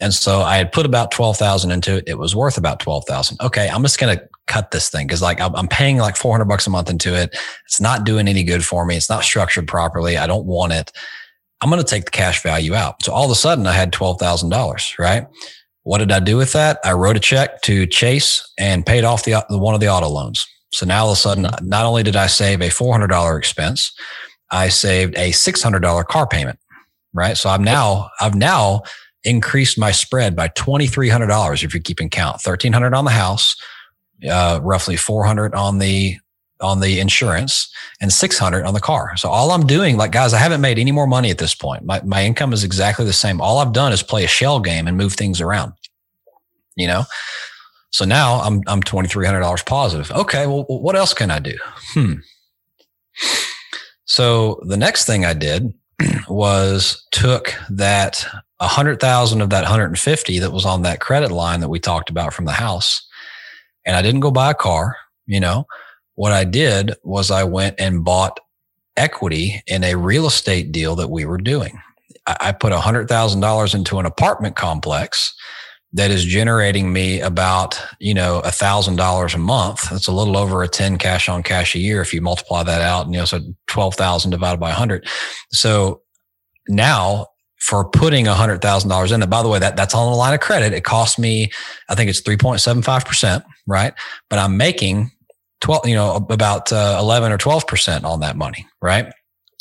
And 0.00 0.14
so 0.14 0.42
I 0.42 0.58
had 0.58 0.70
put 0.70 0.86
about 0.86 1.10
12,000 1.10 1.72
into 1.72 1.96
it. 1.96 2.04
It 2.06 2.18
was 2.18 2.36
worth 2.36 2.56
about 2.56 2.78
12,000. 2.78 3.38
Okay. 3.42 3.68
I'm 3.68 3.82
just 3.82 3.98
going 3.98 4.16
to 4.16 4.28
cut 4.46 4.70
this 4.70 4.88
thing. 4.88 5.08
Cause 5.08 5.22
like 5.22 5.40
I'm 5.40 5.56
I'm 5.56 5.68
paying 5.68 5.98
like 5.98 6.16
400 6.16 6.44
bucks 6.44 6.68
a 6.68 6.70
month 6.70 6.88
into 6.88 7.14
it. 7.14 7.36
It's 7.66 7.80
not 7.80 8.04
doing 8.04 8.28
any 8.28 8.44
good 8.44 8.64
for 8.64 8.86
me. 8.86 8.96
It's 8.96 9.10
not 9.10 9.24
structured 9.24 9.66
properly. 9.66 10.16
I 10.16 10.28
don't 10.28 10.46
want 10.46 10.72
it. 10.72 10.92
I'm 11.60 11.70
going 11.70 11.82
to 11.82 11.88
take 11.88 12.04
the 12.04 12.10
cash 12.10 12.42
value 12.42 12.74
out. 12.74 13.02
So 13.02 13.12
all 13.12 13.24
of 13.24 13.30
a 13.30 13.34
sudden 13.34 13.66
I 13.66 13.72
had 13.72 13.92
$12,000, 13.92 14.98
right? 14.98 15.26
What 15.82 15.98
did 15.98 16.12
I 16.12 16.20
do 16.20 16.36
with 16.36 16.52
that? 16.52 16.80
I 16.84 16.92
wrote 16.92 17.16
a 17.16 17.20
check 17.20 17.62
to 17.62 17.86
Chase 17.86 18.46
and 18.58 18.84
paid 18.84 19.04
off 19.04 19.24
the, 19.24 19.44
one 19.50 19.74
of 19.74 19.80
the 19.80 19.88
auto 19.88 20.08
loans. 20.08 20.46
So 20.72 20.84
now 20.84 21.04
all 21.04 21.12
of 21.12 21.16
a 21.16 21.20
sudden, 21.20 21.46
not 21.62 21.86
only 21.86 22.02
did 22.02 22.16
I 22.16 22.26
save 22.26 22.60
a 22.60 22.68
$400 22.68 23.38
expense, 23.38 23.92
I 24.50 24.68
saved 24.68 25.14
a 25.16 25.30
$600 25.30 26.06
car 26.06 26.26
payment, 26.26 26.58
right? 27.14 27.36
So 27.36 27.48
I'm 27.48 27.64
now, 27.64 28.10
I've 28.20 28.34
now 28.34 28.82
increased 29.24 29.78
my 29.78 29.90
spread 29.92 30.36
by 30.36 30.48
$2,300 30.48 31.64
if 31.64 31.72
you're 31.72 31.82
keeping 31.82 32.10
count, 32.10 32.40
1300 32.44 32.94
on 32.94 33.04
the 33.04 33.10
house, 33.10 33.56
uh, 34.28 34.60
roughly 34.62 34.96
400 34.96 35.54
on 35.54 35.78
the 35.78 36.16
on 36.60 36.80
the 36.80 37.00
insurance 37.00 37.72
and 38.00 38.12
600 38.12 38.64
on 38.64 38.74
the 38.74 38.80
car. 38.80 39.16
So 39.16 39.28
all 39.28 39.50
I'm 39.50 39.66
doing, 39.66 39.96
like 39.96 40.12
guys, 40.12 40.32
I 40.32 40.38
haven't 40.38 40.60
made 40.60 40.78
any 40.78 40.92
more 40.92 41.06
money 41.06 41.30
at 41.30 41.38
this 41.38 41.54
point. 41.54 41.84
My, 41.84 42.00
my 42.02 42.24
income 42.24 42.52
is 42.52 42.64
exactly 42.64 43.04
the 43.04 43.12
same. 43.12 43.40
All 43.40 43.58
I've 43.58 43.72
done 43.72 43.92
is 43.92 44.02
play 44.02 44.24
a 44.24 44.28
shell 44.28 44.60
game 44.60 44.86
and 44.86 44.96
move 44.96 45.14
things 45.14 45.40
around, 45.40 45.74
you 46.76 46.86
know? 46.86 47.04
So 47.90 48.04
now 48.04 48.40
I'm, 48.40 48.62
I'm 48.66 48.82
$2,300 48.82 49.66
positive. 49.66 50.10
Okay. 50.10 50.46
Well, 50.46 50.64
what 50.68 50.96
else 50.96 51.14
can 51.14 51.30
I 51.30 51.38
do? 51.38 51.56
Hmm. 51.94 52.14
So 54.04 54.60
the 54.66 54.76
next 54.76 55.04
thing 55.04 55.24
I 55.24 55.34
did 55.34 55.72
was 56.28 57.06
took 57.10 57.54
that 57.70 58.24
a 58.60 58.66
hundred 58.66 59.00
thousand 59.00 59.40
of 59.40 59.50
that 59.50 59.62
150 59.62 60.38
that 60.38 60.52
was 60.52 60.64
on 60.64 60.82
that 60.82 61.00
credit 61.00 61.30
line 61.30 61.60
that 61.60 61.68
we 61.68 61.78
talked 61.78 62.10
about 62.10 62.32
from 62.32 62.44
the 62.44 62.52
house. 62.52 63.06
And 63.84 63.96
I 63.96 64.02
didn't 64.02 64.20
go 64.20 64.30
buy 64.30 64.50
a 64.50 64.54
car, 64.54 64.96
you 65.26 65.40
know, 65.40 65.66
what 66.16 66.32
I 66.32 66.44
did 66.44 66.94
was 67.02 67.30
I 67.30 67.44
went 67.44 67.76
and 67.78 68.04
bought 68.04 68.40
equity 68.96 69.62
in 69.66 69.84
a 69.84 69.94
real 69.94 70.26
estate 70.26 70.72
deal 70.72 70.96
that 70.96 71.10
we 71.10 71.24
were 71.24 71.38
doing. 71.38 71.80
I, 72.26 72.50
put 72.50 72.72
$100,000 72.72 73.74
into 73.74 73.98
an 74.00 74.06
apartment 74.06 74.56
complex 74.56 75.32
that 75.92 76.10
is 76.10 76.24
generating 76.24 76.92
me 76.92 77.20
about, 77.20 77.80
you 78.00 78.14
know, 78.14 78.40
a 78.40 78.50
thousand 78.50 78.96
dollars 78.96 79.34
a 79.34 79.38
month. 79.38 79.88
That's 79.90 80.08
a 80.08 80.12
little 80.12 80.36
over 80.36 80.62
a 80.62 80.68
10 80.68 80.98
cash 80.98 81.28
on 81.28 81.44
cash 81.44 81.76
a 81.76 81.78
year. 81.78 82.00
If 82.00 82.12
you 82.12 82.20
multiply 82.20 82.64
that 82.64 82.82
out, 82.82 83.06
and, 83.06 83.14
you 83.14 83.20
know, 83.20 83.26
so 83.26 83.40
12,000 83.68 84.30
divided 84.30 84.58
by 84.58 84.72
hundred. 84.72 85.06
So 85.52 86.02
now 86.68 87.28
for 87.60 87.88
putting 87.88 88.26
a 88.26 88.34
hundred 88.34 88.60
thousand 88.60 88.90
dollars 88.90 89.12
in 89.12 89.22
it, 89.22 89.30
by 89.30 89.42
the 89.42 89.48
way, 89.48 89.58
that 89.58 89.76
that's 89.76 89.94
on 89.94 90.10
the 90.10 90.16
line 90.16 90.34
of 90.34 90.40
credit. 90.40 90.72
It 90.72 90.84
cost 90.84 91.18
me, 91.18 91.50
I 91.88 91.94
think 91.94 92.10
it's 92.10 92.20
3.75%, 92.20 93.44
right? 93.66 93.94
But 94.28 94.38
I'm 94.40 94.56
making 94.56 95.12
12, 95.60 95.88
you 95.88 95.94
know, 95.94 96.26
about 96.30 96.72
uh, 96.72 96.98
11 97.00 97.32
or 97.32 97.38
12% 97.38 98.04
on 98.04 98.20
that 98.20 98.36
money, 98.36 98.66
right? 98.82 99.12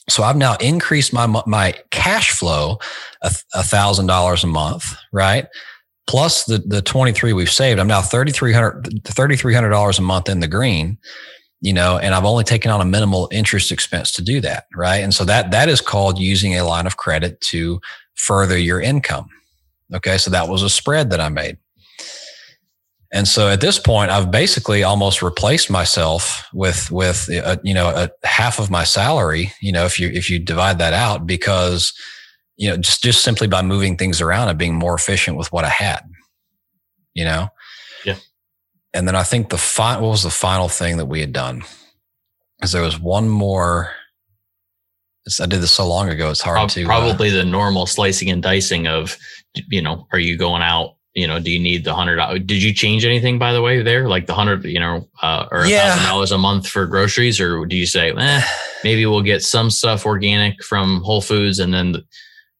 So 0.10 0.23
I've 0.23 0.38
now 0.38 0.55
increased 0.58 1.13
my 1.13 1.25
my 1.47 1.73
cash 1.89 2.31
flow 2.31 2.77
a 3.23 3.63
thousand 3.63 4.05
dollars 4.05 4.43
a 4.43 4.47
month, 4.47 4.95
right? 5.12 5.47
Plus 6.08 6.45
the 6.45 6.60
the 6.60 6.81
23 6.81 7.34
we've 7.34 7.49
saved. 7.49 7.79
I'm 7.79 7.88
now 7.88 8.01
3300 8.01 9.03
$3,300 9.03 9.99
a 9.99 10.01
month 10.01 10.29
in 10.29 10.41
the 10.41 10.47
green, 10.47 10.99
you 11.62 11.73
know, 11.73 11.97
and 11.97 12.13
I've 12.13 12.25
only 12.25 12.43
taken 12.43 12.69
on 12.69 12.81
a 12.81 12.86
minimal 12.86 13.27
interest 13.31 13.71
expense 13.71 14.12
to 14.13 14.21
do 14.21 14.39
that, 14.41 14.65
right? 14.75 14.97
And 14.97 15.13
so 15.13 15.25
that 15.25 15.49
that 15.51 15.69
is 15.69 15.81
called 15.81 16.19
using 16.19 16.55
a 16.55 16.63
line 16.63 16.86
of 16.86 16.97
credit 16.97 17.41
to 17.49 17.81
further 18.13 18.58
your 18.58 18.79
income. 18.79 19.27
Okay, 19.93 20.17
so 20.17 20.29
that 20.29 20.49
was 20.49 20.62
a 20.62 20.69
spread 20.69 21.10
that 21.10 21.19
I 21.19 21.29
made. 21.29 21.58
And 23.15 23.30
so 23.30 23.47
at 23.47 23.62
this 23.62 23.80
point, 23.80 24.12
I've 24.12 24.30
basically 24.30 24.84
almost 24.84 25.21
replaced 25.21 25.69
myself 25.69 26.45
with 26.54 26.91
with 26.91 27.30
a, 27.30 27.58
you 27.63 27.73
know 27.73 27.88
a 27.88 28.28
half 28.28 28.60
of 28.60 28.69
my 28.69 28.84
salary. 28.84 29.54
You 29.62 29.71
know, 29.71 29.86
if 29.86 29.97
you 30.01 30.10
if 30.10 30.30
you 30.30 30.38
divide 30.38 30.80
that 30.80 30.91
out, 30.91 31.25
because 31.25 31.93
you 32.58 32.69
know 32.69 32.75
just 32.75 33.01
just 33.01 33.23
simply 33.23 33.47
by 33.47 33.62
moving 33.62 33.95
things 33.95 34.19
around 34.19 34.49
and 34.49 34.60
being 34.60 34.75
more 34.75 34.93
efficient 34.93 35.38
with 35.38 35.49
what 35.54 35.63
I 35.63 35.69
had. 35.69 36.01
You 37.13 37.23
know. 37.23 37.47
Yeah. 38.04 38.17
And 38.93 39.08
then 39.08 39.15
I 39.15 39.23
think 39.23 39.47
the 39.47 39.58
fi- 39.58 39.97
what 39.97 40.10
was 40.10 40.23
the 40.23 40.30
final 40.30 40.67
thing 40.67 40.97
that 40.97 41.06
we 41.06 41.21
had 41.21 41.32
done? 41.32 41.63
Because 42.58 42.73
there 42.73 42.82
was 42.82 42.99
one 42.99 43.30
more. 43.30 43.91
I 45.39 45.45
did 45.45 45.62
this 45.62 45.71
so 45.71 45.88
long 45.88 46.10
ago; 46.10 46.32
it's 46.32 46.41
hard 46.41 46.58
Prob- 46.58 46.69
to 46.71 46.84
uh, 46.84 46.88
probably 46.88 47.30
the 47.30 47.45
normal 47.45 47.86
slicing 47.86 48.30
and 48.30 48.43
dicing 48.43 48.88
of, 48.88 49.17
you 49.69 49.82
know, 49.82 50.06
are 50.12 50.19
you 50.19 50.38
going 50.38 50.62
out? 50.62 50.94
You 51.15 51.28
know, 51.28 51.39
do 51.39 51.49
you 51.49 51.60
need 51.60 51.86
the 51.86 51.95
hundred? 51.95 52.45
Did 52.45 52.62
you 52.62 52.73
change 52.73 53.06
anything 53.06 53.39
by 53.39 53.54
the 53.54 53.62
way 53.62 53.82
there? 53.82 54.10
Like 54.10 54.28
the 54.28 54.34
hundred, 54.34 54.65
you 54.65 54.82
know, 54.82 55.08
uh, 55.21 55.47
or 55.49 55.65
Yeah. 55.65 55.91
thousand 55.95 56.10
dollars 56.10 56.32
a 56.34 56.38
month 56.38 56.67
for 56.67 56.86
groceries, 56.86 57.39
or 57.39 57.65
do 57.65 57.78
you 57.78 57.86
say, 57.86 58.12
eh, 58.12 58.41
maybe 58.84 59.06
we'll 59.06 59.21
get 59.21 59.41
some 59.41 59.69
stuff 59.69 60.06
organic 60.06 60.62
from 60.62 61.01
Whole 61.04 61.21
Foods 61.21 61.60
and 61.60 61.73
then, 61.73 62.04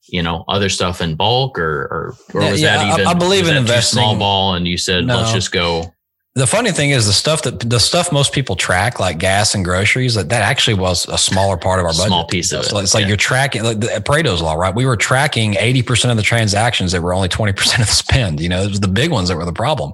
you 0.08 0.24
know, 0.24 0.46
other 0.48 0.70
stuff 0.70 1.02
in 1.02 1.16
bulk, 1.16 1.60
or 1.60 1.82
or, 1.92 2.16
or 2.34 2.52
was 2.52 2.62
yeah, 2.62 2.78
that 2.78 2.86
I- 2.86 2.94
even? 2.94 3.08
I 3.08 3.14
believe 3.14 3.48
in 3.50 3.66
too 3.66 3.82
small 3.82 4.16
ball, 4.18 4.54
and 4.54 4.66
you 4.66 4.78
said 4.78 5.04
let's 5.06 5.34
just 5.34 5.52
go. 5.52 5.94
The 6.38 6.46
funny 6.46 6.72
thing 6.74 6.90
is 6.90 7.06
the 7.06 7.14
stuff 7.14 7.44
that 7.44 7.62
the 7.62 7.80
stuff 7.80 8.12
most 8.12 8.34
people 8.34 8.58
track, 8.58 9.00
like 9.00 9.20
gas 9.20 9.56
and 9.56 9.64
groceries, 9.64 10.16
that, 10.16 10.28
that 10.28 10.42
actually 10.42 10.74
was 10.74 11.08
a 11.08 11.18
smaller 11.18 11.56
part 11.56 11.80
of 11.80 11.86
our 11.86 11.94
budget. 11.94 12.08
Small 12.08 12.28
piece 12.28 12.52
of 12.52 12.66
So 12.66 12.78
it, 12.78 12.84
It's 12.84 12.94
like 12.94 13.04
yeah. 13.04 13.08
you're 13.08 13.16
tracking 13.18 13.64
like 13.64 13.80
the 13.80 13.88
Pareto's 14.06 14.42
law, 14.42 14.56
right? 14.56 14.76
We 14.76 14.86
were 14.86 14.98
tracking 14.98 15.54
80% 15.54 16.12
of 16.12 16.18
the 16.18 16.24
transactions 16.24 16.92
that 16.92 17.02
were 17.02 17.14
only 17.14 17.30
20% 17.30 17.80
of 17.80 17.86
the 17.88 17.92
spend. 17.94 18.42
You 18.42 18.50
know, 18.50 18.62
it 18.64 18.68
was 18.70 18.82
the 18.82 18.90
big 18.90 19.12
ones 19.12 19.30
that 19.30 19.38
were 19.38 19.46
the 19.46 19.54
problem. 19.54 19.94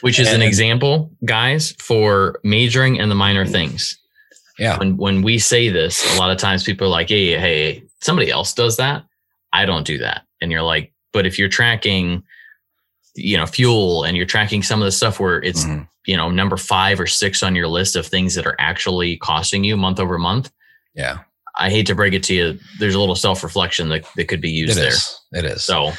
Which 0.00 0.18
is 0.18 0.28
an 0.28 0.36
And- 0.36 0.42
example, 0.44 1.10
guys, 1.26 1.72
for 1.78 2.40
majoring 2.44 2.96
in 2.96 3.10
the 3.10 3.14
minor 3.14 3.44
things. 3.44 3.98
Yeah. 4.58 4.78
when 4.78 4.96
when 4.96 5.20
we 5.22 5.38
say 5.40 5.68
this, 5.68 6.16
a 6.16 6.18
lot 6.18 6.30
of 6.30 6.38
times 6.38 6.62
people 6.62 6.86
are 6.86 6.90
like, 6.90 7.08
"Hey, 7.08 7.36
hey, 7.36 7.82
somebody 8.00 8.30
else 8.30 8.54
does 8.54 8.76
that. 8.76 9.02
I 9.52 9.66
don't 9.66 9.84
do 9.84 9.98
that." 9.98 10.22
And 10.40 10.52
you're 10.52 10.62
like, 10.62 10.92
"But 11.12 11.26
if 11.26 11.40
you're 11.40 11.48
tracking, 11.48 12.22
you 13.14 13.36
know, 13.36 13.46
fuel 13.46 14.04
and 14.04 14.16
you're 14.16 14.26
tracking 14.26 14.62
some 14.62 14.80
of 14.80 14.86
the 14.86 14.92
stuff 14.92 15.20
where 15.20 15.42
it's 15.42 15.64
Mhm. 15.64 15.86
you 16.06 16.16
know 16.16 16.30
number 16.30 16.56
five 16.56 16.98
or 17.00 17.06
six 17.06 17.42
on 17.42 17.54
your 17.54 17.68
list 17.68 17.96
of 17.96 18.06
things 18.06 18.34
that 18.34 18.46
are 18.46 18.56
actually 18.58 19.16
costing 19.18 19.64
you 19.64 19.76
month 19.76 20.00
over 20.00 20.18
month." 20.18 20.50
Yeah. 20.94 21.18
I 21.56 21.70
hate 21.70 21.86
to 21.86 21.94
break 21.94 22.14
it 22.14 22.24
to 22.24 22.34
you. 22.34 22.58
There's 22.80 22.96
a 22.96 23.00
little 23.00 23.14
self 23.14 23.44
reflection 23.44 23.88
that, 23.90 24.04
that 24.16 24.26
could 24.28 24.40
be 24.40 24.50
It 24.50 24.66
used 24.66 24.76
there. 24.76 24.88
is. 24.88 25.18
It 25.32 25.44
is. 25.44 25.62
So 25.64 25.92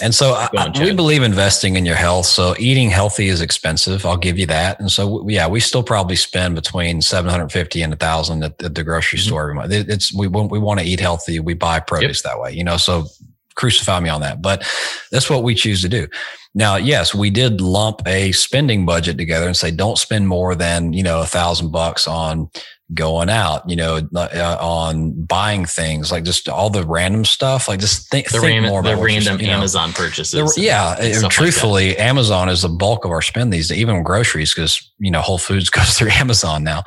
And 0.00 0.14
so 0.14 0.32
I, 0.32 0.48
on, 0.56 0.72
we 0.80 0.94
believe 0.94 1.22
investing 1.22 1.76
in 1.76 1.84
your 1.84 1.96
health. 1.96 2.24
So 2.24 2.54
eating 2.58 2.88
healthy 2.88 3.28
is 3.28 3.42
expensive. 3.42 4.06
I'll 4.06 4.16
give 4.16 4.38
you 4.38 4.46
that. 4.46 4.80
And 4.80 4.90
so 4.90 5.28
yeah, 5.28 5.46
we 5.46 5.60
still 5.60 5.82
probably 5.82 6.16
spend 6.16 6.54
between 6.54 7.02
750 7.02 7.82
and 7.82 7.92
a 7.92 7.96
thousand 7.96 8.42
at, 8.42 8.62
at 8.62 8.74
the 8.74 8.82
grocery 8.82 9.18
Mhm. 9.18 9.26
store 9.26 9.42
every 9.42 9.54
month. 9.54 9.70
It's, 9.72 10.14
we, 10.14 10.28
we 10.28 10.58
want 10.58 10.80
to 10.80 10.86
eat 10.86 10.98
healthy. 11.00 11.38
We 11.40 11.52
buy 11.52 11.80
produce 11.80 12.22
that 12.22 12.40
way, 12.40 12.52
you 12.54 12.64
know, 12.64 12.78
so 12.78 13.06
crucify 13.54 14.00
me 14.00 14.08
on 14.08 14.20
that, 14.20 14.42
but 14.42 14.66
that's 15.10 15.30
what 15.30 15.42
we 15.42 15.54
choose 15.54 15.82
to 15.82 15.88
do. 15.88 16.08
Now, 16.54 16.76
yes, 16.76 17.14
we 17.14 17.30
did 17.30 17.62
lump 17.62 18.06
a 18.06 18.32
spending 18.32 18.84
budget 18.84 19.16
together 19.16 19.46
and 19.46 19.56
say, 19.56 19.70
don't 19.70 19.96
spend 19.96 20.28
more 20.28 20.54
than, 20.54 20.92
you 20.92 21.02
know, 21.02 21.22
a 21.22 21.26
thousand 21.26 21.70
bucks 21.70 22.06
on 22.06 22.50
going 22.94 23.30
out, 23.30 23.68
you 23.68 23.76
know, 23.76 24.00
uh, 24.14 24.56
on 24.60 25.12
buying 25.24 25.64
things 25.64 26.12
like 26.12 26.24
just 26.24 26.48
all 26.48 26.70
the 26.70 26.84
random 26.84 27.24
stuff. 27.24 27.68
Like 27.68 27.80
just 27.80 28.10
think, 28.10 28.30
the, 28.30 28.38
think 28.40 28.62
ram- 28.62 28.70
more 28.70 28.82
the 28.82 28.92
about 28.92 29.00
you're- 29.02 29.14
random 29.14 29.40
you 29.40 29.46
know. 29.46 29.54
Amazon 29.54 29.92
purchases. 29.92 30.54
The- 30.54 30.60
yeah, 30.60 30.96
and 30.98 31.12
stuff 31.14 31.22
like 31.24 31.32
truthfully, 31.32 31.96
Amazon 31.98 32.48
is 32.48 32.62
the 32.62 32.68
bulk 32.68 33.04
of 33.04 33.10
our 33.10 33.22
spend 33.22 33.52
these 33.52 33.68
days, 33.68 33.78
even 33.78 34.02
groceries, 34.02 34.54
because 34.54 34.90
you 34.98 35.10
know 35.10 35.20
Whole 35.20 35.38
Foods 35.38 35.70
goes 35.70 35.94
through 35.98 36.10
Amazon 36.10 36.64
now. 36.64 36.82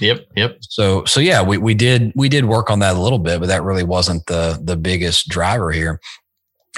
Yep. 0.00 0.26
Yep. 0.36 0.56
So, 0.62 1.04
so 1.04 1.20
yeah, 1.20 1.42
we 1.42 1.58
we 1.58 1.74
did 1.74 2.12
we 2.14 2.28
did 2.28 2.44
work 2.46 2.70
on 2.70 2.78
that 2.80 2.96
a 2.96 3.00
little 3.00 3.18
bit, 3.18 3.40
but 3.40 3.46
that 3.46 3.62
really 3.62 3.84
wasn't 3.84 4.26
the 4.26 4.60
the 4.62 4.76
biggest 4.76 5.28
driver 5.28 5.70
here. 5.70 6.00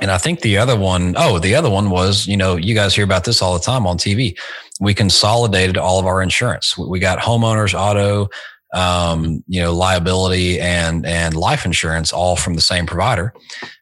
And 0.01 0.11
I 0.11 0.19
think 0.19 0.41
the 0.41 0.59
other 0.59 0.77
one, 0.77 1.15
oh, 1.17 1.39
the 1.39 1.55
other 1.55 1.71
one 1.71 1.89
was, 1.89 2.27
you 2.27 2.37
know, 2.37 2.57
you 2.57 2.75
guys 2.75 2.97
hear 2.97 3.05
about 3.05 3.23
this 3.23 3.41
all 3.41 3.55
the 3.55 3.61
time 3.65 3.87
on 3.87 3.97
TV. 3.97 4.37
We 4.81 4.93
consolidated 4.93 5.79
all 5.79 6.01
of 6.01 6.07
our 6.07 6.21
insurance. 6.21 6.77
We 6.77 6.99
got 6.99 7.21
homeowners, 7.21 7.79
auto, 7.79 8.29
um, 8.75 9.43
you 9.47 9.61
know, 9.61 9.73
liability 9.73 10.61
and 10.61 11.07
and 11.07 11.35
life 11.35 11.65
insurance 11.65 12.13
all 12.13 12.37
from 12.37 12.55
the 12.55 12.61
same 12.61 12.87
provider, 12.87 13.33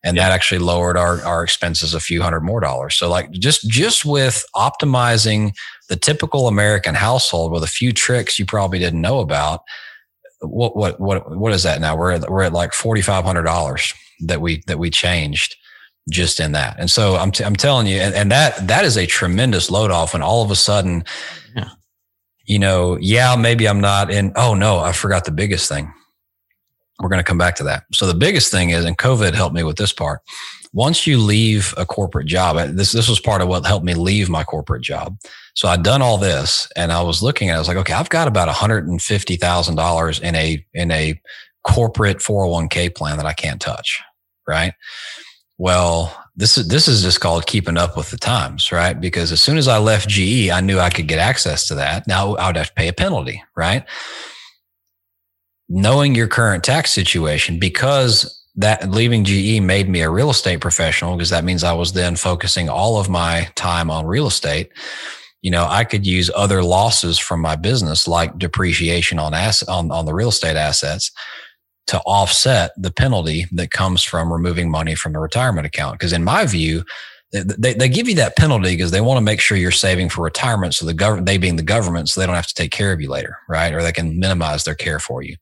and 0.05 0.17
yeah. 0.17 0.25
that 0.29 0.35
actually 0.35 0.59
lowered 0.59 0.97
our 0.97 1.23
our 1.25 1.43
expenses 1.43 1.95
a 1.95 2.01
few 2.01 2.23
hundred 2.23 2.43
more 2.43 2.61
dollars. 2.61 2.95
So 2.95 3.09
like 3.09 3.31
just 3.33 3.69
just 3.69 4.05
with 4.05 4.45
optimizing 4.55 5.55
the 5.89 5.97
typical 5.97 6.47
American 6.47 6.95
household 6.95 7.53
with 7.53 7.65
a 7.65 7.69
few 7.69 7.93
tricks 7.93 8.39
you 8.39 8.47
probably 8.47 8.79
didn't 8.79 9.01
know 9.01 9.21
about. 9.21 9.63
What 10.43 10.77
what 10.77 11.01
what 11.01 11.37
what 11.37 11.53
is 11.53 11.63
that 11.63 11.81
now? 11.81 11.97
We're 11.97 12.13
at, 12.13 12.31
we're 12.31 12.43
at 12.43 12.53
like 12.53 12.73
forty 12.73 13.01
five 13.01 13.25
hundred 13.25 13.45
dollars 13.45 13.95
that 14.27 14.41
we 14.41 14.63
that 14.67 14.79
we 14.79 14.91
changed 14.91 15.57
just 16.11 16.41
in 16.41 16.53
that. 16.53 16.77
And 16.79 16.91
so 16.91 17.17
I'm, 17.17 17.31
t- 17.31 17.45
I'm 17.45 17.55
telling 17.55 17.87
you, 17.87 17.99
and, 17.99 18.15
and, 18.15 18.31
that, 18.33 18.67
that 18.67 18.85
is 18.85 18.97
a 18.97 19.07
tremendous 19.07 19.71
load 19.71 19.91
off 19.91 20.15
when 20.15 20.23
all 20.23 20.43
of 20.43 20.51
a 20.51 20.57
sudden, 20.57 21.05
yeah. 21.55 21.69
You 22.45 22.59
know, 22.59 22.99
yeah, 23.01 23.37
maybe 23.37 23.69
I'm 23.69 23.81
not 23.81 24.11
in, 24.11 24.33
oh 24.37 24.55
no, 24.55 24.79
I 24.79 24.93
forgot 24.93 25.25
the 25.25 25.31
biggest 25.31 25.69
thing. 25.69 25.93
We're 27.01 27.09
going 27.09 27.21
to 27.21 27.25
come 27.25 27.39
back 27.39 27.57
to 27.57 27.65
that. 27.65 27.85
So 27.93 28.07
the 28.07 28.15
biggest 28.15 28.51
thing 28.51 28.71
is, 28.71 28.85
and 28.85 28.97
COVID 28.97 29.35
helped 29.35 29.55
me 29.55 29.63
with 29.63 29.77
this 29.77 29.93
part. 29.93 30.21
Once 30.73 31.07
you 31.07 31.19
leave 31.19 31.75
a 31.77 31.85
corporate 31.85 32.27
job, 32.27 32.57
this, 32.77 32.93
this 32.93 33.09
was 33.09 33.21
part 33.21 33.43
of 33.43 33.49
what 33.49 33.67
helped 33.67 33.85
me 33.85 33.95
leave 33.95 34.29
my 34.29 34.45
corporate 34.45 34.83
job. 34.83 35.17
So 35.55 35.69
I'd 35.69 35.83
done 35.83 36.01
all 36.01 36.17
this 36.17 36.67
and 36.77 36.93
I 36.93 37.03
was 37.03 37.23
looking 37.23 37.51
at, 37.51 37.55
it, 37.55 37.57
I 37.57 37.59
was 37.59 37.69
like, 37.69 37.77
okay, 37.79 37.93
I've 37.93 38.09
got 38.09 38.29
about 38.29 38.49
$150,000 38.49 40.21
in 40.21 40.35
a, 40.35 40.67
in 40.73 40.91
a 40.91 41.21
corporate 41.65 42.19
401k 42.19 42.95
plan 42.95 43.17
that 43.19 43.27
I 43.27 43.35
can't 43.35 43.61
touch. 43.61 44.01
Right 44.47 44.73
well, 45.63 46.22
this 46.35 46.57
is 46.57 46.69
this 46.69 46.89
is 46.89 47.03
just 47.03 47.21
called 47.21 47.47
keeping 47.47 47.77
up 47.77 47.97
with 47.97 48.11
the 48.11 48.17
times, 48.17 48.73
right? 48.73 48.99
Because 48.99 49.33
as 49.33 49.43
soon 49.43 49.59
as 49.59 49.69
I 49.69 49.79
left 49.79 50.09
GE, 50.09 50.49
I 50.51 50.61
knew 50.61 50.79
I 50.79 50.91
could 50.91 51.07
get 51.07 51.19
access 51.19 51.67
to 51.69 51.75
that. 51.75 52.07
Now 52.07 52.35
I 52.37 52.47
would 52.47 52.57
have 52.57 52.69
to 52.69 52.75
pay 52.75 52.89
a 52.89 52.93
penalty, 52.93 53.43
right? 53.55 53.85
Knowing 55.69 56.15
your 56.15 56.29
current 56.29 56.65
tax 56.65 56.93
situation, 56.93 57.59
because 57.59 58.39
that 58.57 58.91
leaving 58.91 59.25
GE 59.25 59.61
made 59.61 59.89
me 59.89 60.01
a 60.01 60.11
real 60.11 60.31
estate 60.31 60.61
professional, 60.61 61.17
because 61.17 61.31
that 61.31 61.45
means 61.45 61.65
I 61.65 61.73
was 61.73 61.93
then 61.93 62.17
focusing 62.17 62.69
all 62.69 62.99
of 62.99 63.09
my 63.09 63.51
time 63.55 63.91
on 63.91 64.07
real 64.07 64.27
estate. 64.27 64.71
You 65.43 65.51
know, 65.51 65.67
I 65.69 65.85
could 65.85 66.07
use 66.07 66.31
other 66.35 66.63
losses 66.63 67.19
from 67.19 67.41
my 67.41 67.57
business, 67.57 68.07
like 68.07 68.39
depreciation 68.39 69.19
on 69.19 69.35
asset 69.35 69.69
on, 69.69 69.91
on 69.91 70.07
the 70.07 70.15
real 70.15 70.29
estate 70.29 70.57
assets, 70.57 71.11
to 71.93 72.01
offset 72.01 72.73
the 72.79 72.91
penalty 72.91 73.45
that 73.53 73.71
comes 73.71 74.03
from 74.03 74.33
removing 74.33 74.71
money 74.71 74.95
from 74.95 75.13
the 75.13 75.19
retirement 75.19 75.67
account. 75.67 75.99
Because 75.99 76.15
in 76.15 76.25
my 76.25 76.47
view, 76.47 76.85
they, 77.33 77.75
they 77.75 77.87
give 77.87 78.09
you 78.09 78.15
that 78.15 78.35
penalty 78.35 78.71
because 78.71 78.93
they 78.93 79.03
want 79.03 79.19
to 79.19 79.23
make 79.23 79.41
sure 79.41 79.59
you're 79.59 79.71
saving 79.71 80.09
for 80.09 80.25
retirement. 80.25 80.73
So 80.73 80.87
the 80.87 80.95
government, 80.95 81.27
they 81.27 81.37
being 81.37 81.57
the 81.57 81.63
government, 81.63 82.09
so 82.09 82.19
they 82.19 82.27
don't 82.27 82.35
have 82.35 82.47
to 82.47 82.55
take 82.55 82.71
care 82.71 82.95
of 82.95 83.01
you 83.03 83.11
later, 83.11 83.37
right? 83.47 83.75
Or 83.75 83.83
they 83.83 83.93
can 83.93 84.19
minimize 84.19 84.65
their 84.65 84.75
care 84.75 84.99
for 84.99 85.21
you. 85.21 85.37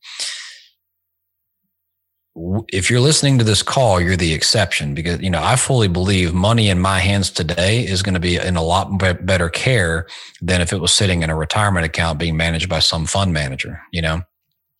If 2.73 2.89
you're 2.89 2.99
listening 2.99 3.37
to 3.37 3.45
this 3.45 3.63
call, 3.63 4.01
you're 4.01 4.17
the 4.17 4.33
exception 4.33 4.93
because, 4.93 5.21
you 5.21 5.29
know, 5.29 5.41
I 5.41 5.55
fully 5.55 5.87
believe 5.87 6.33
money 6.33 6.69
in 6.69 6.79
my 6.79 6.99
hands 6.99 7.29
today 7.29 7.85
is 7.85 8.03
going 8.03 8.15
to 8.15 8.19
be 8.19 8.35
in 8.35 8.57
a 8.57 8.61
lot 8.61 8.97
better 9.25 9.49
care 9.49 10.05
than 10.41 10.59
if 10.59 10.73
it 10.73 10.81
was 10.81 10.93
sitting 10.93 11.23
in 11.23 11.29
a 11.29 11.35
retirement 11.35 11.85
account 11.85 12.19
being 12.19 12.35
managed 12.35 12.67
by 12.67 12.79
some 12.79 13.05
fund 13.05 13.31
manager, 13.31 13.81
you 13.93 14.01
know? 14.01 14.21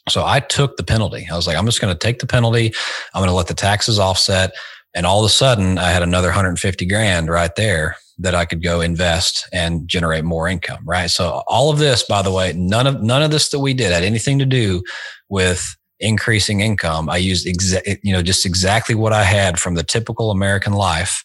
So 0.09 0.25
I 0.25 0.39
took 0.39 0.77
the 0.77 0.83
penalty. 0.83 1.27
I 1.31 1.35
was 1.35 1.47
like, 1.47 1.57
I'm 1.57 1.65
just 1.65 1.81
going 1.81 1.93
to 1.93 1.99
take 1.99 2.19
the 2.19 2.27
penalty. 2.27 2.73
I'm 3.13 3.19
going 3.19 3.29
to 3.29 3.35
let 3.35 3.47
the 3.47 3.53
taxes 3.53 3.99
offset. 3.99 4.51
And 4.93 5.05
all 5.05 5.19
of 5.19 5.25
a 5.25 5.29
sudden, 5.29 5.77
I 5.77 5.91
had 5.91 6.03
another 6.03 6.27
150 6.29 6.85
grand 6.85 7.29
right 7.29 7.55
there 7.55 7.95
that 8.17 8.35
I 8.35 8.45
could 8.45 8.61
go 8.61 8.81
invest 8.81 9.47
and 9.51 9.87
generate 9.87 10.23
more 10.23 10.47
income. 10.47 10.83
Right. 10.85 11.09
So 11.09 11.43
all 11.47 11.71
of 11.71 11.79
this, 11.79 12.03
by 12.03 12.21
the 12.21 12.31
way, 12.31 12.53
none 12.53 12.87
of 12.87 13.01
none 13.01 13.23
of 13.23 13.31
this 13.31 13.49
that 13.49 13.59
we 13.59 13.73
did 13.73 13.91
had 13.91 14.03
anything 14.03 14.37
to 14.39 14.45
do 14.45 14.83
with 15.29 15.75
increasing 15.99 16.61
income. 16.61 17.09
I 17.09 17.17
used 17.17 17.47
exa- 17.47 17.99
you 18.03 18.13
know 18.13 18.21
just 18.21 18.45
exactly 18.45 18.95
what 18.95 19.13
I 19.13 19.23
had 19.23 19.59
from 19.59 19.75
the 19.75 19.83
typical 19.83 20.29
American 20.29 20.73
life 20.73 21.23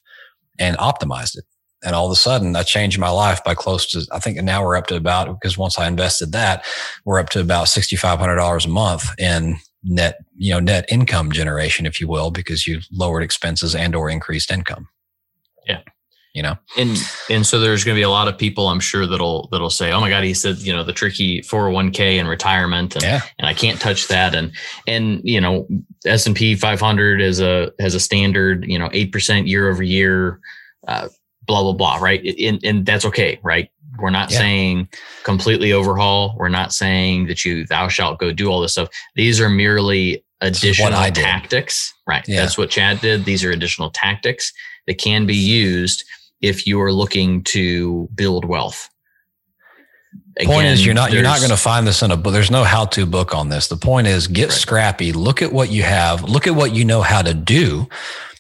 and 0.59 0.77
optimized 0.79 1.37
it. 1.37 1.45
And 1.85 1.95
all 1.95 2.07
of 2.07 2.13
a 2.13 2.17
sudden, 2.17 2.57
I 2.57 2.63
changed 2.63 2.99
my 2.99 3.11
life 3.11 3.45
by 3.45 3.55
close 3.55 3.87
to, 3.91 4.07
I 4.11 4.19
think 4.19 4.43
now 4.43 4.65
we're 4.65 4.77
up 4.77 4.87
to 4.89 4.97
about, 4.97 5.29
because 5.29 5.59
once 5.59 5.79
I 5.79 5.87
invested 5.87 6.33
that, 6.33 6.65
we're 7.05 7.19
up 7.19 7.29
to 7.31 7.41
about 7.41 7.67
$6,500 7.67 8.65
a 8.65 8.69
month 8.69 9.09
in 9.19 9.59
net, 9.85 10.19
you 10.37 10.53
know, 10.53 10.61
net 10.61 10.87
income 10.91 11.31
generation, 11.33 11.87
if 11.87 12.01
you 12.01 12.09
will, 12.09 12.31
because 12.31 12.67
you 12.67 12.81
lowered 12.91 13.23
expenses 13.23 13.75
and 13.75 13.95
or 13.95 14.09
increased 14.11 14.51
income. 14.51 14.89
Yeah. 15.67 15.81
You 16.37 16.43
know, 16.43 16.59
and 16.77 16.99
and 17.31 17.47
so 17.47 17.59
there's 17.59 17.83
going 17.83 17.95
to 17.95 17.99
be 17.99 18.03
a 18.03 18.11
lot 18.11 18.29
of 18.29 18.37
people 18.37 18.69
I'm 18.69 18.79
sure 18.79 19.07
that'll 19.07 19.49
that'll 19.51 19.71
say, 19.71 19.91
oh 19.91 20.03
my 20.03 20.11
god, 20.11 20.23
he 20.23 20.35
said 20.35 20.59
you 20.59 20.71
know 20.71 20.85
the 20.85 20.93
tricky 20.93 21.41
401k 21.41 22.21
and 22.21 22.29
retirement, 22.29 22.95
and 22.95 23.03
yeah. 23.03 23.23
and 23.39 23.49
I 23.49 23.55
can't 23.55 23.81
touch 23.81 24.09
that, 24.09 24.35
and 24.35 24.53
and 24.87 25.23
you 25.25 25.41
know 25.41 25.67
S 26.05 26.27
and 26.27 26.37
P 26.37 26.55
500 26.55 27.23
is 27.23 27.41
a 27.41 27.73
has 27.81 27.95
a 27.95 28.01
standard 28.01 28.67
you 28.69 28.79
know 28.79 28.91
eight 28.93 29.13
percent 29.13 29.47
year 29.47 29.71
over 29.71 29.83
year 29.83 30.39
uh, 30.87 31.09
blah 31.47 31.63
blah 31.63 31.73
blah 31.73 31.97
right? 31.97 32.25
And, 32.39 32.61
and 32.65 32.87
that's 32.87 33.05
okay 33.05 33.39
right? 33.43 33.71
We're 33.99 34.11
not 34.11 34.31
yeah. 34.31 34.39
saying 34.39 34.89
completely 35.25 35.73
overhaul. 35.73 36.35
We're 36.37 36.51
not 36.51 36.73
saying 36.73 37.29
that 37.29 37.45
you 37.45 37.67
thou 37.67 37.89
shalt 37.89 38.19
go 38.19 38.33
do 38.33 38.49
all 38.49 38.61
this 38.61 38.73
stuff. 38.73 38.89
These 39.15 39.41
are 39.41 39.49
merely 39.49 40.25
additional 40.43 40.91
tactics 41.13 41.95
right? 42.07 42.27
Yeah. 42.27 42.41
that's 42.41 42.57
what 42.57 42.71
chad 42.71 43.01
did. 43.01 43.25
These 43.25 43.45
are 43.45 43.51
additional 43.51 43.91
tactics 43.91 44.53
that 44.87 44.99
can 44.99 45.27
be 45.27 45.35
used 45.35 46.05
if 46.41 46.67
you 46.67 46.81
are 46.81 46.93
looking 46.93 47.43
to 47.45 48.09
build 48.15 48.45
wealth. 48.45 48.89
Again, 50.39 50.53
point 50.53 50.67
is 50.67 50.85
you're 50.85 50.95
not 50.95 51.13
you're 51.13 51.23
not 51.23 51.39
going 51.39 51.51
to 51.51 51.57
find 51.57 51.87
this 51.87 52.03
in 52.03 52.11
a 52.11 52.17
book. 52.17 52.33
There's 52.33 52.51
no 52.51 52.63
how 52.63 52.85
to 52.87 53.07
book 53.07 53.35
on 53.35 53.49
this. 53.49 53.69
The 53.69 53.77
point 53.77 54.07
is 54.07 54.27
get 54.27 54.51
right. 54.51 54.53
scrappy. 54.53 55.13
Look 55.13 55.41
at 55.41 55.51
what 55.51 55.71
you 55.71 55.83
have. 55.83 56.25
Look 56.25 56.47
at 56.47 56.55
what 56.55 56.75
you 56.75 56.85
know 56.85 57.01
how 57.01 57.23
to 57.23 57.33
do 57.33 57.89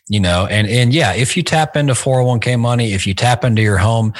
you 0.09 0.21
know 0.21 0.47
and 0.47 0.66
and 0.69 0.92
yeah 0.92 1.12
if 1.12 1.37
you 1.37 1.42
tap 1.42 1.77
into 1.77 1.92
401k 1.92 2.59
money 2.59 2.92
if 2.92 3.07
you 3.07 3.14
tap 3.14 3.45
into 3.45 3.62
your 3.62 3.79
home 3.79 4.12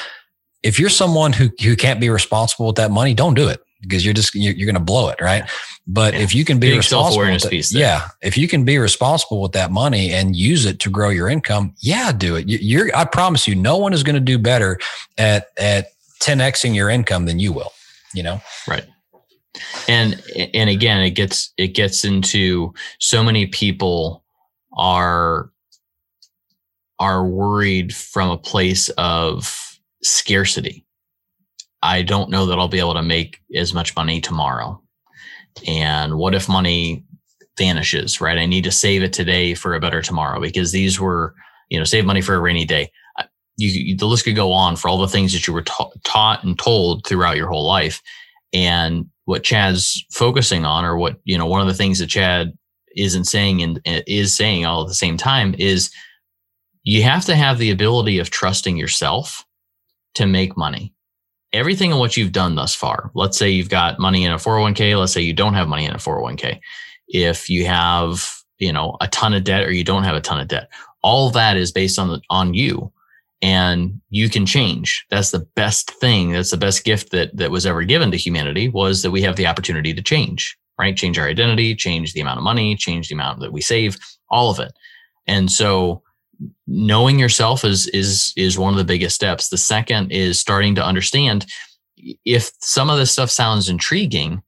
if 0.63 0.79
you're 0.79 0.89
someone 0.89 1.33
who 1.33 1.49
who 1.63 1.75
can't 1.75 1.99
be 1.99 2.09
responsible 2.09 2.67
with 2.67 2.75
that 2.75 2.91
money 2.91 3.13
don't 3.13 3.35
do 3.35 3.47
it 3.47 3.61
because 3.81 4.03
you're 4.03 4.13
just 4.13 4.33
you're, 4.35 4.53
you're 4.53 4.65
going 4.65 4.73
to 4.73 4.79
blow 4.79 5.09
it 5.09 5.21
right? 5.21 5.43
But 5.89 6.13
yeah. 6.13 6.19
if 6.19 6.35
you 6.35 6.43
can 6.43 6.59
be 6.59 6.69
Big 6.71 6.77
responsible 6.77 7.31
with 7.31 7.43
that, 7.43 7.71
yeah. 7.71 8.09
If 8.21 8.37
you 8.37 8.47
can 8.49 8.65
be 8.65 8.77
responsible 8.77 9.41
with 9.41 9.53
that 9.53 9.71
money 9.71 10.11
and 10.11 10.35
use 10.35 10.65
it 10.65 10.79
to 10.81 10.89
grow 10.89 11.09
your 11.09 11.29
income 11.29 11.73
yeah 11.81 12.11
do 12.11 12.35
it. 12.35 12.45
You're 12.47 12.93
i 12.95 13.05
promise 13.05 13.47
you 13.47 13.55
no 13.55 13.77
one 13.77 13.93
is 13.93 14.03
going 14.03 14.15
to 14.15 14.19
do 14.19 14.37
better 14.37 14.79
at 15.17 15.47
at 15.57 15.87
10xing 16.21 16.75
your 16.75 16.89
income 16.89 17.25
than 17.25 17.39
you 17.39 17.53
will 17.53 17.71
you 18.13 18.23
know? 18.23 18.41
Right. 18.67 18.85
And 19.87 20.21
and 20.53 20.69
again 20.69 21.01
it 21.01 21.11
gets 21.11 21.53
it 21.57 21.69
gets 21.69 22.03
into 22.03 22.73
so 22.99 23.23
many 23.23 23.47
people 23.47 24.23
are 24.77 25.49
are 26.99 27.25
worried 27.25 27.93
from 27.93 28.29
a 28.29 28.37
place 28.37 28.89
of 28.97 29.79
scarcity. 30.03 30.85
I 31.83 32.01
don't 32.01 32.29
know 32.29 32.47
that 32.47 32.57
I'll 32.57 32.67
be 32.67 32.79
able 32.79 32.95
to 32.95 33.03
make 33.03 33.39
as 33.55 33.73
much 33.73 33.95
money 33.95 34.19
tomorrow. 34.19 34.81
And 35.67 36.17
what 36.17 36.35
if 36.35 36.49
money 36.49 37.03
vanishes, 37.57 38.21
right? 38.21 38.37
I 38.37 38.45
need 38.45 38.63
to 38.63 38.71
save 38.71 39.03
it 39.03 39.13
today 39.13 39.53
for 39.53 39.73
a 39.73 39.79
better 39.79 40.01
tomorrow 40.01 40.39
because 40.39 40.71
these 40.71 40.99
were, 40.99 41.35
you 41.69 41.77
know, 41.77 41.85
save 41.85 42.05
money 42.05 42.21
for 42.21 42.35
a 42.35 42.39
rainy 42.39 42.65
day. 42.65 42.91
You, 43.57 43.69
you 43.69 43.97
the 43.97 44.05
list 44.05 44.25
could 44.25 44.35
go 44.35 44.51
on 44.51 44.75
for 44.75 44.87
all 44.87 44.99
the 44.99 45.07
things 45.07 45.33
that 45.33 45.47
you 45.47 45.53
were 45.53 45.63
ta- 45.63 45.89
taught 46.03 46.43
and 46.43 46.57
told 46.57 47.05
throughout 47.05 47.37
your 47.37 47.47
whole 47.47 47.65
life. 47.65 48.01
And 48.53 49.07
what 49.25 49.43
Chad's 49.43 50.05
focusing 50.11 50.63
on, 50.63 50.85
or 50.85 50.97
what, 50.97 51.17
you 51.25 51.37
know, 51.37 51.47
one 51.47 51.61
of 51.61 51.67
the 51.67 51.73
things 51.73 51.99
that 51.99 52.07
Chad 52.07 52.53
isn't 52.95 53.25
saying 53.25 53.61
and 53.61 53.77
uh, 53.87 54.01
is 54.07 54.35
saying 54.35 54.65
all 54.65 54.83
at 54.83 54.87
the 54.87 54.93
same 54.93 55.17
time 55.17 55.55
is 55.57 55.91
you 56.87 57.03
have 57.03 57.25
to 57.25 57.35
have 57.35 57.57
the 57.57 57.69
ability 57.69 58.17
of 58.17 58.29
trusting 58.29 58.77
yourself 58.77 59.43
to 60.13 60.25
make 60.25 60.55
money. 60.55 60.93
Everything 61.51 61.91
in 61.91 61.97
what 61.97 62.15
you've 62.15 62.31
done 62.31 62.55
thus 62.55 62.73
far, 62.73 63.11
let's 63.13 63.37
say 63.37 63.49
you've 63.49 63.67
got 63.67 63.99
money 63.99 64.23
in 64.23 64.31
a 64.31 64.37
401k, 64.37 64.97
let's 64.97 65.11
say 65.11 65.19
you 65.19 65.33
don't 65.33 65.53
have 65.53 65.67
money 65.67 65.83
in 65.83 65.91
a 65.91 65.97
401k. 65.97 66.61
If 67.09 67.49
you 67.49 67.65
have, 67.65 68.25
you 68.59 68.71
know, 68.71 68.95
a 69.01 69.09
ton 69.09 69.33
of 69.33 69.43
debt 69.43 69.65
or 69.65 69.71
you 69.73 69.83
don't 69.83 70.05
have 70.05 70.15
a 70.15 70.21
ton 70.21 70.39
of 70.39 70.47
debt, 70.47 70.69
all 71.03 71.29
that 71.31 71.57
is 71.57 71.73
based 71.73 71.99
on 71.99 72.07
the, 72.07 72.21
on 72.29 72.53
you 72.53 72.89
and 73.41 73.99
you 74.09 74.29
can 74.29 74.45
change. 74.45 75.05
That's 75.09 75.31
the 75.31 75.45
best 75.55 75.91
thing. 75.91 76.31
That's 76.31 76.51
the 76.51 76.57
best 76.57 76.85
gift 76.85 77.11
that 77.11 77.35
that 77.35 77.51
was 77.51 77.65
ever 77.65 77.83
given 77.83 78.11
to 78.11 78.17
humanity 78.17 78.69
was 78.69 79.01
that 79.01 79.11
we 79.11 79.21
have 79.23 79.35
the 79.35 79.47
opportunity 79.47 79.93
to 79.93 80.01
change, 80.01 80.57
right? 80.79 80.95
Change 80.95 81.19
our 81.19 81.27
identity, 81.27 81.75
change 81.75 82.13
the 82.13 82.21
amount 82.21 82.37
of 82.37 82.45
money, 82.45 82.77
change 82.77 83.09
the 83.09 83.15
amount 83.15 83.41
that 83.41 83.51
we 83.51 83.59
save, 83.59 83.97
all 84.29 84.49
of 84.49 84.59
it. 84.61 84.71
And 85.27 85.51
so 85.51 86.01
knowing 86.67 87.19
yourself 87.19 87.63
is 87.63 87.87
is 87.87 88.33
is 88.37 88.57
one 88.57 88.73
of 88.73 88.77
the 88.77 88.83
biggest 88.83 89.15
steps 89.15 89.49
the 89.49 89.57
second 89.57 90.11
is 90.11 90.39
starting 90.39 90.75
to 90.75 90.85
understand 90.85 91.45
if 92.25 92.51
some 92.59 92.89
of 92.89 92.97
this 92.97 93.11
stuff 93.11 93.29
sounds 93.29 93.69
intriguing 93.69 94.41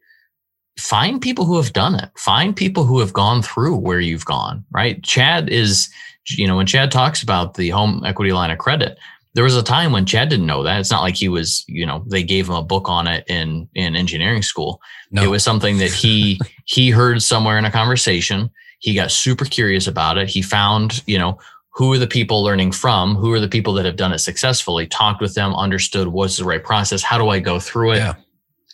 find 0.78 1.22
people 1.22 1.46
who 1.46 1.58
have 1.58 1.74
done 1.74 1.96
it 1.96 2.10
find 2.16 2.56
people 2.56 2.84
who 2.84 3.00
have 3.00 3.14
gone 3.14 3.42
through 3.42 3.76
where 3.76 4.00
you've 4.00 4.26
gone 4.26 4.64
right 4.72 5.04
chad 5.04 5.50
is 5.50 5.90
you 6.38 6.48
know, 6.48 6.58
when 6.58 6.66
Chad 6.66 6.92
talks 6.92 7.24
about 7.24 7.56
the 7.56 7.70
home 7.70 8.04
equity 8.06 8.32
line 8.34 8.52
of 8.52 8.58
credit, 8.58 8.98
there 9.34 9.44
was 9.44 9.56
a 9.56 9.64
time 9.64 9.92
when 9.92 10.06
Chad 10.06 10.30
didn't 10.30 10.46
know 10.46 10.64
that. 10.64 10.80
It's 10.80 10.92
not 10.92 11.02
like 11.02 11.16
he 11.16 11.30
was, 11.30 11.64
you 11.68 11.86
know, 11.86 12.04
they 12.08 12.24
gave 12.24 12.48
him 12.48 12.56
a 12.56 12.64
book 12.64 12.90
on 12.90 13.08
it 13.08 13.24
in 13.28 13.68
in 13.76 13.96
engineering 13.96 14.42
school. 14.42 14.82
No. 15.12 15.24
It 15.24 15.28
was 15.28 15.44
something 15.44 15.78
that 15.78 15.92
he 15.92 16.40
he 16.66 16.90
heard 16.90 17.22
somewhere 17.22 17.58
in 17.58 17.66
a 17.66 17.72
conversation. 17.72 18.50
He 18.80 18.96
got 18.96 19.12
super 19.12 19.46
curious 19.46 19.88
about 19.88 20.18
it. 20.18 20.30
He 20.30 20.42
found, 20.42 21.04
you 21.06 21.18
know, 21.18 21.38
who 21.74 21.94
are 21.94 21.98
the 21.98 22.08
people 22.08 22.44
learning 22.44 22.72
from? 22.72 23.16
Who 23.16 23.32
are 23.32 23.40
the 23.40 23.48
people 23.48 23.74
that 23.74 23.86
have 23.86 23.96
done 23.96 24.12
it 24.12 24.20
successfully? 24.20 24.88
Talked 24.88 25.22
with 25.22 25.36
them, 25.36 25.54
understood 25.54 26.10
what's 26.10 26.38
the 26.38 26.44
right 26.44 26.64
process. 26.64 27.04
How 27.04 27.18
do 27.18 27.30
I 27.30 27.40
go 27.40 27.60
through 27.60 27.94
it? 27.94 27.98
Yeah. 27.98 28.16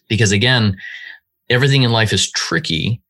Because 0.07 0.31
again, 0.31 0.77
everything 1.49 1.83
in 1.83 1.91
life 1.91 2.13
is 2.13 2.31
tricky. 2.31 3.01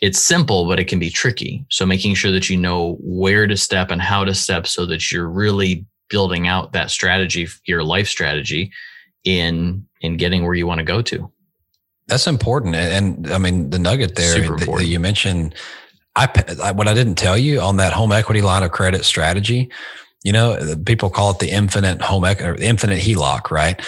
It's 0.00 0.18
simple, 0.18 0.66
but 0.66 0.80
it 0.80 0.88
can 0.88 0.98
be 0.98 1.10
tricky. 1.10 1.64
So 1.70 1.86
making 1.86 2.14
sure 2.14 2.32
that 2.32 2.50
you 2.50 2.56
know 2.56 2.96
where 3.00 3.46
to 3.46 3.56
step 3.56 3.90
and 3.90 4.02
how 4.02 4.24
to 4.24 4.34
step 4.34 4.66
so 4.66 4.86
that 4.86 5.12
you're 5.12 5.28
really 5.28 5.86
building 6.08 6.46
out 6.48 6.72
that 6.72 6.90
strategy, 6.90 7.48
your 7.66 7.82
life 7.82 8.08
strategy 8.08 8.72
in 9.24 9.86
in 10.00 10.16
getting 10.16 10.44
where 10.44 10.54
you 10.54 10.66
want 10.66 10.78
to 10.78 10.84
go 10.84 11.00
to. 11.00 11.30
That's 12.06 12.26
important. 12.26 12.74
And, 12.74 13.24
and 13.24 13.32
I 13.32 13.38
mean, 13.38 13.70
the 13.70 13.78
nugget 13.78 14.14
there 14.14 14.38
that, 14.38 14.66
that, 14.66 14.84
you 14.84 15.00
mentioned, 15.00 15.54
I, 16.16 16.28
I, 16.62 16.72
what 16.72 16.88
I 16.88 16.94
didn't 16.94 17.16
tell 17.16 17.36
you 17.36 17.60
on 17.60 17.76
that 17.78 17.92
home 17.92 18.12
equity 18.12 18.40
line 18.40 18.62
of 18.62 18.70
credit 18.70 19.04
strategy, 19.04 19.70
you 20.22 20.32
know, 20.32 20.76
people 20.86 21.10
call 21.10 21.32
it 21.32 21.38
the 21.38 21.50
infinite 21.50 22.00
home 22.00 22.24
equity, 22.24 22.60
the 22.60 22.68
infinite 22.68 23.00
HELOC, 23.00 23.50
right? 23.50 23.78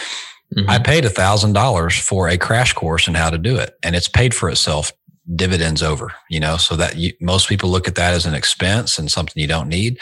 Mm-hmm. 0.55 0.69
I 0.71 0.79
paid 0.79 1.05
a 1.05 1.11
thousand 1.11 1.55
dollars 1.55 1.97
for 1.99 2.29
a 2.29 2.39
crash 2.39 2.73
course 2.73 3.09
in 3.09 3.15
how 3.15 3.31
to 3.31 3.39
do 3.39 3.57
it, 3.57 3.77
and 3.83 3.97
it's 3.97 4.09
paid 4.09 4.35
for 4.35 4.49
itself 4.49 4.93
dividends 5.35 5.83
over. 5.83 6.13
You 6.31 6.41
know, 6.41 6.57
so 6.57 6.77
that 6.77 6.97
you, 6.97 7.13
most 7.21 7.49
people 7.49 7.71
look 7.71 7.89
at 7.89 7.97
that 7.97 8.15
as 8.15 8.27
an 8.27 8.35
expense 8.35 8.99
and 8.99 9.11
something 9.11 9.41
you 9.41 9.49
don't 9.49 9.69
need. 9.69 9.99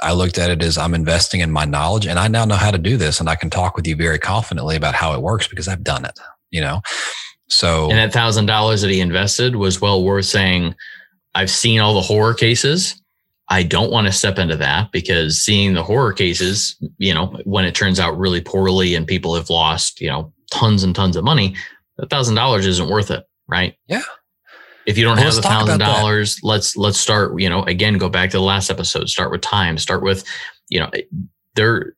I 0.00 0.12
looked 0.12 0.38
at 0.38 0.50
it 0.50 0.62
as 0.62 0.76
I'm 0.76 0.94
investing 0.94 1.40
in 1.40 1.50
my 1.50 1.64
knowledge 1.64 2.06
and 2.06 2.18
I 2.18 2.28
now 2.28 2.44
know 2.44 2.56
how 2.56 2.70
to 2.70 2.78
do 2.78 2.98
this 2.98 3.18
and 3.18 3.30
I 3.30 3.34
can 3.34 3.48
talk 3.48 3.76
with 3.76 3.86
you 3.86 3.96
very 3.96 4.18
confidently 4.18 4.76
about 4.76 4.94
how 4.94 5.14
it 5.14 5.22
works 5.22 5.48
because 5.48 5.68
I've 5.68 5.82
done 5.82 6.04
it, 6.04 6.18
you 6.50 6.60
know? 6.60 6.82
So, 7.48 7.88
and 7.88 7.98
that 7.98 8.12
thousand 8.12 8.46
dollars 8.46 8.82
that 8.82 8.90
he 8.90 9.00
invested 9.00 9.56
was 9.56 9.80
well 9.80 10.04
worth 10.04 10.26
saying, 10.26 10.74
I've 11.36 11.50
seen 11.50 11.80
all 11.80 11.94
the 11.94 12.00
horror 12.00 12.34
cases. 12.34 13.00
I 13.48 13.62
don't 13.62 13.92
want 13.92 14.08
to 14.08 14.12
step 14.12 14.38
into 14.38 14.56
that 14.56 14.90
because 14.90 15.40
seeing 15.40 15.74
the 15.74 15.82
horror 15.84 16.12
cases, 16.12 16.76
you 16.98 17.14
know, 17.14 17.38
when 17.44 17.64
it 17.64 17.76
turns 17.76 18.00
out 18.00 18.18
really 18.18 18.40
poorly 18.40 18.96
and 18.96 19.06
people 19.06 19.36
have 19.36 19.50
lost, 19.50 20.00
you 20.00 20.08
know, 20.08 20.32
tons 20.50 20.82
and 20.82 20.96
tons 20.96 21.14
of 21.14 21.22
money, 21.22 21.54
a 21.98 22.06
thousand 22.06 22.34
dollars 22.34 22.66
isn't 22.66 22.88
worth 22.88 23.12
it. 23.12 23.24
Right. 23.46 23.76
Yeah 23.86 24.02
if 24.86 24.96
you 24.96 25.04
don't 25.04 25.16
well, 25.16 25.26
have 25.26 25.38
a 25.38 25.42
thousand 25.42 25.80
dollars 25.80 26.38
let's 26.42 26.76
let's 26.76 26.98
start 26.98 27.38
you 27.40 27.48
know 27.48 27.62
again 27.64 27.98
go 27.98 28.08
back 28.08 28.30
to 28.30 28.36
the 28.36 28.42
last 28.42 28.70
episode 28.70 29.08
start 29.08 29.30
with 29.30 29.40
time 29.40 29.76
start 29.76 30.02
with 30.02 30.24
you 30.68 30.80
know 30.80 30.90
there 31.54 31.94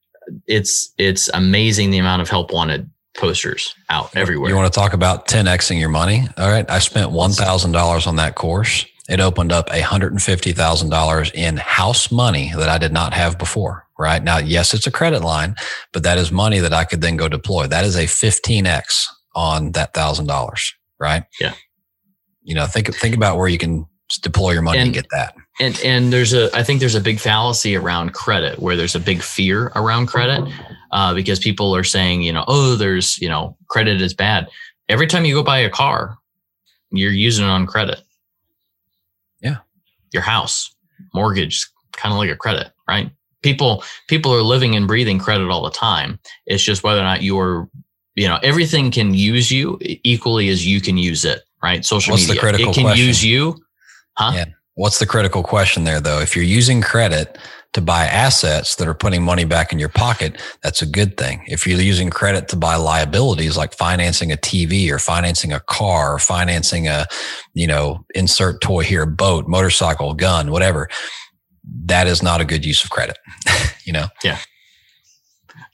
it's 0.47 0.93
it's 0.99 1.29
amazing 1.35 1.91
the 1.91 1.99
amount 1.99 2.23
of 2.23 2.29
help 2.29 2.53
wanted 2.53 2.91
posters 3.17 3.75
out 3.91 4.15
everywhere 4.17 4.49
you 4.49 4.57
want 4.57 4.73
to 4.73 4.79
talk 4.79 4.93
about 4.93 5.29
10xing 5.29 5.79
your 5.79 5.89
money 5.89 6.27
all 6.37 6.49
right 6.49 6.69
i 6.71 6.79
spent 6.79 7.13
$1000 7.13 8.07
on 8.07 8.17
that 8.17 8.35
course 8.35 8.87
it 9.09 9.21
opened 9.21 9.53
up 9.53 9.69
$150,000 9.69 11.35
in 11.35 11.57
house 11.57 12.13
money 12.13 12.53
that 12.55 12.69
I 12.69 12.79
did 12.79 12.93
not 12.93 13.15
have 13.15 13.39
before. 13.39 13.87
Right 13.99 14.23
now, 14.23 14.39
yes, 14.39 14.75
it's 14.75 14.87
a 14.87 14.93
credit 14.93 15.23
line, 15.23 15.57
but 15.93 16.05
that 16.05 16.19
is 16.19 16.31
money 16.31 16.61
that 16.61 16.73
I 16.73 16.85
could 16.85 17.01
then 17.01 17.17
go 17.17 17.29
deploy. 17.29 17.67
That 17.67 17.85
is 17.85 17.97
a 17.97 18.05
15x 18.05 19.07
on 19.35 19.73
that 19.73 19.93
thousand 19.93 20.27
dollars. 20.27 20.73
Right. 21.01 21.25
Yeah. 21.41 21.55
You 22.43 22.55
know, 22.55 22.67
think 22.67 22.95
think 22.95 23.17
about 23.17 23.39
where 23.39 23.49
you 23.49 23.59
can 23.59 23.87
deploy 24.23 24.53
your 24.53 24.63
money 24.63 24.79
and, 24.79 24.93
get 24.93 25.07
that. 25.11 25.35
And 25.61 25.79
and 25.85 26.13
there's 26.13 26.33
a 26.33 26.49
I 26.57 26.63
think 26.63 26.81
there's 26.81 26.95
a 26.95 27.01
big 27.01 27.19
fallacy 27.19 27.77
around 27.77 28.15
credit 28.15 28.59
where 28.59 28.77
there's 28.77 28.95
a 28.95 29.01
big 29.01 29.23
fear 29.23 29.73
around 29.75 30.07
credit 30.07 30.51
uh, 30.93 31.15
because 31.15 31.39
people 31.39 31.75
are 31.75 31.85
saying 31.85 32.23
you 32.23 32.33
know 32.33 32.45
oh 32.49 32.75
there's 32.75 33.19
you 33.19 33.29
know 33.29 33.57
credit 33.69 34.01
is 34.01 34.15
bad. 34.15 34.49
Every 34.89 35.07
time 35.07 35.25
you 35.25 35.35
go 35.35 35.43
buy 35.43 35.59
a 35.59 35.71
car, 35.71 36.17
you're 36.91 37.13
using 37.13 37.45
it 37.45 37.49
on 37.49 37.67
credit. 37.67 38.01
Your 40.13 40.23
house 40.23 40.75
mortgage 41.15 41.69
kind 41.93 42.13
of 42.13 42.19
like 42.19 42.31
a 42.31 42.37
credit, 42.37 42.73
right? 42.89 43.11
People 43.43 43.85
people 44.09 44.35
are 44.35 44.43
living 44.43 44.75
and 44.75 44.87
breathing 44.87 45.19
credit 45.19 45.49
all 45.49 45.63
the 45.63 45.71
time. 45.71 46.19
It's 46.47 46.63
just 46.63 46.83
whether 46.83 47.01
or 47.01 47.05
not 47.05 47.23
you're 47.23 47.69
you 48.15 48.27
know 48.27 48.39
everything 48.43 48.91
can 48.91 49.15
use 49.15 49.51
you 49.51 49.79
equally 49.81 50.49
as 50.49 50.67
you 50.67 50.81
can 50.81 50.97
use 50.97 51.25
it 51.25 51.43
right? 51.63 51.85
Social 51.85 52.13
What's 52.13 52.25
media. 52.25 52.35
the 52.35 52.41
critical 52.41 52.71
it 52.71 52.75
can 52.75 52.85
question? 52.85 53.07
use 53.07 53.25
you. 53.25 53.57
Huh? 54.17 54.33
Yeah. 54.35 54.45
What's 54.75 54.99
the 54.99 55.07
critical 55.07 55.43
question 55.43 55.85
there 55.85 56.01
though? 56.01 56.21
If 56.21 56.37
you're 56.37 56.45
using 56.45 56.81
credit 56.81 57.39
to 57.79 57.85
buy 57.85 58.07
assets 58.07 58.75
that 58.77 58.89
are 58.89 58.95
putting 58.95 59.23
money 59.23 59.45
back 59.45 59.73
in 59.73 59.79
your 59.79 59.89
pocket, 59.89 60.41
that's 60.63 60.83
a 60.83 60.87
good 60.87 61.17
thing. 61.17 61.45
If 61.47 61.65
you're 61.65 61.81
using 61.81 62.11
credit 62.11 62.49
to 62.49 62.57
buy 62.57 62.75
liabilities 62.75 63.57
like 63.57 63.73
financing 63.73 64.33
a 64.33 64.37
TV 64.37 64.91
or 64.91 64.99
financing 64.99 65.53
a 65.53 65.61
car 65.61 66.15
or 66.15 66.19
financing 66.19 66.89
a, 66.89 67.07
you 67.55 67.69
know, 67.69 68.05
insert 68.17 68.61
toy 68.61 68.83
here, 68.83 69.07
boat, 69.07 69.47
motorcycle, 69.47 70.13
gun, 70.13 70.51
whatever, 70.51 70.89
that 71.85 72.09
is 72.09 72.21
not 72.21 72.41
a 72.41 72.45
good 72.45 72.65
use 72.65 72.83
of 72.83 72.91
credit, 72.91 73.17
you 73.85 73.93
know? 73.93 74.09
Yeah. 74.25 74.39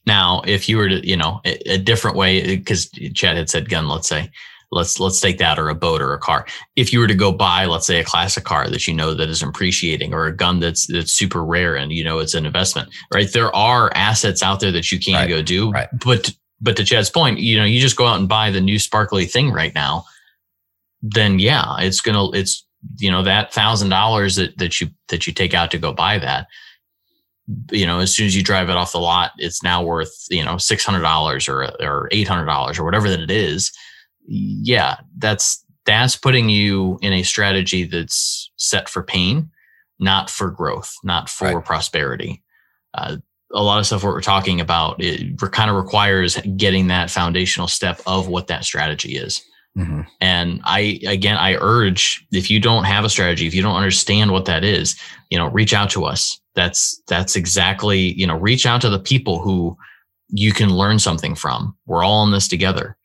Now, 0.07 0.43
if 0.47 0.69
you 0.69 0.77
were 0.77 0.91
to, 0.91 1.07
you 1.07 1.17
know, 1.17 1.41
a, 1.47 1.75
a 1.75 1.79
different 1.79 2.19
way, 2.19 2.57
because 2.57 2.91
Chad 3.15 3.39
had 3.39 3.49
said 3.49 3.71
gun, 3.71 3.89
let's 3.89 4.09
say, 4.09 4.31
let's 4.71 5.01
let's 5.01 5.21
take 5.21 5.39
that 5.39 5.59
or 5.59 5.69
a 5.69 5.75
boat 5.75 6.01
or 6.01 6.13
a 6.13 6.19
car 6.19 6.47
if 6.77 6.93
you 6.93 6.99
were 6.99 7.07
to 7.07 7.15
go 7.15 7.33
buy 7.33 7.65
let's 7.65 7.87
say 7.87 8.01
a 8.01 8.05
classic 8.05 8.45
car 8.45 8.69
that 8.69 8.87
you 8.87 8.95
know 8.95 9.15
that 9.15 9.29
is 9.29 9.43
appreciating 9.43 10.13
or 10.13 10.27
a 10.27 10.37
gun 10.37 10.61
that's 10.61 10.87
that's 10.87 11.13
super 11.13 11.45
rare 11.45 11.77
and 11.77 11.93
you 11.93 12.05
know 12.05 12.19
it's 12.19 12.35
an 12.35 12.47
investment 12.47 12.89
right 13.13 13.33
there 13.33 13.55
are 13.55 13.93
assets 13.95 14.43
out 14.43 14.61
there 14.61 14.73
that 14.73 14.91
you 14.91 14.99
can 14.99 15.15
right. 15.15 15.29
go 15.29 15.43
do 15.43 15.71
right. 15.71 15.89
but 16.05 16.35
but 16.61 16.77
to 16.77 16.85
chad's 16.85 17.11
point 17.11 17.39
you 17.39 17.57
know 17.57 17.65
you 17.65 17.81
just 17.81 17.97
go 17.97 18.07
out 18.07 18.19
and 18.19 18.29
buy 18.29 18.51
the 18.51 18.61
new 18.61 18.79
sparkly 18.79 19.25
thing 19.25 19.51
right 19.53 19.75
now 19.75 20.05
then 21.03 21.39
yeah 21.39 21.77
it's 21.81 22.01
gonna 22.01 22.31
it's 22.33 22.67
you 22.99 23.11
know 23.11 23.23
that 23.23 23.53
thousand 23.53 23.89
dollars 23.89 24.37
that 24.37 24.57
that 24.59 24.81
you 24.81 24.89
that 25.09 25.27
you 25.27 25.33
take 25.33 25.55
out 25.55 25.71
to 25.71 25.79
go 25.79 25.93
buy 25.93 26.19
that 26.19 26.47
you 27.71 27.87
know, 27.87 28.01
as 28.01 28.15
soon 28.15 28.27
as 28.27 28.37
you 28.37 28.43
drive 28.43 28.71
it 28.71 28.77
off 28.77 28.93
the 28.93 28.99
lot, 28.99 29.33
it's 29.39 29.63
now 29.63 29.83
worth, 29.83 30.27
you 30.31 30.45
know, 30.45 30.55
$600 30.55 31.49
or, 31.49 31.65
or 31.85 32.09
$800 32.11 32.79
or 32.79 32.85
whatever 32.85 33.11
that 33.11 33.21
it 33.21 33.31
is 33.31 33.71
yeah, 34.27 34.97
that's 35.19 35.65
that's 35.87 36.17
putting 36.17 36.49
you 36.49 36.99
in 37.03 37.13
a 37.13 37.23
strategy 37.23 37.85
that's 37.85 38.51
set 38.57 38.89
for 38.89 39.03
pain, 39.03 39.51
not 39.99 40.31
for 40.31 40.51
growth, 40.51 40.95
not 41.05 41.29
for 41.29 41.57
right. 41.57 41.65
prosperity. 41.65 42.43
Uh, 42.95 43.17
a 43.53 43.63
lot 43.63 43.79
of 43.79 43.87
stuff 43.87 44.03
what 44.03 44.13
we're 44.13 44.21
talking 44.21 44.61
about 44.61 44.97
it 44.99 45.39
kind 45.53 45.71
of 45.71 45.77
requires 45.77 46.37
getting 46.57 46.89
that 46.89 47.11
foundational 47.11 47.69
step 47.69 48.01
of 48.07 48.29
what 48.29 48.47
that 48.49 48.65
strategy 48.65 49.17
is. 49.17 49.43
Mm-hmm. 49.77 50.03
And 50.21 50.61
I, 50.65 51.01
again, 51.07 51.37
I 51.37 51.57
urge 51.57 52.27
if 52.33 52.51
you 52.51 52.61
don't 52.61 52.85
have 52.85 53.05
a 53.05 53.09
strategy, 53.09 53.47
if 53.47 53.55
you 53.55 53.63
don't 53.63 53.77
understand 53.77 54.31
what 54.31 54.45
that 54.47 54.65
is, 54.65 54.97
you 55.31 55.39
know, 55.39 55.49
reach 55.49 55.75
out 55.75 55.91
to 55.91 56.05
us. 56.05 56.41
That's, 56.55 57.01
that's 57.09 57.35
exactly, 57.35 58.15
you 58.15 58.27
know, 58.27 58.37
reach 58.37 58.67
out 58.67 58.81
to 58.83 58.89
the 58.89 59.01
people 59.01 59.41
who 59.41 59.77
you 60.29 60.53
can 60.53 60.71
learn 60.71 61.01
something 61.01 61.35
from. 61.35 61.77
We're 61.87 62.05
all 62.05 62.25
in 62.25 62.31
this 62.31 62.47
together 62.47 62.97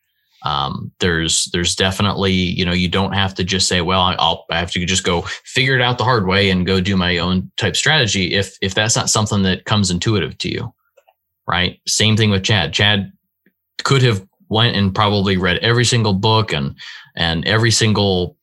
um, 0.44 0.92
there's 1.00 1.50
there's 1.52 1.76
definitely 1.76 2.32
you 2.32 2.66
know 2.66 2.72
you 2.72 2.88
don't 2.88 3.14
have 3.14 3.34
to 3.36 3.44
just 3.44 3.68
say 3.68 3.82
well 3.82 4.02
I'll 4.02 4.46
I 4.50 4.60
have 4.60 4.72
to 4.72 4.86
just 4.86 5.04
go 5.04 5.22
figure 5.44 5.76
it 5.76 5.82
out 5.82 5.98
the 5.98 6.04
hard 6.06 6.28
way 6.28 6.50
and 6.50 6.66
go 6.66 6.80
do 6.80 6.96
my 6.96 7.18
own 7.18 7.52
type 7.58 7.76
strategy 7.76 8.34
if 8.34 8.58
if 8.62 8.74
that's 8.74 8.96
not 8.96 9.10
something 9.10 9.44
that 9.44 9.66
comes 9.66 9.92
intuitive 9.92 10.38
to 10.40 10.50
you 10.50 10.74
right? 11.50 11.82
Same 11.88 12.16
thing 12.16 12.30
with 12.30 12.44
Chad. 12.44 12.72
Chad 12.74 13.12
could 13.84 14.04
have 14.04 14.26
went 14.50 14.78
and 14.78 14.94
probably 14.94 15.36
read 15.36 15.58
every 15.58 15.84
single 15.84 16.14
book 16.14 16.54
and 16.54 16.76
and 17.16 17.46
every 17.46 17.72
single 17.72 18.38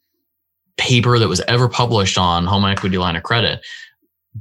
paper 0.77 1.19
that 1.19 1.29
was 1.29 1.41
ever 1.49 1.69
published 1.69 2.19
on 2.19 2.45
home 2.45 2.65
equity 2.65 2.99
line 2.99 3.17
of 3.17 3.23
credit 3.23 3.65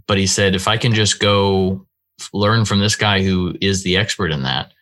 but 0.06 0.18
he 0.18 0.28
said 0.28 0.54
if 0.54 0.68
I 0.68 0.78
can 0.78 0.94
just 0.94 1.20
go 1.20 1.86
learn 2.34 2.66
from 2.66 2.80
this 2.80 2.96
guy 2.96 3.24
who 3.24 3.56
is 3.62 3.84
the 3.84 3.98
expert 3.98 4.32
in 4.32 4.44
that 4.44 4.74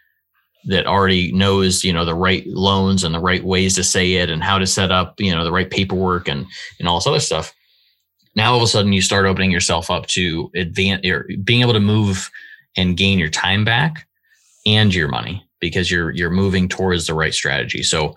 that 0.65 0.85
already 0.85 1.31
knows 1.31 1.83
you 1.83 1.93
know 1.93 2.05
the 2.05 2.15
right 2.15 2.45
loans 2.47 3.03
and 3.03 3.13
the 3.13 3.19
right 3.19 3.43
ways 3.43 3.75
to 3.75 3.83
say 3.83 4.13
it 4.13 4.29
and 4.29 4.43
how 4.43 4.57
to 4.57 4.67
set 4.67 4.91
up 4.91 5.19
you 5.19 5.33
know 5.33 5.43
the 5.43 5.51
right 5.51 5.69
paperwork 5.69 6.27
and 6.27 6.45
and 6.79 6.87
all 6.87 6.97
this 6.97 7.07
other 7.07 7.19
stuff. 7.19 7.53
Now 8.35 8.51
all 8.51 8.57
of 8.57 8.63
a 8.63 8.67
sudden 8.67 8.93
you 8.93 9.01
start 9.01 9.25
opening 9.25 9.51
yourself 9.51 9.91
up 9.91 10.07
to 10.07 10.49
advance 10.55 11.05
or 11.05 11.27
being 11.43 11.61
able 11.61 11.73
to 11.73 11.79
move 11.79 12.29
and 12.75 12.97
gain 12.97 13.19
your 13.19 13.29
time 13.29 13.63
back 13.63 14.07
and 14.65 14.93
your 14.93 15.07
money 15.07 15.45
because 15.59 15.91
you're 15.91 16.11
you're 16.11 16.29
moving 16.29 16.67
towards 16.67 17.07
the 17.07 17.13
right 17.13 17.33
strategy. 17.33 17.83
So 17.83 18.15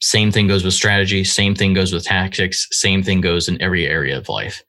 same 0.00 0.30
thing 0.32 0.48
goes 0.48 0.64
with 0.64 0.74
strategy 0.74 1.24
same 1.24 1.54
thing 1.54 1.72
goes 1.72 1.92
with 1.92 2.04
tactics 2.04 2.66
same 2.72 3.02
thing 3.02 3.20
goes 3.20 3.48
in 3.48 3.60
every 3.62 3.86
area 3.86 4.18
of 4.18 4.28
life. 4.28 4.62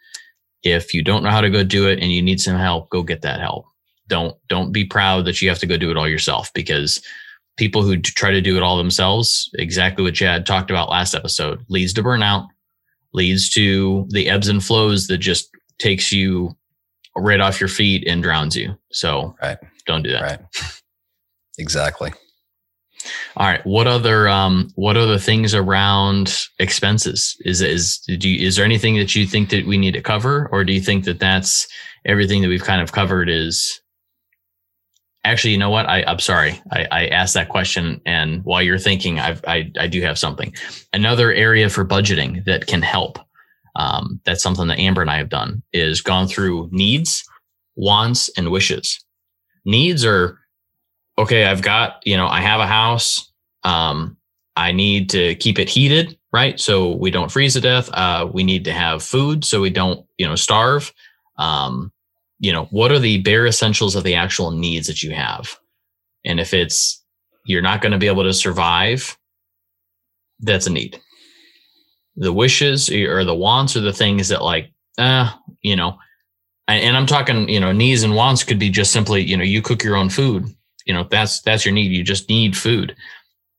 If 0.63 0.93
you 0.93 1.03
don't 1.03 1.23
know 1.23 1.29
how 1.29 1.41
to 1.41 1.49
go 1.49 1.63
do 1.63 1.87
it 1.87 1.99
and 1.99 2.11
you 2.11 2.21
need 2.21 2.39
some 2.39 2.55
help 2.55 2.89
go 2.89 3.03
get 3.03 3.21
that 3.23 3.39
help 3.39 3.65
don't 4.07 4.35
don't 4.47 4.71
be 4.71 4.85
proud 4.85 5.25
that 5.25 5.41
you 5.41 5.49
have 5.49 5.59
to 5.59 5.67
go 5.67 5.77
do 5.77 5.91
it 5.91 5.97
all 5.97 6.07
yourself 6.07 6.51
because 6.53 7.01
people 7.57 7.83
who 7.83 7.97
try 7.97 8.31
to 8.31 8.41
do 8.41 8.57
it 8.57 8.63
all 8.63 8.77
themselves, 8.77 9.49
exactly 9.55 10.03
what 10.03 10.15
Chad 10.15 10.45
talked 10.45 10.69
about 10.69 10.89
last 10.89 11.15
episode, 11.15 11.63
leads 11.69 11.93
to 11.93 12.03
burnout, 12.03 12.47
leads 13.13 13.49
to 13.51 14.05
the 14.09 14.29
ebbs 14.29 14.47
and 14.47 14.63
flows 14.63 15.07
that 15.07 15.19
just 15.19 15.49
takes 15.79 16.11
you 16.11 16.55
right 17.15 17.39
off 17.39 17.59
your 17.59 17.69
feet 17.69 18.05
and 18.07 18.21
drowns 18.21 18.55
you. 18.55 18.77
So 18.91 19.35
right. 19.41 19.57
don't 19.85 20.03
do 20.03 20.11
that. 20.11 20.21
Right. 20.21 20.39
Exactly. 21.57 22.11
All 23.37 23.47
right. 23.47 23.65
What 23.65 23.87
other 23.87 24.27
um 24.27 24.71
what 24.75 24.97
other 24.97 25.17
things 25.17 25.53
around 25.53 26.47
expenses? 26.59 27.37
Is 27.45 27.61
is 27.61 27.99
do 27.99 28.29
you, 28.29 28.45
is 28.45 28.55
there 28.55 28.65
anything 28.65 28.97
that 28.97 29.15
you 29.15 29.25
think 29.25 29.49
that 29.49 29.65
we 29.65 29.77
need 29.77 29.93
to 29.93 30.01
cover, 30.01 30.49
or 30.51 30.63
do 30.63 30.73
you 30.73 30.81
think 30.81 31.05
that 31.05 31.19
that's 31.19 31.67
everything 32.05 32.41
that 32.41 32.47
we've 32.47 32.63
kind 32.63 32.81
of 32.81 32.91
covered? 32.91 33.29
Is 33.29 33.79
actually, 35.25 35.51
you 35.51 35.57
know 35.57 35.69
what? 35.69 35.87
I 35.87 36.03
I'm 36.03 36.19
sorry. 36.19 36.61
I, 36.71 36.87
I 36.91 37.07
asked 37.07 37.33
that 37.33 37.49
question, 37.49 38.01
and 38.05 38.43
while 38.43 38.61
you're 38.61 38.79
thinking, 38.79 39.19
I've, 39.19 39.43
I 39.47 39.71
I 39.79 39.87
do 39.87 40.01
have 40.01 40.17
something. 40.17 40.53
Another 40.93 41.33
area 41.33 41.69
for 41.69 41.85
budgeting 41.85 42.45
that 42.45 42.67
can 42.67 42.81
help. 42.81 43.19
Um, 43.75 44.21
that's 44.23 44.41
something 44.41 44.67
that 44.67 44.79
Amber 44.79 45.01
and 45.01 45.11
I 45.11 45.17
have 45.17 45.29
done 45.29 45.61
is 45.73 46.01
gone 46.01 46.27
through 46.27 46.69
needs, 46.71 47.23
wants, 47.75 48.29
and 48.37 48.49
wishes. 48.51 49.03
Needs 49.65 50.05
are 50.05 50.39
okay, 51.17 51.45
I've 51.45 51.61
got, 51.61 52.01
you 52.05 52.17
know, 52.17 52.27
I 52.27 52.41
have 52.41 52.59
a 52.59 52.67
house. 52.67 53.31
Um, 53.63 54.17
I 54.55 54.71
need 54.71 55.09
to 55.11 55.35
keep 55.35 55.59
it 55.59 55.69
heated, 55.69 56.17
right? 56.31 56.59
So 56.59 56.91
we 56.91 57.11
don't 57.11 57.31
freeze 57.31 57.53
to 57.53 57.61
death. 57.61 57.89
Uh, 57.93 58.29
we 58.31 58.43
need 58.43 58.65
to 58.65 58.71
have 58.71 59.03
food 59.03 59.43
so 59.43 59.61
we 59.61 59.69
don't, 59.69 60.05
you 60.17 60.25
know, 60.25 60.35
starve. 60.35 60.93
Um, 61.37 61.91
you 62.45 62.51
know, 62.51 62.65
what 62.65 62.91
are 62.91 62.99
the 62.99 63.21
bare 63.21 63.45
essentials 63.45 63.95
of 63.95 64.03
the 64.03 64.15
actual 64.15 64.51
needs 64.51 64.87
that 64.87 65.03
you 65.03 65.11
have? 65.11 65.57
And 66.25 66.39
if 66.39 66.53
it's 66.53 67.03
you're 67.45 67.61
not 67.61 67.81
going 67.81 67.91
to 67.91 67.97
be 67.97 68.07
able 68.07 68.23
to 68.23 68.33
survive, 68.33 69.17
that's 70.39 70.67
a 70.67 70.71
need. 70.71 70.99
The 72.15 72.33
wishes 72.33 72.89
or 72.89 73.23
the 73.23 73.35
wants 73.35 73.75
are 73.75 73.81
the 73.81 73.93
things 73.93 74.29
that 74.29 74.41
like, 74.41 74.71
uh, 74.97 75.31
you 75.61 75.75
know, 75.75 75.97
and 76.67 76.97
I'm 76.97 77.05
talking, 77.05 77.47
you 77.47 77.59
know, 77.59 77.71
needs 77.71 78.03
and 78.03 78.15
wants 78.15 78.43
could 78.43 78.57
be 78.57 78.69
just 78.69 78.91
simply, 78.91 79.21
you 79.21 79.37
know, 79.37 79.43
you 79.43 79.61
cook 79.61 79.83
your 79.83 79.95
own 79.95 80.09
food 80.09 80.55
you 80.85 80.93
know 80.93 81.05
that's 81.09 81.41
that's 81.41 81.65
your 81.65 81.73
need 81.73 81.91
you 81.91 82.03
just 82.03 82.29
need 82.29 82.55
food 82.55 82.95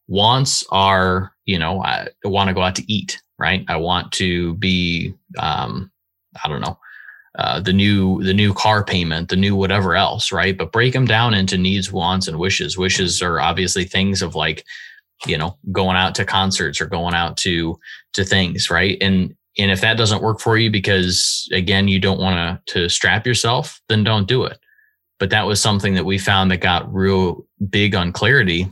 wants 0.09 0.65
are 0.71 1.33
you 1.45 1.59
know 1.59 1.83
i 1.83 2.09
want 2.25 2.49
to 2.49 2.55
go 2.55 2.63
out 2.63 2.77
to 2.77 2.93
eat 2.93 3.21
right 3.39 3.65
i 3.69 3.77
want 3.77 4.11
to 4.13 4.55
be 4.55 5.13
um 5.39 5.91
i 6.43 6.49
don't 6.49 6.61
know 6.61 6.79
uh, 7.39 7.61
the 7.61 7.73
new 7.73 8.23
the 8.23 8.33
new 8.33 8.55
car 8.55 8.83
payment 8.83 9.29
the 9.29 9.37
new 9.37 9.55
whatever 9.55 9.95
else 9.95 10.33
right? 10.33 10.57
But 10.57 10.73
break 10.73 10.93
them 10.93 11.05
down 11.05 11.35
into 11.35 11.59
needs 11.59 11.93
wants 11.93 12.29
and 12.29 12.39
wishes. 12.39 12.79
Wishes 12.79 13.21
are 13.21 13.41
obviously 13.41 13.85
things 13.85 14.23
of 14.23 14.35
like 14.35 14.65
you 15.27 15.37
know 15.37 15.59
going 15.73 15.97
out 15.97 16.15
to 16.17 16.25
concerts 16.25 16.81
or 16.81 16.87
going 16.87 17.15
out 17.15 17.37
to 17.39 17.79
to 18.15 18.25
things 18.25 18.71
right? 18.71 18.97
And 19.01 19.35
and 19.59 19.71
if 19.71 19.81
that 19.83 19.97
doesn't 19.97 20.23
work 20.23 20.41
for 20.41 20.57
you 20.57 20.71
because 20.71 21.49
again 21.53 21.89
you 21.89 22.01
don't 22.01 22.21
want 22.21 22.37
to 22.67 22.73
to 22.73 22.89
strap 22.89 23.27
yourself 23.27 23.81
then 23.89 24.03
don't 24.03 24.29
do 24.29 24.45
it. 24.45 24.59
But 25.19 25.31
that 25.31 25.47
was 25.47 25.61
something 25.61 25.95
that 25.95 26.05
we 26.05 26.19
found 26.19 26.51
that 26.51 26.59
got 26.59 26.93
real 26.93 27.47
big 27.71 27.95
on 27.95 28.13
clarity, 28.13 28.71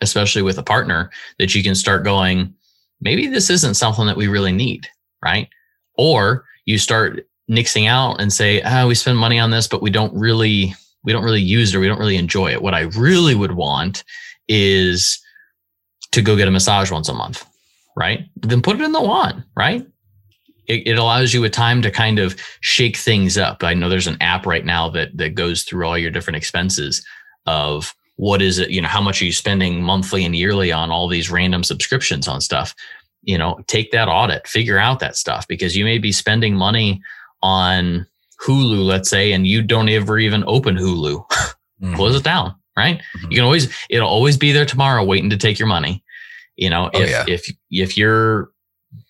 especially 0.00 0.42
with 0.42 0.58
a 0.58 0.62
partner, 0.62 1.10
that 1.38 1.54
you 1.54 1.62
can 1.62 1.74
start 1.74 2.04
going, 2.04 2.54
maybe 3.00 3.26
this 3.26 3.48
isn't 3.48 3.74
something 3.74 4.06
that 4.06 4.18
we 4.18 4.28
really 4.28 4.52
need, 4.52 4.86
right? 5.22 5.48
Or 5.96 6.44
you 6.66 6.76
start 6.76 7.26
nixing 7.50 7.88
out 7.88 8.20
and 8.20 8.32
say, 8.32 8.60
ah, 8.62 8.82
oh, 8.82 8.88
we 8.88 8.94
spend 8.94 9.18
money 9.18 9.38
on 9.38 9.50
this, 9.50 9.68
but 9.68 9.82
we 9.82 9.90
don't 9.90 10.14
really, 10.14 10.74
we 11.04 11.12
don't 11.12 11.24
really 11.24 11.42
use 11.42 11.72
it 11.72 11.76
or 11.76 11.80
we 11.80 11.86
don't 11.86 11.98
really 11.98 12.16
enjoy 12.16 12.50
it. 12.50 12.62
What 12.62 12.74
I 12.74 12.80
really 12.80 13.34
would 13.34 13.52
want 13.52 14.04
is 14.48 15.20
to 16.12 16.22
go 16.22 16.36
get 16.36 16.48
a 16.48 16.50
massage 16.50 16.90
once 16.90 17.08
a 17.08 17.14
month, 17.14 17.44
right? 17.96 18.20
Then 18.36 18.62
put 18.62 18.80
it 18.80 18.84
in 18.84 18.92
the 18.92 19.00
want, 19.00 19.44
right? 19.56 19.86
it, 20.66 20.86
it, 20.86 20.98
allows 20.98 21.32
you 21.32 21.44
a 21.44 21.50
time 21.50 21.82
to 21.82 21.90
kind 21.90 22.18
of 22.18 22.36
shake 22.60 22.96
things 22.96 23.38
up. 23.38 23.62
I 23.62 23.74
know 23.74 23.88
there's 23.88 24.06
an 24.06 24.20
app 24.20 24.46
right 24.46 24.64
now 24.64 24.88
that 24.90 25.16
that 25.16 25.34
goes 25.34 25.62
through 25.62 25.86
all 25.86 25.98
your 25.98 26.10
different 26.10 26.36
expenses 26.36 27.04
of 27.46 27.94
what 28.16 28.42
is 28.42 28.58
it, 28.58 28.70
you 28.70 28.80
know, 28.80 28.88
how 28.88 29.00
much 29.00 29.20
are 29.20 29.26
you 29.26 29.32
spending 29.32 29.82
monthly 29.82 30.24
and 30.24 30.34
yearly 30.34 30.72
on 30.72 30.90
all 30.90 31.08
these 31.08 31.30
random 31.30 31.62
subscriptions 31.62 32.26
on 32.26 32.40
stuff. 32.40 32.74
You 33.22 33.38
know, 33.38 33.60
take 33.66 33.90
that 33.92 34.08
audit, 34.08 34.46
figure 34.46 34.78
out 34.78 35.00
that 35.00 35.16
stuff 35.16 35.46
because 35.48 35.76
you 35.76 35.84
may 35.84 35.98
be 35.98 36.12
spending 36.12 36.54
money 36.54 37.02
on 37.42 38.06
Hulu, 38.44 38.84
let's 38.84 39.08
say, 39.08 39.32
and 39.32 39.46
you 39.46 39.62
don't 39.62 39.88
ever 39.88 40.18
even 40.18 40.44
open 40.46 40.76
Hulu. 40.76 41.24
mm-hmm. 41.30 41.94
Close 41.94 42.16
it 42.16 42.24
down, 42.24 42.54
right? 42.76 42.98
Mm-hmm. 42.98 43.30
You 43.30 43.36
can 43.36 43.44
always 43.44 43.74
it'll 43.90 44.08
always 44.08 44.36
be 44.36 44.52
there 44.52 44.66
tomorrow 44.66 45.04
waiting 45.04 45.30
to 45.30 45.36
take 45.36 45.58
your 45.58 45.68
money. 45.68 46.02
You 46.56 46.70
know, 46.70 46.90
oh, 46.92 47.00
if 47.00 47.10
yeah. 47.10 47.24
if 47.26 47.52
if 47.70 47.96
you're 47.96 48.50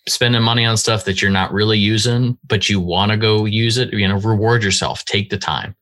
spending 0.08 0.42
money 0.42 0.64
on 0.64 0.76
stuff 0.76 1.04
that 1.04 1.20
you're 1.20 1.30
not 1.30 1.52
really 1.52 1.78
using, 1.78 2.38
but 2.46 2.68
you 2.68 2.80
want 2.80 3.10
to 3.10 3.16
go 3.16 3.44
use 3.44 3.78
it, 3.78 3.92
you 3.92 4.06
know, 4.06 4.18
reward 4.18 4.62
yourself, 4.62 5.04
take 5.04 5.30
the 5.30 5.38
time, 5.38 5.74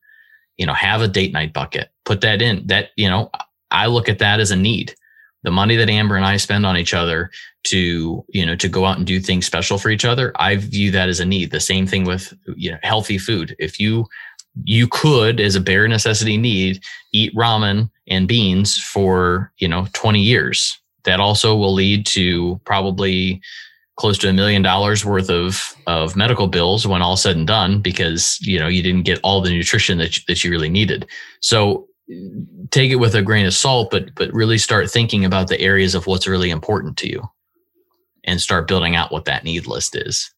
you 0.57 0.65
know, 0.65 0.73
have 0.73 1.01
a 1.01 1.07
date 1.07 1.31
night 1.31 1.53
bucket, 1.53 1.89
put 2.05 2.21
that 2.21 2.41
in 2.41 2.65
that, 2.67 2.89
you 2.95 3.07
know, 3.07 3.29
I 3.71 3.87
look 3.87 4.09
at 4.09 4.19
that 4.19 4.39
as 4.39 4.51
a 4.51 4.55
need. 4.55 4.95
The 5.45 5.51
money 5.51 5.75
that 5.75 5.89
Amber 5.89 6.15
and 6.15 6.25
I 6.25 6.37
spend 6.37 6.65
on 6.65 6.75
each 6.75 6.93
other 6.93 7.29
to, 7.65 8.25
you 8.29 8.45
know, 8.45 8.55
to 8.55 8.67
go 8.67 8.83
out 8.85 8.97
and 8.97 9.05
do 9.05 9.19
things 9.19 9.45
special 9.45 9.77
for 9.77 9.89
each 9.89 10.03
other, 10.03 10.33
I 10.35 10.55
view 10.55 10.91
that 10.91 11.07
as 11.07 11.19
a 11.19 11.25
need. 11.25 11.51
The 11.51 11.59
same 11.59 11.87
thing 11.87 12.03
with, 12.03 12.33
you 12.55 12.71
know, 12.71 12.77
healthy 12.83 13.17
food. 13.17 13.55
If 13.59 13.79
you, 13.79 14.05
you 14.63 14.87
could, 14.87 15.39
as 15.39 15.55
a 15.55 15.61
bare 15.61 15.87
necessity 15.87 16.35
need, 16.35 16.83
eat 17.13 17.33
ramen 17.35 17.89
and 18.07 18.27
beans 18.27 18.77
for, 18.77 19.51
you 19.57 19.67
know, 19.67 19.87
20 19.93 20.19
years. 20.19 20.77
That 21.03 21.19
also 21.19 21.55
will 21.55 21.73
lead 21.73 22.07
to 22.07 22.59
probably 22.65 23.39
close 23.97 24.17
to 24.17 24.29
a 24.29 24.33
million 24.33 24.61
dollars 24.61 25.05
worth 25.05 25.29
of 25.29 25.75
of 25.87 26.15
medical 26.15 26.47
bills 26.47 26.85
when 26.85 27.01
all 27.01 27.15
said 27.15 27.37
and 27.37 27.47
done 27.47 27.79
because 27.79 28.37
you 28.41 28.59
know 28.59 28.67
you 28.67 28.81
didn't 28.81 29.03
get 29.03 29.19
all 29.23 29.41
the 29.41 29.49
nutrition 29.49 29.97
that 29.97 30.17
you, 30.17 30.23
that 30.27 30.43
you 30.43 30.51
really 30.51 30.69
needed 30.69 31.07
so 31.39 31.87
take 32.71 32.91
it 32.91 32.95
with 32.95 33.15
a 33.15 33.21
grain 33.21 33.45
of 33.45 33.53
salt 33.53 33.89
but 33.89 34.13
but 34.15 34.31
really 34.33 34.57
start 34.57 34.89
thinking 34.89 35.25
about 35.25 35.47
the 35.47 35.59
areas 35.59 35.95
of 35.95 36.05
what's 36.05 36.27
really 36.27 36.49
important 36.49 36.97
to 36.97 37.09
you 37.09 37.23
and 38.23 38.39
start 38.39 38.67
building 38.67 38.95
out 38.95 39.11
what 39.11 39.25
that 39.25 39.43
need 39.43 39.65
list 39.65 39.95
is 39.95 40.31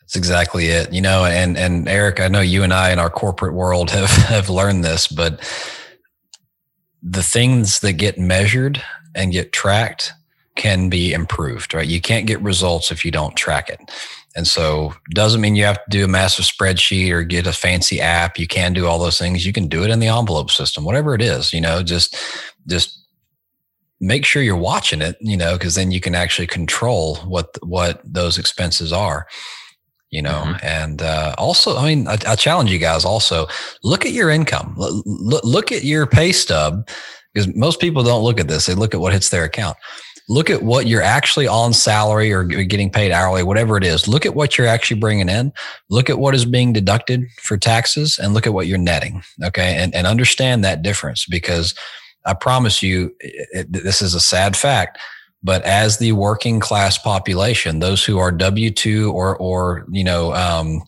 that's 0.00 0.14
exactly 0.14 0.66
it 0.66 0.92
you 0.92 1.00
know 1.00 1.24
and 1.24 1.56
and 1.56 1.88
eric 1.88 2.20
i 2.20 2.28
know 2.28 2.40
you 2.40 2.62
and 2.62 2.74
i 2.74 2.90
in 2.90 2.98
our 2.98 3.08
corporate 3.08 3.54
world 3.54 3.90
have 3.90 4.10
have 4.10 4.50
learned 4.50 4.84
this 4.84 5.06
but 5.06 5.40
the 7.02 7.22
things 7.22 7.80
that 7.80 7.92
get 7.94 8.18
measured 8.18 8.82
and 9.14 9.32
get 9.32 9.52
tracked 9.52 10.12
can 10.56 10.88
be 10.88 11.12
improved, 11.12 11.74
right? 11.74 11.86
You 11.86 12.00
can't 12.00 12.26
get 12.26 12.40
results 12.42 12.90
if 12.90 13.04
you 13.04 13.10
don't 13.10 13.36
track 13.36 13.68
it. 13.68 13.80
And 14.36 14.46
so 14.46 14.94
doesn't 15.14 15.40
mean 15.40 15.56
you 15.56 15.64
have 15.64 15.82
to 15.82 15.90
do 15.90 16.04
a 16.04 16.08
massive 16.08 16.44
spreadsheet 16.44 17.10
or 17.10 17.22
get 17.22 17.46
a 17.46 17.52
fancy 17.52 18.02
app. 18.02 18.38
You 18.38 18.46
can 18.46 18.74
do 18.74 18.86
all 18.86 18.98
those 18.98 19.18
things. 19.18 19.46
You 19.46 19.52
can 19.52 19.66
do 19.66 19.82
it 19.82 19.90
in 19.90 19.98
the 19.98 20.08
envelope 20.08 20.50
system, 20.50 20.84
whatever 20.84 21.14
it 21.14 21.22
is, 21.22 21.54
you 21.54 21.60
know, 21.60 21.82
just 21.82 22.14
just 22.66 23.02
make 23.98 24.26
sure 24.26 24.42
you're 24.42 24.54
watching 24.54 25.00
it, 25.00 25.16
you 25.20 25.38
know, 25.38 25.54
because 25.54 25.74
then 25.74 25.90
you 25.90 26.00
can 26.00 26.14
actually 26.14 26.46
control 26.46 27.16
what 27.16 27.56
what 27.62 28.02
those 28.04 28.36
expenses 28.38 28.92
are. 28.92 29.26
You 30.10 30.22
know, 30.22 30.44
mm-hmm. 30.46 30.64
and 30.64 31.02
uh, 31.02 31.34
also, 31.36 31.76
I 31.76 31.94
mean, 31.94 32.06
I, 32.06 32.16
I, 32.28 32.36
challenge 32.36 32.70
you 32.70 32.78
guys. 32.78 33.04
Also, 33.04 33.48
look 33.82 34.06
at 34.06 34.12
your 34.12 34.30
income. 34.30 34.76
L- 34.78 35.02
look 35.42 35.72
at 35.72 35.82
your 35.82 36.06
pay 36.06 36.30
stub, 36.30 36.88
because 37.34 37.52
most 37.56 37.80
people 37.80 38.04
don't 38.04 38.22
look 38.22 38.38
at 38.38 38.46
this. 38.46 38.66
They 38.66 38.74
look 38.74 38.94
at 38.94 39.00
what 39.00 39.12
hits 39.12 39.30
their 39.30 39.44
account 39.44 39.76
look 40.28 40.50
at 40.50 40.62
what 40.62 40.86
you're 40.86 41.02
actually 41.02 41.46
on 41.46 41.72
salary 41.72 42.32
or 42.32 42.42
getting 42.44 42.90
paid 42.90 43.12
hourly, 43.12 43.42
whatever 43.42 43.76
it 43.76 43.84
is. 43.84 44.08
Look 44.08 44.26
at 44.26 44.34
what 44.34 44.58
you're 44.58 44.66
actually 44.66 45.00
bringing 45.00 45.28
in. 45.28 45.52
Look 45.88 46.10
at 46.10 46.18
what 46.18 46.34
is 46.34 46.44
being 46.44 46.72
deducted 46.72 47.26
for 47.40 47.56
taxes 47.56 48.18
and 48.18 48.34
look 48.34 48.46
at 48.46 48.52
what 48.52 48.66
you're 48.66 48.78
netting. 48.78 49.22
Okay. 49.44 49.76
And, 49.76 49.94
and 49.94 50.06
understand 50.06 50.64
that 50.64 50.82
difference 50.82 51.26
because 51.26 51.74
I 52.24 52.34
promise 52.34 52.82
you, 52.82 53.14
it, 53.20 53.72
this 53.72 54.02
is 54.02 54.14
a 54.14 54.20
sad 54.20 54.56
fact. 54.56 54.98
But 55.42 55.62
as 55.62 55.98
the 55.98 56.12
working 56.12 56.58
class 56.58 56.98
population, 56.98 57.78
those 57.78 58.04
who 58.04 58.18
are 58.18 58.32
W 58.32 58.70
two 58.72 59.12
or 59.12 59.36
or 59.36 59.86
you 59.92 60.02
know 60.02 60.34
um, 60.34 60.82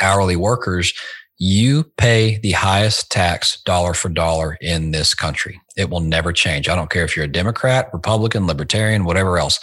hourly 0.00 0.36
workers, 0.36 0.94
you 1.36 1.84
pay 1.98 2.38
the 2.38 2.52
highest 2.52 3.10
tax 3.10 3.60
dollar 3.62 3.92
for 3.92 4.08
dollar 4.08 4.56
in 4.62 4.92
this 4.92 5.12
country. 5.12 5.60
It 5.80 5.88
will 5.88 6.00
never 6.00 6.32
change. 6.32 6.68
I 6.68 6.76
don't 6.76 6.90
care 6.90 7.04
if 7.04 7.16
you're 7.16 7.24
a 7.24 7.32
Democrat, 7.32 7.88
Republican, 7.92 8.46
Libertarian, 8.46 9.04
whatever 9.04 9.38
else. 9.38 9.58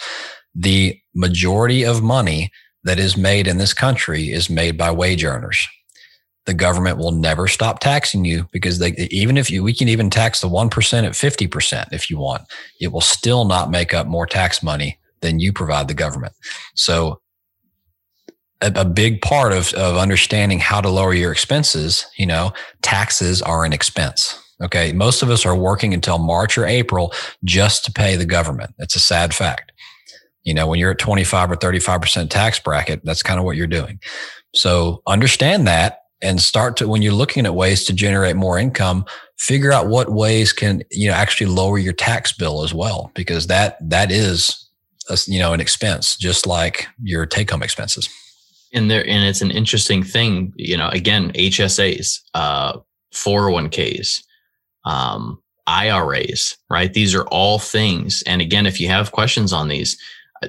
The 0.54 0.98
majority 1.14 1.84
of 1.84 2.02
money 2.02 2.50
that 2.82 2.98
is 2.98 3.16
made 3.16 3.46
in 3.46 3.58
this 3.58 3.72
country 3.72 4.32
is 4.32 4.50
made 4.50 4.76
by 4.76 4.90
wage 4.90 5.24
earners. 5.24 5.66
The 6.46 6.54
government 6.54 6.98
will 6.98 7.12
never 7.12 7.46
stop 7.46 7.78
taxing 7.78 8.24
you 8.24 8.48
because 8.52 8.78
they, 8.80 8.92
even 9.10 9.36
if 9.36 9.48
you, 9.50 9.62
we 9.62 9.74
can 9.74 9.88
even 9.88 10.10
tax 10.10 10.40
the 10.40 10.48
1% 10.48 11.04
at 11.04 11.12
50% 11.12 11.86
if 11.92 12.10
you 12.10 12.18
want, 12.18 12.42
it 12.80 12.90
will 12.92 13.00
still 13.00 13.44
not 13.44 13.70
make 13.70 13.94
up 13.94 14.06
more 14.06 14.26
tax 14.26 14.62
money 14.62 14.98
than 15.20 15.38
you 15.38 15.52
provide 15.52 15.86
the 15.86 15.94
government. 15.94 16.32
So 16.74 17.20
a, 18.60 18.84
big 18.84 19.20
part 19.20 19.52
of, 19.52 19.72
of 19.74 19.96
understanding 19.96 20.58
how 20.58 20.80
to 20.80 20.88
lower 20.88 21.14
your 21.14 21.30
expenses, 21.30 22.06
you 22.16 22.26
know, 22.26 22.52
taxes 22.82 23.40
are 23.40 23.64
an 23.64 23.72
expense. 23.72 24.42
Okay. 24.62 24.92
Most 24.92 25.22
of 25.22 25.30
us 25.30 25.46
are 25.46 25.56
working 25.56 25.94
until 25.94 26.18
March 26.18 26.58
or 26.58 26.66
April 26.66 27.12
just 27.44 27.84
to 27.84 27.92
pay 27.92 28.16
the 28.16 28.26
government. 28.26 28.74
It's 28.78 28.96
a 28.96 29.00
sad 29.00 29.32
fact. 29.34 29.72
You 30.42 30.54
know, 30.54 30.66
when 30.66 30.78
you're 30.78 30.92
at 30.92 30.98
25 30.98 31.50
or 31.50 31.56
35% 31.56 32.30
tax 32.30 32.58
bracket, 32.58 33.04
that's 33.04 33.22
kind 33.22 33.38
of 33.38 33.44
what 33.44 33.56
you're 33.56 33.66
doing. 33.66 34.00
So 34.54 35.02
understand 35.06 35.66
that 35.66 36.00
and 36.20 36.40
start 36.40 36.76
to, 36.78 36.88
when 36.88 37.02
you're 37.02 37.12
looking 37.12 37.46
at 37.46 37.54
ways 37.54 37.84
to 37.84 37.92
generate 37.92 38.36
more 38.36 38.58
income, 38.58 39.04
figure 39.38 39.72
out 39.72 39.88
what 39.88 40.10
ways 40.10 40.52
can, 40.52 40.82
you 40.90 41.08
know, 41.08 41.14
actually 41.14 41.46
lower 41.46 41.78
your 41.78 41.92
tax 41.92 42.32
bill 42.32 42.64
as 42.64 42.74
well, 42.74 43.12
because 43.14 43.46
that, 43.46 43.76
that 43.88 44.10
is, 44.10 44.68
a, 45.08 45.18
you 45.26 45.38
know, 45.38 45.52
an 45.52 45.60
expense, 45.60 46.16
just 46.16 46.46
like 46.46 46.88
your 47.02 47.24
take 47.26 47.50
home 47.50 47.62
expenses. 47.62 48.08
And 48.72 48.90
there, 48.90 49.06
and 49.06 49.24
it's 49.24 49.42
an 49.42 49.50
interesting 49.50 50.02
thing, 50.02 50.52
you 50.56 50.76
know, 50.76 50.88
again, 50.88 51.32
HSAs, 51.32 52.20
uh, 52.34 52.78
401ks, 53.14 54.22
um, 54.84 55.42
IRAs, 55.68 56.56
right? 56.70 56.92
These 56.92 57.14
are 57.14 57.26
all 57.28 57.58
things. 57.58 58.22
And 58.26 58.40
again, 58.40 58.66
if 58.66 58.80
you 58.80 58.88
have 58.88 59.12
questions 59.12 59.52
on 59.52 59.68
these, 59.68 59.98
uh, 60.42 60.48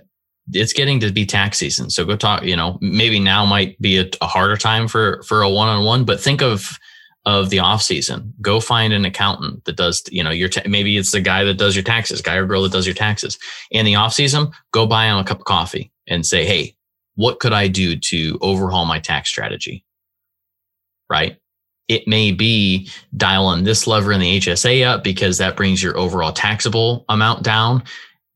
it's 0.53 0.73
getting 0.73 0.99
to 1.01 1.11
be 1.11 1.25
tax 1.25 1.57
season. 1.57 1.89
So 1.89 2.05
go 2.05 2.15
talk, 2.15 2.43
you 2.43 2.55
know, 2.55 2.77
maybe 2.81 3.19
now 3.19 3.45
might 3.45 3.79
be 3.81 3.97
a, 3.99 4.09
a 4.21 4.27
harder 4.27 4.55
time 4.55 4.87
for, 4.87 5.21
for 5.23 5.41
a 5.41 5.49
one-on-one, 5.49 6.05
but 6.05 6.21
think 6.21 6.41
of, 6.41 6.79
of 7.25 7.49
the 7.49 7.59
off 7.59 7.81
season, 7.81 8.33
go 8.41 8.61
find 8.61 8.93
an 8.93 9.03
accountant 9.03 9.65
that 9.65 9.75
does, 9.75 10.01
you 10.09 10.23
know, 10.23 10.31
your, 10.31 10.47
ta- 10.47 10.61
maybe 10.65 10.97
it's 10.97 11.11
the 11.11 11.21
guy 11.21 11.43
that 11.43 11.55
does 11.55 11.75
your 11.75 11.83
taxes, 11.83 12.21
guy 12.21 12.35
or 12.35 12.45
girl 12.45 12.63
that 12.63 12.71
does 12.71 12.87
your 12.87 12.95
taxes. 12.95 13.37
In 13.71 13.85
the 13.85 13.95
off 13.95 14.13
season, 14.13 14.51
go 14.71 14.87
buy 14.87 15.05
him 15.05 15.17
a 15.17 15.23
cup 15.25 15.39
of 15.39 15.45
coffee 15.45 15.91
and 16.07 16.25
say, 16.25 16.45
Hey, 16.45 16.75
what 17.15 17.41
could 17.41 17.51
I 17.51 17.67
do 17.67 17.97
to 17.97 18.39
overhaul 18.41 18.85
my 18.85 18.99
tax 18.99 19.29
strategy? 19.29 19.83
Right 21.09 21.38
it 21.89 22.07
may 22.07 22.31
be 22.31 22.87
dialing 23.17 23.63
this 23.63 23.87
lever 23.87 24.13
in 24.13 24.21
the 24.21 24.39
HSA 24.39 24.87
up 24.87 25.03
because 25.03 25.37
that 25.39 25.57
brings 25.57 25.83
your 25.83 25.97
overall 25.97 26.31
taxable 26.31 27.03
amount 27.09 27.43
down 27.43 27.83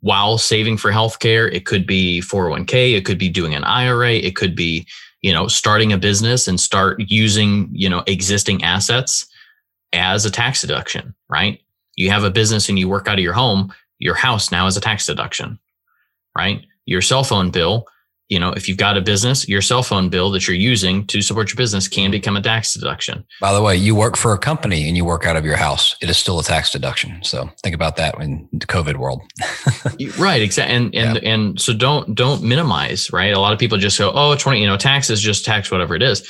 while 0.01 0.38
saving 0.38 0.76
for 0.76 0.91
healthcare. 0.91 1.54
It 1.54 1.66
could 1.66 1.88
be 1.88 2.20
401k, 2.22 2.97
it 2.97 3.06
could 3.06 3.20
be 3.20 3.30
doing 3.30 3.54
an 3.54 3.64
IRA, 3.64 4.14
it 4.14 4.36
could 4.36 4.56
be, 4.56 4.86
you 5.22 5.32
know, 5.32 5.47
starting 5.47 5.93
a 5.93 5.97
business 5.97 6.47
and 6.47 6.60
start 6.60 6.99
using, 6.99 7.70
you 7.72 7.88
know, 7.88 8.04
existing 8.08 8.64
assets 8.64 9.26
as 9.93 10.26
a 10.26 10.32
tax 10.32 10.62
deduction, 10.62 11.14
right? 11.30 11.62
You 11.95 12.10
have 12.10 12.24
a 12.24 12.32
business 12.32 12.68
and 12.68 12.80
you 12.80 12.89
work 12.89 13.08
out 13.08 13.20
of 13.20 13.24
your 13.24 13.34
home, 13.34 13.72
your 13.99 14.16
house 14.16 14.51
now 14.51 14.66
is 14.66 14.76
a 14.76 14.82
tax 14.82 15.06
deduction, 15.06 15.60
right? 16.36 16.66
Your 16.86 17.01
cell 17.01 17.24
phone 17.24 17.51
bill 17.51 17.88
you 18.30 18.39
know, 18.39 18.51
if 18.51 18.67
you've 18.67 18.78
got 18.78 18.97
a 18.97 19.01
business, 19.01 19.47
your 19.47 19.61
cell 19.61 19.84
phone 19.84 20.09
bill 20.09 20.32
that 20.32 20.47
you're 20.47 20.55
using 20.55 21.05
to 21.07 21.21
support 21.21 21.49
your 21.49 21.57
business 21.57 21.88
can 21.88 22.05
mm-hmm. 22.05 22.11
become 22.11 22.38
a 22.38 22.41
tax 22.41 22.74
deduction. 22.74 23.24
By 23.41 23.53
the 23.53 23.61
way, 23.61 23.76
you 23.76 23.95
work 23.95 24.15
for 24.15 24.34
a 24.34 24.38
company 24.38 24.88
and 24.88 24.95
you 24.95 25.03
work 25.03 25.26
out 25.26 25.36
of 25.36 25.45
your 25.45 25.57
house, 25.57 25.95
it 26.01 26.09
is 26.09 26.17
still 26.17 26.39
a 26.39 26.43
tax 26.43 26.71
deduction. 26.71 27.21
So 27.24 27.49
think 27.63 27.76
about 27.76 27.97
that 27.97 28.19
in 28.19 28.47
the 28.53 28.65
COVID 28.65 28.97
world. 28.97 29.21
right. 30.17 30.41
Exactly. 30.41 30.76
And 30.76 30.95
and 30.95 31.21
yeah. 31.21 31.30
and 31.30 31.59
so 31.59 31.74
don't 31.74 32.15
don't 32.15 32.43
minimize, 32.43 33.11
right? 33.11 33.34
A 33.34 33.39
lot 33.39 33.53
of 33.53 33.59
people 33.59 33.78
just 33.78 33.99
go, 33.99 34.11
oh, 34.13 34.36
20, 34.36 34.59
you 34.59 34.67
know, 34.67 34.78
tax 34.78 35.09
is 35.09 35.21
just 35.21 35.45
tax, 35.45 35.69
whatever 35.69 35.95
it 35.95 36.01
is. 36.01 36.28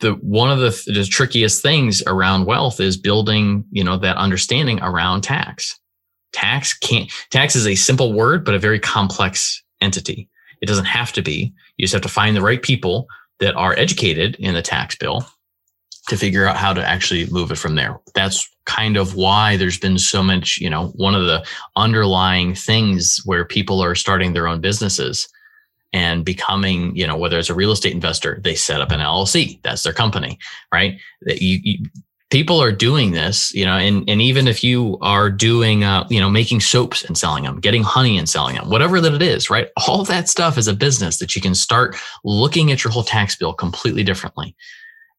The 0.00 0.12
one 0.14 0.50
of 0.50 0.60
the, 0.60 0.92
the 0.92 1.04
trickiest 1.04 1.62
things 1.62 2.02
around 2.06 2.46
wealth 2.46 2.80
is 2.80 2.96
building, 2.96 3.64
you 3.70 3.84
know, 3.84 3.96
that 3.98 4.16
understanding 4.16 4.80
around 4.80 5.22
tax. 5.22 5.78
Tax 6.32 6.76
can't 6.76 7.10
tax 7.30 7.54
is 7.54 7.66
a 7.66 7.74
simple 7.74 8.12
word, 8.12 8.44
but 8.44 8.54
a 8.54 8.58
very 8.58 8.78
complex 8.78 9.62
entity 9.80 10.28
it 10.60 10.66
doesn't 10.66 10.86
have 10.86 11.12
to 11.12 11.22
be. 11.22 11.52
You 11.76 11.84
just 11.84 11.92
have 11.92 12.02
to 12.02 12.08
find 12.08 12.36
the 12.36 12.42
right 12.42 12.62
people 12.62 13.06
that 13.40 13.54
are 13.54 13.78
educated 13.78 14.36
in 14.36 14.54
the 14.54 14.62
tax 14.62 14.96
bill 14.96 15.26
to 16.08 16.16
figure 16.16 16.46
out 16.46 16.56
how 16.56 16.72
to 16.72 16.86
actually 16.86 17.26
move 17.26 17.50
it 17.52 17.58
from 17.58 17.74
there. 17.74 18.00
That's 18.14 18.48
kind 18.64 18.96
of 18.96 19.14
why 19.14 19.56
there's 19.56 19.78
been 19.78 19.98
so 19.98 20.22
much, 20.22 20.58
you 20.58 20.70
know, 20.70 20.88
one 20.88 21.14
of 21.14 21.26
the 21.26 21.44
underlying 21.76 22.54
things 22.54 23.20
where 23.24 23.44
people 23.44 23.82
are 23.82 23.94
starting 23.94 24.32
their 24.32 24.48
own 24.48 24.60
businesses 24.60 25.28
and 25.92 26.24
becoming, 26.24 26.94
you 26.94 27.06
know, 27.06 27.16
whether 27.16 27.38
it's 27.38 27.50
a 27.50 27.54
real 27.54 27.72
estate 27.72 27.94
investor, 27.94 28.40
they 28.42 28.54
set 28.54 28.80
up 28.80 28.90
an 28.90 29.00
LLC, 29.00 29.60
that's 29.62 29.82
their 29.82 29.92
company, 29.92 30.38
right? 30.72 30.98
That 31.22 31.40
you, 31.40 31.60
you 31.62 31.86
people 32.30 32.62
are 32.62 32.72
doing 32.72 33.12
this, 33.12 33.54
you 33.54 33.64
know, 33.64 33.76
and, 33.76 34.08
and 34.08 34.20
even 34.20 34.46
if 34.46 34.62
you 34.62 34.98
are 35.00 35.30
doing, 35.30 35.84
uh, 35.84 36.06
you 36.10 36.20
know, 36.20 36.28
making 36.28 36.60
soaps 36.60 37.02
and 37.02 37.16
selling 37.16 37.44
them, 37.44 37.58
getting 37.58 37.82
honey 37.82 38.18
and 38.18 38.28
selling 38.28 38.56
them, 38.56 38.68
whatever 38.68 39.00
that 39.00 39.14
it 39.14 39.22
is, 39.22 39.48
right? 39.48 39.68
All 39.88 40.04
that 40.04 40.28
stuff 40.28 40.58
is 40.58 40.68
a 40.68 40.74
business 40.74 41.18
that 41.18 41.34
you 41.34 41.40
can 41.40 41.54
start 41.54 41.96
looking 42.24 42.70
at 42.70 42.84
your 42.84 42.92
whole 42.92 43.04
tax 43.04 43.36
bill 43.36 43.54
completely 43.54 44.02
differently. 44.02 44.54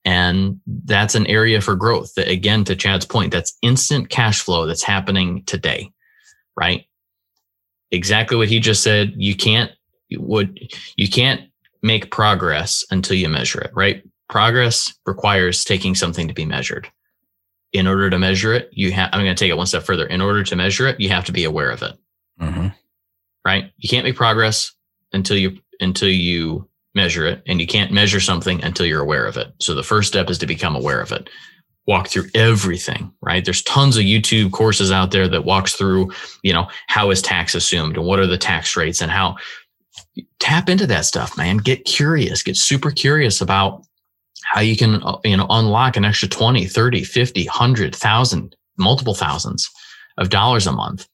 And 0.05 0.59
that's 0.85 1.15
an 1.15 1.25
area 1.27 1.61
for 1.61 1.75
growth 1.75 2.13
that 2.15 2.27
again, 2.27 2.63
to 2.65 2.75
Chad's 2.75 3.05
point, 3.05 3.31
that's 3.31 3.57
instant 3.61 4.09
cash 4.09 4.41
flow 4.41 4.65
that's 4.65 4.83
happening 4.83 5.43
today, 5.45 5.91
right? 6.55 6.85
Exactly 7.91 8.37
what 8.37 8.49
he 8.49 8.59
just 8.59 8.83
said. 8.83 9.13
You 9.15 9.35
can't, 9.35 9.71
would, 10.11 10.59
you 10.95 11.09
can't 11.09 11.41
make 11.81 12.11
progress 12.11 12.85
until 12.91 13.17
you 13.17 13.29
measure 13.29 13.61
it, 13.61 13.71
right? 13.73 14.03
Progress 14.29 14.93
requires 15.07 15.65
taking 15.65 15.95
something 15.95 16.27
to 16.27 16.33
be 16.35 16.45
measured 16.45 16.89
in 17.73 17.87
order 17.87 18.09
to 18.09 18.19
measure 18.19 18.53
it, 18.53 18.69
you 18.71 18.91
have, 18.91 19.09
I'm 19.13 19.23
going 19.23 19.35
to 19.35 19.39
take 19.39 19.51
it 19.51 19.57
one 19.57 19.67
step 19.67 19.83
further. 19.83 20.05
In 20.05 20.21
order 20.21 20.43
to 20.43 20.55
measure 20.55 20.87
it, 20.87 20.99
you 20.99 21.09
have 21.09 21.25
to 21.25 21.31
be 21.31 21.43
aware 21.43 21.69
of 21.69 21.81
it. 21.83 21.93
Mm-hmm. 22.41 22.67
Right. 23.45 23.71
You 23.77 23.89
can't 23.89 24.05
make 24.05 24.15
progress 24.15 24.71
until 25.13 25.37
you, 25.37 25.57
until 25.79 26.09
you 26.09 26.67
measure 26.95 27.25
it 27.25 27.43
and 27.45 27.61
you 27.61 27.67
can't 27.67 27.91
measure 27.91 28.19
something 28.19 28.63
until 28.63 28.85
you're 28.85 29.01
aware 29.01 29.25
of 29.25 29.37
it. 29.37 29.53
So 29.59 29.75
the 29.75 29.83
first 29.83 30.07
step 30.07 30.29
is 30.29 30.37
to 30.39 30.47
become 30.47 30.75
aware 30.75 31.01
of 31.01 31.11
it. 31.11 31.29
Walk 31.87 32.07
through 32.07 32.29
everything, 32.35 33.11
right? 33.21 33.43
There's 33.43 33.63
tons 33.63 33.97
of 33.97 34.03
YouTube 34.03 34.51
courses 34.51 34.91
out 34.91 35.11
there 35.11 35.27
that 35.27 35.45
walks 35.45 35.73
through, 35.73 36.11
you 36.43 36.53
know, 36.53 36.67
how 36.87 37.09
is 37.09 37.21
tax 37.21 37.55
assumed 37.55 37.97
and 37.97 38.05
what 38.05 38.19
are 38.19 38.27
the 38.27 38.37
tax 38.37 38.75
rates 38.75 39.01
and 39.01 39.11
how 39.11 39.37
tap 40.39 40.69
into 40.69 40.85
that 40.87 41.05
stuff, 41.05 41.37
man. 41.37 41.57
Get 41.57 41.85
curious, 41.85 42.43
get 42.43 42.57
super 42.57 42.91
curious 42.91 43.41
about 43.41 43.83
how 44.49 44.61
you 44.61 44.75
can 44.75 45.01
uh, 45.03 45.17
you 45.23 45.37
know 45.37 45.47
unlock 45.49 45.95
an 45.95 46.05
extra 46.05 46.27
20 46.27 46.65
30 46.65 47.03
50 47.03 47.45
100 47.45 47.93
1000 47.93 48.55
multiple 48.77 49.13
thousands 49.13 49.69
of 50.17 50.29
dollars 50.29 50.67
a 50.67 50.71
month. 50.71 51.07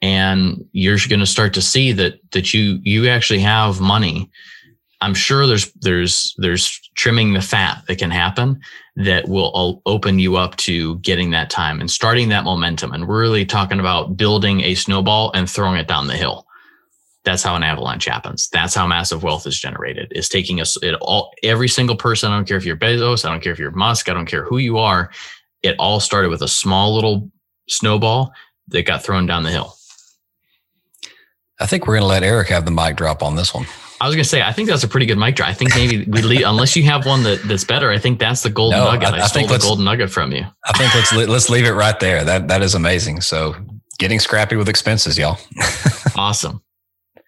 And 0.00 0.64
you're 0.72 0.98
going 1.08 1.20
to 1.20 1.26
start 1.26 1.54
to 1.54 1.62
see 1.62 1.92
that 1.92 2.20
that 2.32 2.54
you 2.54 2.80
you 2.82 3.08
actually 3.08 3.40
have 3.40 3.80
money. 3.80 4.30
I'm 5.00 5.14
sure 5.14 5.46
there's 5.46 5.70
there's 5.74 6.34
there's 6.38 6.80
trimming 6.96 7.32
the 7.32 7.40
fat 7.40 7.82
that 7.86 7.98
can 7.98 8.10
happen 8.10 8.60
that 8.96 9.28
will 9.28 9.82
open 9.86 10.18
you 10.18 10.36
up 10.36 10.56
to 10.56 10.98
getting 11.00 11.30
that 11.30 11.50
time 11.50 11.80
and 11.80 11.90
starting 11.90 12.28
that 12.30 12.44
momentum 12.44 12.92
and 12.92 13.08
really 13.08 13.44
talking 13.44 13.80
about 13.80 14.16
building 14.16 14.62
a 14.62 14.74
snowball 14.74 15.30
and 15.34 15.48
throwing 15.48 15.78
it 15.78 15.86
down 15.86 16.06
the 16.06 16.16
hill 16.16 16.47
that's 17.24 17.42
how 17.42 17.54
an 17.56 17.62
avalanche 17.62 18.06
happens. 18.06 18.48
That's 18.48 18.74
how 18.74 18.86
massive 18.86 19.22
wealth 19.22 19.46
is 19.46 19.58
generated. 19.58 20.12
Is 20.14 20.28
taking 20.28 20.60
us 20.60 20.76
it 20.82 20.94
all 21.00 21.32
every 21.42 21.68
single 21.68 21.96
person. 21.96 22.32
I 22.32 22.36
don't 22.36 22.46
care 22.46 22.56
if 22.56 22.64
you're 22.64 22.76
Bezos. 22.76 23.24
I 23.24 23.30
don't 23.30 23.42
care 23.42 23.52
if 23.52 23.58
you're 23.58 23.70
Musk. 23.72 24.08
I 24.08 24.14
don't 24.14 24.26
care 24.26 24.44
who 24.44 24.58
you 24.58 24.78
are. 24.78 25.10
It 25.62 25.76
all 25.78 26.00
started 26.00 26.30
with 26.30 26.42
a 26.42 26.48
small 26.48 26.94
little 26.94 27.30
snowball 27.68 28.32
that 28.68 28.86
got 28.86 29.02
thrown 29.02 29.26
down 29.26 29.42
the 29.42 29.50
hill. 29.50 29.74
I 31.60 31.66
think 31.66 31.86
we're 31.86 31.94
going 31.94 32.02
to 32.02 32.08
let 32.08 32.22
Eric 32.22 32.48
have 32.48 32.64
the 32.64 32.70
mic 32.70 32.96
drop 32.96 33.22
on 33.22 33.34
this 33.34 33.52
one. 33.52 33.66
I 34.00 34.06
was 34.06 34.14
going 34.14 34.22
to 34.22 34.28
say, 34.28 34.42
I 34.42 34.52
think 34.52 34.68
that's 34.68 34.84
a 34.84 34.88
pretty 34.88 35.06
good 35.06 35.18
mic 35.18 35.34
drop. 35.34 35.48
I 35.48 35.54
think 35.54 35.74
maybe 35.74 36.04
we 36.08 36.22
leave, 36.22 36.46
unless 36.46 36.76
you 36.76 36.84
have 36.84 37.04
one 37.04 37.24
that, 37.24 37.42
that's 37.42 37.64
better. 37.64 37.90
I 37.90 37.98
think 37.98 38.20
that's 38.20 38.44
the 38.44 38.50
golden 38.50 38.78
no, 38.78 38.92
nugget. 38.92 39.08
I, 39.08 39.18
I, 39.18 39.22
I 39.22 39.26
stole 39.26 39.48
the 39.48 39.58
golden 39.58 39.84
nugget 39.84 40.08
from 40.08 40.30
you. 40.30 40.44
I 40.64 40.78
think 40.78 40.94
let's 40.94 41.12
let's 41.12 41.50
leave 41.50 41.66
it 41.66 41.72
right 41.72 41.98
there. 41.98 42.24
That 42.24 42.46
that 42.46 42.62
is 42.62 42.76
amazing. 42.76 43.22
So 43.22 43.56
getting 43.98 44.20
scrappy 44.20 44.54
with 44.54 44.68
expenses, 44.68 45.18
y'all. 45.18 45.38
awesome. 46.16 46.62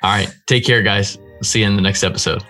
All 0.03 0.11
right. 0.11 0.35
Take 0.47 0.65
care, 0.65 0.83
guys. 0.83 1.19
See 1.43 1.61
you 1.61 1.67
in 1.67 1.77
the 1.77 1.83
next 1.83 2.03
episode. 2.03 2.43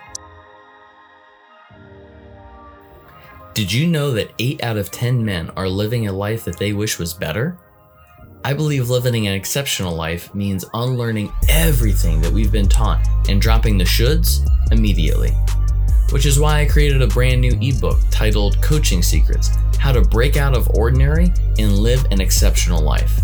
Did 3.54 3.72
you 3.72 3.88
know 3.88 4.12
that 4.12 4.32
8 4.38 4.62
out 4.62 4.76
of 4.76 4.90
10 4.92 5.24
men 5.24 5.50
are 5.56 5.68
living 5.68 6.06
a 6.06 6.12
life 6.12 6.44
that 6.44 6.58
they 6.58 6.72
wish 6.72 6.98
was 6.98 7.12
better? 7.12 7.58
I 8.44 8.54
believe 8.54 8.88
living 8.88 9.26
an 9.26 9.34
exceptional 9.34 9.94
life 9.94 10.34
means 10.34 10.64
unlearning 10.72 11.32
everything 11.48 12.22
that 12.22 12.32
we've 12.32 12.52
been 12.52 12.68
taught 12.68 13.06
and 13.28 13.40
dropping 13.40 13.76
the 13.76 13.84
shoulds 13.84 14.48
immediately. 14.70 15.32
Which 16.10 16.26
is 16.26 16.38
why 16.40 16.60
I 16.60 16.66
created 16.66 17.02
a 17.02 17.08
brand 17.08 17.40
new 17.40 17.58
ebook 17.60 17.98
titled 18.10 18.62
Coaching 18.62 19.02
Secrets 19.02 19.50
How 19.78 19.92
to 19.92 20.00
Break 20.00 20.36
Out 20.36 20.56
of 20.56 20.70
Ordinary 20.70 21.32
and 21.58 21.78
Live 21.78 22.04
an 22.12 22.20
Exceptional 22.20 22.80
Life. 22.80 23.20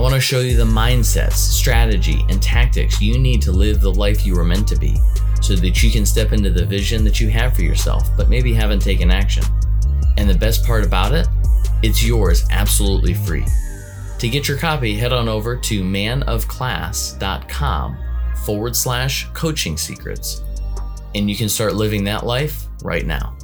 I 0.00 0.02
want 0.02 0.14
to 0.14 0.20
show 0.20 0.40
you 0.40 0.56
the 0.56 0.64
mindsets, 0.64 1.34
strategy, 1.34 2.24
and 2.30 2.42
tactics 2.42 3.02
you 3.02 3.18
need 3.18 3.42
to 3.42 3.52
live 3.52 3.82
the 3.82 3.92
life 3.92 4.24
you 4.24 4.34
were 4.34 4.46
meant 4.46 4.66
to 4.68 4.76
be 4.76 4.96
so 5.42 5.54
that 5.56 5.82
you 5.82 5.90
can 5.90 6.06
step 6.06 6.32
into 6.32 6.48
the 6.48 6.64
vision 6.64 7.04
that 7.04 7.20
you 7.20 7.28
have 7.28 7.54
for 7.54 7.60
yourself, 7.60 8.08
but 8.16 8.30
maybe 8.30 8.54
haven't 8.54 8.80
taken 8.80 9.10
action. 9.10 9.44
And 10.16 10.26
the 10.26 10.38
best 10.38 10.64
part 10.64 10.86
about 10.86 11.12
it, 11.12 11.28
it's 11.82 12.02
yours 12.02 12.46
absolutely 12.50 13.12
free. 13.12 13.44
To 14.20 14.28
get 14.30 14.48
your 14.48 14.56
copy, 14.56 14.96
head 14.96 15.12
on 15.12 15.28
over 15.28 15.54
to 15.54 15.82
manofclass.com 15.82 17.98
forward 18.46 18.74
slash 18.74 19.28
coaching 19.34 19.76
secrets, 19.76 20.42
and 21.14 21.28
you 21.28 21.36
can 21.36 21.50
start 21.50 21.74
living 21.74 22.04
that 22.04 22.24
life 22.24 22.68
right 22.82 23.04
now. 23.04 23.36